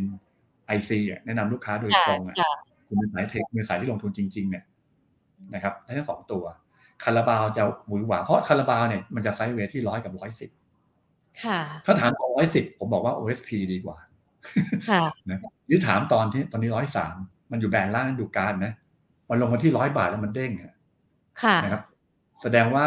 [0.66, 2.36] ไอซีแนะนำลูกค้าโดยตรงอะ
[2.88, 4.64] คุณเป็นสายเทคเป็นสายที่ลงทุนจริง ๆ เนี่ย
[5.54, 6.44] นะครับทั้งสองตัว
[7.04, 10.50] คาราบาวจะหวือหวาเพราะคาราบาวเนี่ยมันจะไซด์เวทที่ร้อยกับร้อยสิบ
[11.44, 13.98] ค่ะถ้าถามตอนร้อยสิบผมบอกว่า OSP ดีกว่า
[14.90, 17.16] ค่ะนะหรือถามตอนที่ตอนนี้ร้อยสาม
[17.52, 18.74] มันอยู่แบนล่างดูการนะ
[19.30, 20.52] มันลงมาที่ร้อยบาทแล้วมันเด้ง
[21.42, 21.84] ค่ะนะครับ
[22.42, 22.86] แสดงว่า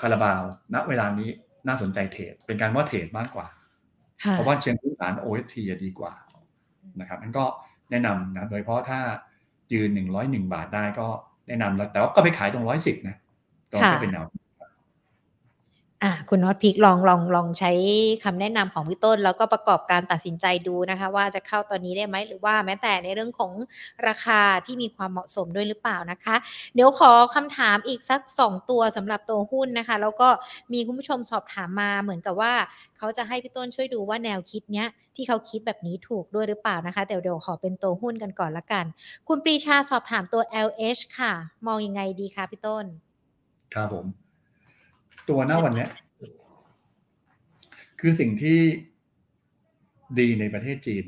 [0.00, 0.42] คาราบาว
[0.74, 1.28] ณเวลานี้
[1.68, 3.46] น่าสนใจเทรดเป็นการว่าเทรดมากกว่า
[4.30, 6.12] เพราะว่าเชิงพื้นฐาน OST จะดีกว่า
[7.00, 7.44] นะครับนั่นก็
[7.90, 9.00] แนะนำนะโดยเพราะถ้า
[9.72, 11.06] ยืนหนึ่งร้อยหนึ่งบาทได้ก็
[11.48, 13.16] แนะนำแล้วแต่ว่าก็ไปขายตรงร้อยสิบนะ
[13.70, 14.47] ตรงที่เป็นแนวอะ
[16.30, 17.72] คุณน็อตพิกลองลองลองใช้
[18.24, 23.52] คำแนะนำของพี่ต้น แล้วก็ประกอบการตัดสินใจดูนะคะ ว่าจะเข้าตอนนี้ได้ไหมหรือว่าแม้แต่ในเรื่องของ
[24.08, 26.36] ราคาที่มีความเหมาะสมด้วยหรือเปล่านะคะ
[26.74, 30.28] เดี๋ยวขอคำถามอีกสักสองตัวสำหรับตัวหุ้นนะคะ แล้วก็
[30.72, 32.52] มีคุณผู้ชมสอบถามมาเหมือนกับว่า
[32.96, 38.84] เขาจะให้พี่ต้นช่วยดูว่าแนวคิดเนี้ยที่เขาคิดแบบนี้ถูกด้วยหรือเปล่านะคะเดี๋ยวเดี๋ยวขอเป็นตัวหุ้นกันก่อนละกัน
[39.28, 41.32] คุณปรีชาสอบถามตัว LH ค่ะ
[41.66, 42.84] มองยังไงดีคะพี่ต้น
[43.74, 44.06] ครับผม
[45.28, 45.90] ตัวหน้าวันเนี้ย
[48.00, 48.58] คือสิ่งที่
[50.18, 51.04] ดีในประเทศจีน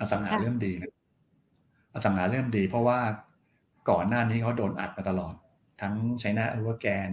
[0.00, 0.92] อสังหาเริ่มดีนะ
[1.94, 2.98] อสังหาเริ่มดี เพราะว่า
[3.90, 5.34] ก่อนหน้านี้เขาโดนอัดมาตลอด
[5.80, 7.10] ทั้งใช้หน้าอเวอร์แกน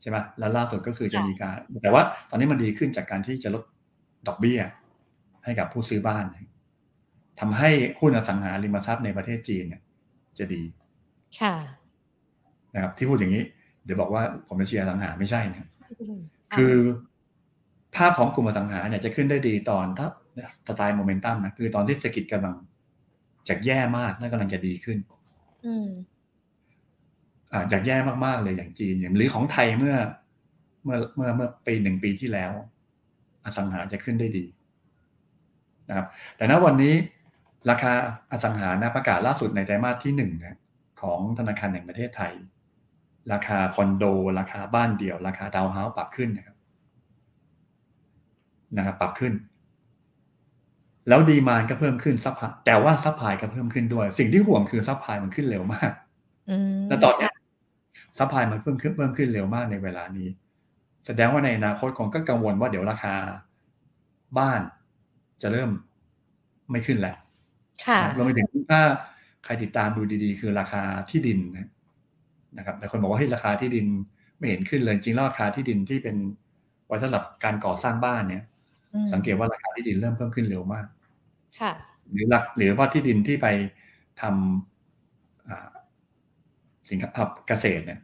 [0.00, 3.62] ใช่ไหมแล้วล่าสุดก็คือจะมีการ แต่ว่าตอนนี้มันดีขึ้นจากการที่จะลด
[4.28, 4.60] ดอกเบี้ย
[5.44, 6.24] ให้กับผู้ซื้อบ้าน
[7.40, 9.82] ทำให้หุ้นอสังหาริมทรัพย์ในประเทศจีนเนี่ย
[10.38, 10.62] จะดี
[11.40, 11.54] ค่ะ
[12.74, 13.42] นะครับ ที่พูดอย่างนี้
[13.84, 15.68] เดี๋ยวบอกว่าผมจะเชียร์อสังหาไม่ใช่นะ
[16.56, 16.74] คือ
[17.96, 20.08] ภาพของกลุ่มอสังหาเนี่ยจะขึ้นได้ดีตอนถ้า
[20.68, 22.56] สไตล์โมเมนตัมนะคือตอนที่เศรษฐกิจกำลัง
[23.48, 24.98] จากแย่มากนั่นกำลังจะดีขึ้น
[25.66, 25.88] อืม
[27.52, 29.96] อ่าจากแย่มากๆเลยอย่างจีนอย่างหรือของไทยเมื่อ
[30.84, 32.52] เมื่อเมื่อเมื่อปีหนึ่งปีที่แล้ว
[33.44, 34.46] อสังหาจะขึ้นได้ดี
[35.88, 36.94] นะครับ แต่ณวันนี้
[37.70, 37.92] ราคา
[38.32, 40.58] อสังหานะประกาศล่าสุดในไตรมาสที่หนึ่งนะ
[41.00, 42.32] ของธนาคารแห่งประเทศไทย
[43.32, 44.04] ราคาคอนโด
[44.38, 46.55] ราคาบ้านเดี่ยว ราคาทาวน์เฮาส์ปรับขึ้นนะครับ
[48.76, 49.32] นะครับปรับขึ้น
[51.08, 55.92] แล้ว demand ก็เพิ่มขึ้น supply แต่ว่า supply ก็เพิ่มขึ้นด้วย สิ่งที่ห่วงคือ supply มันขึ้นเร็วมาก
[56.88, 57.28] แล้วตอนนี้
[58.18, 60.28] supply มันเพิ่มขึ้นเพิ่มขึ้นเร็วมากในเวลานี้
[61.06, 63.14] แสดงว่าในอนาคตคงก็กังวลว่าเดี๋ยวราคา
[64.38, 64.60] บ้าน
[65.42, 65.70] จะเริ่ม
[66.70, 67.16] ไม่ขึ้นแล้ว
[68.16, 68.82] รวมไปถึงถ้า
[69.44, 71.38] ใครติดตามดูดีๆ คือราคาที่ดิน
[72.58, 73.86] นะครับแต่คนบอกว่าให้ราคาที่ดิน
[74.38, 76.16] ไม่เห็นขึ้นเลยจริงแล้วราคาที่ดินที่เป็น
[76.86, 78.44] ไว้สำหรับการก่อสร้างบ้านเนี่ย
[79.12, 80.86] สังเกตว่าราคาที่ดินเริ่มเพิ่มขึ้นเร็วมาก
[81.60, 81.72] ค่ะ
[82.10, 83.46] หรือหลักหรือว่าที่ดินที่ไป
[84.20, 87.10] ทำสินค้า
[87.48, 88.00] เกษตรเนี่ย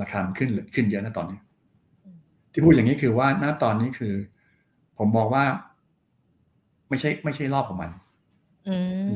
[0.00, 1.38] ราคาขึ้นขึ้นเยอะนะตอนนี้
[2.52, 4.14] ที่พูดอย่างนี้คือว่าณตอนนี้คือ
[4.98, 5.44] ผมบอกว่า
[6.88, 7.90] ไม่ใช่ ไม่ใช่รอบของมัน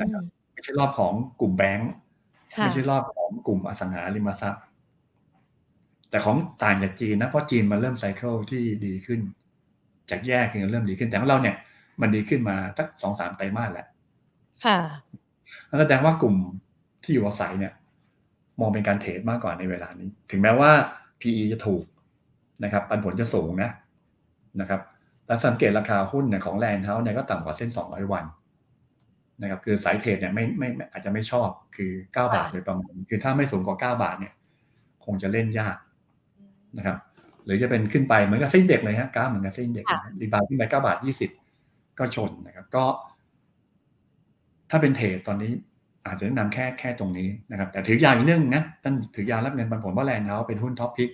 [0.01, 1.91] นะครับไม่ใช่รอบของกลุ่มแบงค์
[2.59, 4.63] ไม่ใช่รอบของกลุ่มอสังหาริมทรัพย์
[6.11, 9.21] แต่ของต่างจากจีนนะเพราะจีนมันเริ่มไซเคิลที่ดีขึ้น
[10.11, 11.57] จากแย่คือเริ่มดีขึ้นแต่ของเราเนี่ย
[12.01, 13.87] มันดีขึ้นมาสักสองสามไตรมาสแล้ว
[14.65, 14.79] ค่ะ
[15.81, 16.37] แสดงว่ากลุ่ม
[17.03, 17.73] ที่อยู่อาศัยเนี่ย
[18.61, 20.71] มองเป็นการเทรดมากกว่าในเวลานี้ ถึงแม้ว่า
[21.21, 21.85] PE จะถูก
[22.65, 23.71] นะครับ ปันผลจะสูงนะ
[24.61, 24.81] นะครับ
[25.27, 28.25] แล้วสังเกตราคาหุ้นเนี่ยของแลนด์เฮาส์เนี่ยก็ต่ำกว่าเส้น 200 วัน
[29.43, 34.33] นะครับคือสาย trade เนี่ยไม่ไม่อาจจะไม่ชอบคือ 9 บาทโดยประมาณ คือถ้าไม่สูงกว่า 9 บาทเนี่ย
[35.05, 35.77] คงจะเล่นยาก
[36.79, 36.99] นะครับ
[37.49, 39.85] หรือจะเป็นขึ้นไปเหมือนกับเส้นเด็กเลยฮะก้าเหมือนกับเส้นเด็ก
[40.21, 41.31] rebound ขึ้นไปเก้าบาทยี่สิบ
[41.99, 42.85] ก็ชนนะครับ ก็
[44.71, 45.53] ถ้าเป็น trade ตอนนี้
[46.07, 51.11] อาจจะแนะนำแค่แค่ตรงนี้นะครับ แต่ถือยาวอีกเรื่องนะท่านถือยาวรับเงินปันผลว่าแลนด์เฮาส์เป็นหุ้น top pick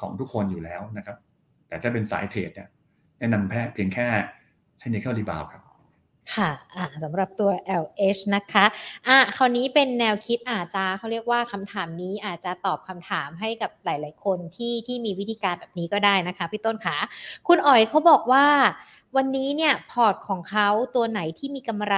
[0.00, 1.16] ของทุกคนอยู่แล้วนะครับ
[1.68, 2.68] แต่ถ้าเป็นสาย trade เนี่ย
[3.18, 4.06] แนะนำแค่เพียงแค่
[4.78, 5.62] technical rebound ครับ
[6.32, 6.50] ค่ะ
[7.02, 7.50] สำหรับตัว
[7.82, 8.64] LH นะคะ
[9.08, 16.96] อะคราวนี้เป็นแนวคิดอาจจะเขาเรียกว่าคำถามนี้อาจจะตอบคำถามให้กับหลาย ๆ คนที่ที่มีวิธีการแบบนี้ก็ได้นะคะพี่ต้นขา
[17.48, 18.46] คุณอ๋อยเขาบอกว่า
[19.16, 21.96] วันนี้เนี่ยพอร์ตของเขาตัวไหนที่มีกำไร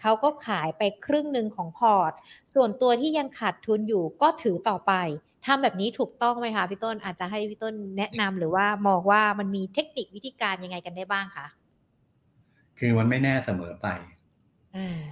[0.00, 2.12] เขาก็ขายไปครึ่งหนึ่งของพอร์ต
[2.54, 4.92] ส่วนตัวที่ยังขาดทุนอยู่ก็ถือต่อไป
[5.44, 11.46] ทำแบบนี้ถูกต้องไหมคะพี่ต้นอาจจะให้พี่ต้นแนะนำหรือว่ามองว่ามันมีเทคนิควิธีการยังไงกันได้บ้างคะ
[12.78, 13.88] คือมันไม่แน่เสมอไป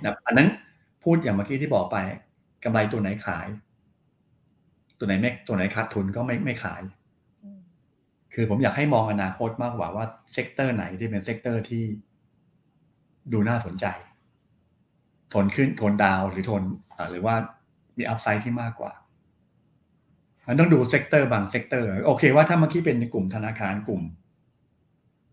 [0.04, 0.48] นะอันนั้น
[1.04, 1.96] พูดอย่างเมื่อกี้ที่บอกไป
[2.64, 3.46] กำไรตัวไหนขาย
[4.98, 6.82] ตัวไหนไม่ตัวไหนขาดทุนก็ไม่ไม่ขาย
[8.34, 11.84] คือผมอยากให้มองอนาคตมากกว่าว่า sector ไหนที่เป็น sector ที่
[13.32, 13.86] ดูน่าสนใจ
[15.32, 16.62] ทนขึ้น trend down หรือทน
[17.10, 17.34] หรือว่า
[17.98, 18.92] มี upside ที่มากกว่า
[20.46, 24.02] มันต้องดู sector บาง sector โอเคว่าถ้าเมื่อกี้เป็นในกลุ่มธนาคารกลุ่ม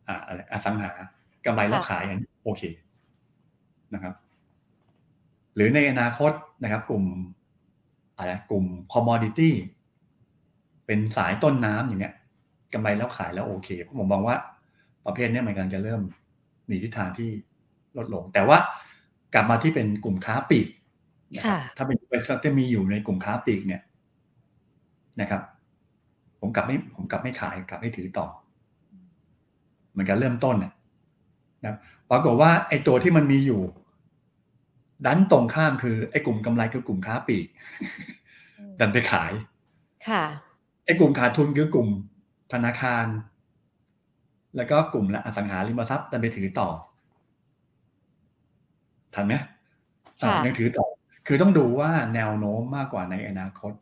[0.08, 0.92] อ่าอะไรอสังหา
[1.46, 2.62] กำไรแล้วขายอย่างโอเค
[3.94, 4.14] นะครับ
[5.56, 6.32] หรือในอนาคต
[6.64, 7.04] นะครับ กลุ่ม
[8.18, 9.54] อะไรกลุ่ม commodity
[10.86, 12.16] เป็นสายต้นน้ำอย่างเงี้ย
[12.74, 13.70] กำไรแล้วขายแล้วโอเค
[14.00, 14.36] ผมมองว่า
[15.06, 16.02] ประเภทนี้มันกำลังจะเริ่ม
[16.70, 17.30] มีทิศทางที่
[17.98, 18.58] ลดลง แต่ว่า
[19.34, 20.68] กลับมาที่เป็นกลุ่มค้าปลีก
[21.78, 23.82] ถ้าเป็นบริษัทที่มีอยู่ในกลุ่มค้าปลีกเนี่ย
[25.22, 25.42] นะครับ
[26.40, 28.28] ผมกลับไม่ผมกลับไม่ขายกลับไม่ถือต่อ
[29.92, 30.74] เหมือนกันเริ่มต้นเนี่ย
[31.66, 31.78] นะ
[32.12, 33.62] ปรากฏว่าไอ้ตัวที่มันมีอยู่
[35.06, 37.48] ดันตรงข้ามคือไอ้กลุ่มกำไรคือกลุ่มค้าปลีก
[38.80, 39.32] ดันไปขาย
[40.08, 40.24] ค่ะ
[40.86, 41.90] ไอ้กลุ่มขาดทุนคือกลุ่ม
[42.54, 43.06] ธนาคาร
[44.56, 46.70] แล้วก็กลุ่มละอสังหาริมทรัพย์ดันไปถือต่อ
[49.14, 49.34] ทันไหม
[50.46, 50.86] ยังถือต่อ
[51.28, 53.74] คือต้องดูว่าแนวโน้มมากกว่าในอนาคต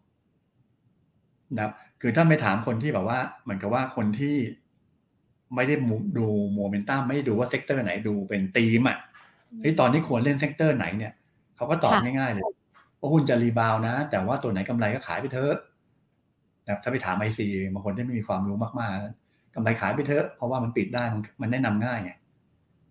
[1.55, 4.35] นะครับคือถ้าไม่ถามคนที่แบบว่า เหมือนกับว่าคนที่
[5.55, 5.75] ไม่ได้
[6.17, 8.97] ดูโมเมนตัมไม่ได้ดูว่า sector ไหนดูเป็นตีมอะ
[9.63, 11.13] ที่ตอนนี้ควรเล่น sector ไหนเนี่ย
[11.55, 12.43] เขาก็ตอบง่ายๆเลย
[12.99, 15.55] ว่าหุ้นจะรีบาวนะ แต่ว่าตัวไหนกำไรก็ขายไปเถอะ
[16.67, 21.03] นะถ้าไปถามไอซีบางคนที่ไม่มีความรู้มากๆกำไรขายไปเถอะเพราะว่ามันปิดได้
[21.41, 22.11] มันแนะนำง่ายไง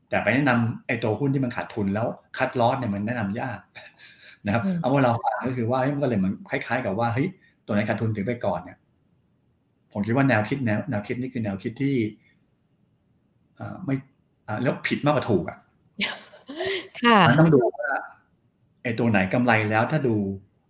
[0.09, 2.07] แต่ไปแนะนำไอ้ตัวหุ้นที่มันขาดทุนแล้ว
[2.39, 3.59] คัดลอสเนี่ยมันแนะนำยาก
[4.47, 7.29] นะครับเอาว่าเราฟังก็คือว่ามันก็เลยมันคล้ายๆ กับว่าเฮ้ย
[7.67, 8.79] ตัวไหนขาดทุนถึงไปก่อนเนี่ย
[9.93, 12.27] ผมคิดว่าแนวคิดแนวแนวคิดนี่คือแนวคิดที่อ่า
[13.85, 13.95] ไม่
[14.49, 15.59] อ่าแล้วผิดมากกว่าถูกอะ
[17.01, 17.91] ค่ะมันต้องดูว่า
[18.83, 20.15] ไอ้ตัวไหนกำไรแล้วถ้าดู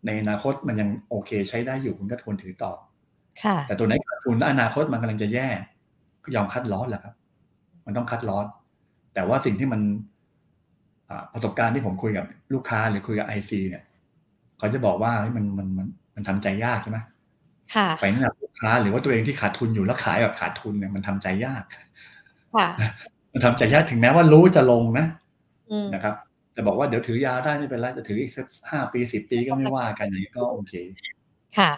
[0.07, 2.72] ในอนาคตมันยังโอเคใช้ได้อยู่คุณก็ทนถือต่อ
[3.43, 5.49] ค่ะ แต่ตัวไหนขาดทุนแล้วอนาคตมันกำลังจะแย่
[6.24, 7.14] ก็ยอมคัดลอสแหละครับ
[7.86, 8.47] มันต้องคัดลอส
[9.14, 9.80] แต่ว่าสิ่งที่มัน
[11.32, 12.24] ประสบการณ์ที่ผมคุยกับ
[12.55, 13.84] ลูกค้าหรือคุยกับไอซีเนี่ย
[14.59, 16.99] เขาจะบอกว่ามันมันมันมันทำใจยากใช่ไหม
[17.74, 21.84] ค่ะไปนั่นลูกค้าหรือว่าตัวเองที่ขาดทุนอยู่แล้วขายแบบขาดทุนเนี่ยมันทำใจยากค่ะ
[23.32, 25.07] มันทำใจยากถึงแม้ว่ารู้จะลงนะ
[25.94, 26.14] นะครับ
[26.53, 30.72] แต่บอกว่าเดี๋ยวถือยาได้ไม่เป็นไรจะถืออีกสักห้าปีสิบปีก็ไม่ว่ากันอย่างนี้ก็โอเค
[31.59, 31.72] ค่ะ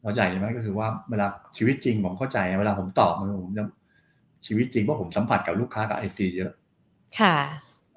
[0.00, 3.64] เข้าใจไหมก็คือว่าเวลาชีวิตจริงผมเข้าใจเวลาผมตอบมันผมจะ
[4.46, 6.52] ชีวิตจริงเพราะผมสัมผัสกับลูกค้ากับไอซีเยอะ
[7.20, 7.36] ค่ะ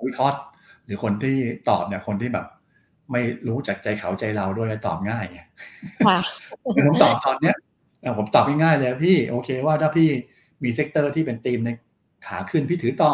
[0.07, 0.39] วิเคราะห์
[0.85, 1.35] หรือคนที่
[1.69, 2.45] ตอบเนี่ยคนที่แบบ
[3.11, 5.39] ไม่รู้จักใจเขาใจเราด้วยตอบง่ายไง
[6.87, 7.55] ผมตอบตอนเนี้ย
[8.17, 10.09] ผมตอบง่ายๆเลยพี่ โอเคว่าถ้าพี่
[10.63, 11.69] มี sector ที่เป็นธีมใน
[12.27, 13.13] ขาขึ้นพี่ถือต่อ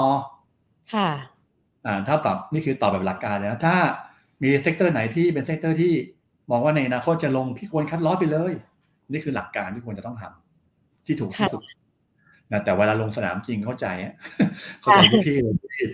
[0.93, 1.09] ค่ะ
[1.85, 3.75] อ่าถ้าปรับนี่คือตอบแบบหลักการแล้ว ถ้า
[4.43, 5.93] มี sector ไหนที่เป็น sector ที่
[6.51, 8.53] มองว่าในอนาคตจะลงพี่ควร cut loss ไปเลย
[9.11, 11.61] นี่คือหลักการที่ควรจะต้องทำที่ถูกที่สุด
[12.51, 13.87] นะแต่เวลาลงสนามจริงเข้าใจ
[14.81, 15.85] เข้าใจพี่เลยที่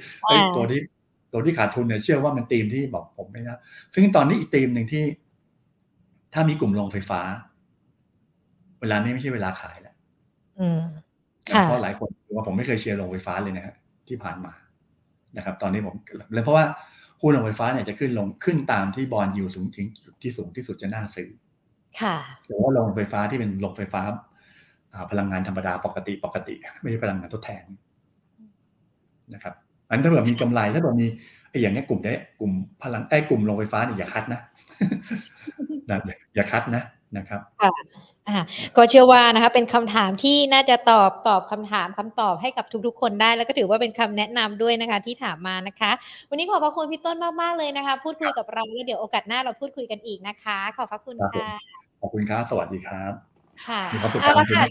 [0.55, 0.81] ตัวที่
[1.31, 3.59] ตัวที่ขาดทุนเนี่ยเชื่อว่ามันตีมที่บอกผมไม่นะ
[3.93, 5.03] ซึ่งตอนนี้อีกตีมหนึ่งที่
[6.33, 7.21] ถ้ามีกลุ่มโรงไฟฟ้า
[8.79, 9.95] เวลานี้ไม่ใช่เวลาขายแล้ว
[11.63, 13.75] เพราะหลายคนว่าผมไม่เคยเชียร์โรงไฟฟ้าเลยนะฮะ
[14.07, 14.53] ที่ผ่านมา
[15.37, 15.95] นะครับ ตอนนี้ผม
[16.33, 16.65] เลยเพราะว่า
[17.21, 19.87] หุ้นโรงไฟฟ้าเนี่ยจะขึ้นลงขึ้นตามที่บอลยูสูงถึง
[20.21, 21.29] ที่สูงที่สุดจะน่าซื้อ
[22.01, 22.15] ค่ะ
[22.45, 24.01] แต่ว่าโรงไฟฟ้าที่เป็นโรงไฟฟ้า
[25.11, 27.63] พลังงานธรรมดาปกติปกติ ไม่ใช่พลังงานทดแทน
[29.33, 29.53] นะครับ
[29.89, 31.07] อันถ้าแบบมีกำไรถ้าแบบมี
[31.49, 34.41] ไอ้อย่างนี้กลุ่มนี้กลุ่มพลังไอ้กลุ่มโรงไฟฟ้าเนี่ยอย่าคัดนะ
[35.89, 35.99] นะ
[36.35, 36.83] อย่าคัดนะ
[37.17, 37.69] นะครับอ่า
[38.77, 45.91] ก็เชื่อว่านะคะเป็นคำถามที่น่าจะตอบตอบคำถามคำตอบให้กับทุกๆ คนได้ แล้วก็ถือว่าเป็นคำแนะนำด้วยนะคะที่ถามมานะคะ
[46.29, 51.49] วันนี้ขอบพระคุณพี่ต้นมากๆเลยนะคะ พูดคุยกับเราแล้วเดี๋ยวโอกาสหน้าเราพูดคุยกันอีกนะคะ ขอบพระคุณค่ะ
[52.01, 53.13] ขอบคุณครับสวัสดีครับ
[53.67, 53.81] ค่ะ
[54.21, 54.63] เอาละค่ะ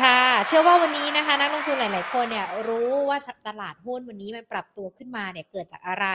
[0.00, 3.18] ค่ะ เชื่อว่าวันนี้นะคะ นักลงทุนหลาย ๆ คนเนี่ยรู้ว่า
[3.48, 6.06] ตลาดหุ้นวันนี้มันปรับตัวขึ้นมาเนี่ยเกิดจากอะไร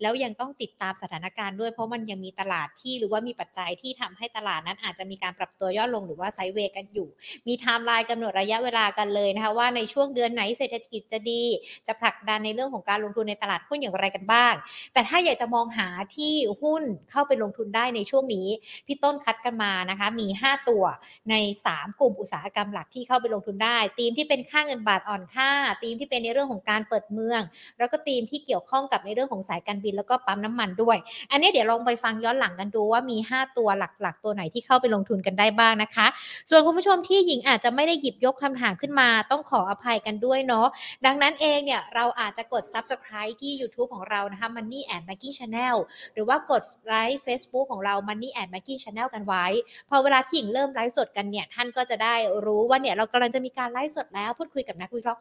[0.00, 7.08] แล้วยังต้องติดตามสถานการณ์ด้วย เพราะมันยังมีตลาดที่หรือว่ามีปัจจัยที่ทำให้ตลาดนั้นอาจจะมีการปรับตัวย่อลงหรือว่าไซด์เวย์กันอยู่
[7.46, 11.42] มีไทม์ไลน์กำหนดระยะเวลากันเลยนะคะ ว่าในช่วงเดือนไหนเศรษฐกิจจะดี
[11.86, 14.54] จะผลักดันในเรื่องของการลงทุนในตลาดหุ้นอย่างไรกันบ้าง
[14.92, 16.32] แต่ถ้าอยากจะมองหาที่
[16.62, 18.48] หุ้นเข้าไปลงทุนได้ในช่วงนี้
[18.86, 20.84] พี่ต้นคัดกันมานะคะ มี 5 ตัว
[21.30, 21.34] ใน
[21.70, 25.50] 3 กลุ่มอุตสาหกรรมหลักที่เข้าไปลงทุนได้ธีมที่เป็นค่าเงินบาทอ่อนค่า
[25.82, 27.40] ธีมที่เป็นในเรื่องของการเปิดเมือง
[27.78, 30.96] แล้วก็ธีมที่เกี่ยวข้องกับในเรื่องของสายการบินแล้วก็ปั๊มน้ำมันด้วย
[31.30, 36.06] อันนี้เดี๋ยวลองไปฟังย้อนหลังกันดูว่ามี 5 ตัวหลักๆ ตัวไหนที่เข้าไปลงทุนกันได้บ้างนะคะ
[36.50, 40.66] ส่วนคุณผู้ชมที่หญิงอาจจะไม่ได้หยิบยกคำถามขึ้นมา ต้องขออภัยกันด้วยเนาะ
[41.06, 45.76] ดังนั้นเองเนี่ยเราอาจจะกด subscribe ที่ YouTube ของเรานะคะ Money and Banking Channel
[46.12, 49.46] หรือว่ากดไลค์ Facebook ของเรา Money and Banking Channel กันไว้
[49.88, 52.14] พอเวลาที่หญิงเริ่มไลฟ์สดกันเนี่ยท่านก็จะได้
[52.46, 55.20] รู้ว่าเนี่ยเรากำลังจะมีการไลฟ์สดแล้ว พูดคุยกับนักวิเคราะห์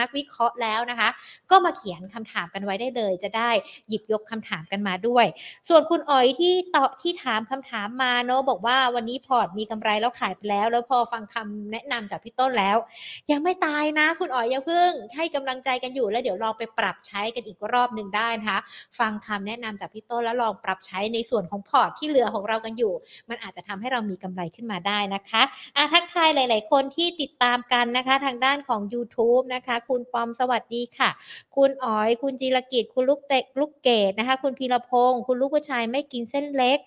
[0.00, 1.08] นักวิเคราะห์แล้วนะคะ
[1.50, 3.50] ก็มาเขียนคำถามกันไว้ได้เลย จะได้
[3.88, 5.26] หยิบยกคำถามกันมาด้วย
[5.68, 12.76] ส่วนคุณอ๋อยที่ตอบที่ถามคำถามมาเนาะบอกว่าวันนี้พอร์ตมีกำไรแล้วขายไปแล้ว แล้วพอฟังคำแนะนำจากพี่ต้นแล้ว
[13.30, 18.58] ยังไม่ตายนะ คุณอ๋อยอย่าเพิ่งให้กำลังใจกันอยู่แล้วเดี๋ยวลองไปปรับใช้กันอีกรอบหนึ่งได้นะคะ
[18.98, 22.92] ฟังคำแนะนำจากพี่ต้นแล้วลองปรับใช้ในส่วนของพอร์ตที่เหลือของเรากันอยู่
[23.28, 25.42] มันอาจจะทำให้เรามีกำไรขึ้นมาได้นะคะ
[25.76, 31.10] อาทักทายหลาย ๆ คนที่ติดตามกันนะคะ ทางด้านของ YouTube นะคะ คุณปอมสวัสดีค่ะ
[31.56, 36.78] คุณอ๋อย คุณจีรกิจ คุณลูกเกดลูกเกดนะคะ คุณพีรพงศ์คุณลูกผู้ชายไม่กินเส้นเล็ก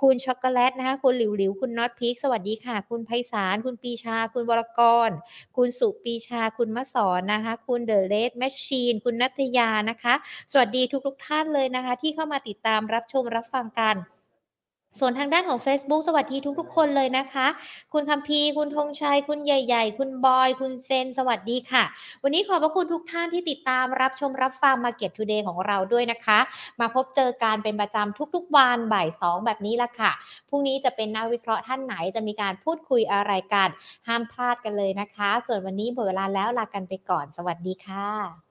[0.00, 5.10] คุณช็อกโกแลตนะคะ คุณหลิวหลิวคุณน็อตพีคสวัสดีค่ะ คุณไพศาลคุณปรีชา คุณวรกร
[5.56, 10.14] คุณสุปรีชา คุณมะสอนนะคะ คุณ The Red Machine คุณนัทยานะคะ
[10.52, 13.96] สวัสดีทุกๆท่านเลยนะคะ ที่เข้ามาติดตามรับชมรับฟังกัน
[15.00, 17.46] ส่วนทางด้านของ Facebook สวัสดีทุกๆ คนเลยนะคะ
[17.92, 21.84] คุณคำพีคุณธงชัย คุณใหญ่ ๆ คุณบอย คุณเซน สวัสดีค่ะ
[22.22, 26.38] วันนี้ขอบพระคุณทุกท่านที่ติดตามรับชมรับฟัง Market Today ของเราด้วยนะคะ
[26.80, 30.10] มาพบเจอการเป็นประจำทุกๆ วันบ่าย 2 แบบนี้ละค่ะ
[30.48, 33.68] พรุ่งนี้จะเป็นนักวิเคราะห์ท่านไหนจะมีการพูดคุยอะไรกัน
[34.08, 38.47] ห้ามพลาดกันเลยนะคะ ส่วนวันนี้หมดเวลาแล้วลากันไปก่อน สวัสดีค่ะ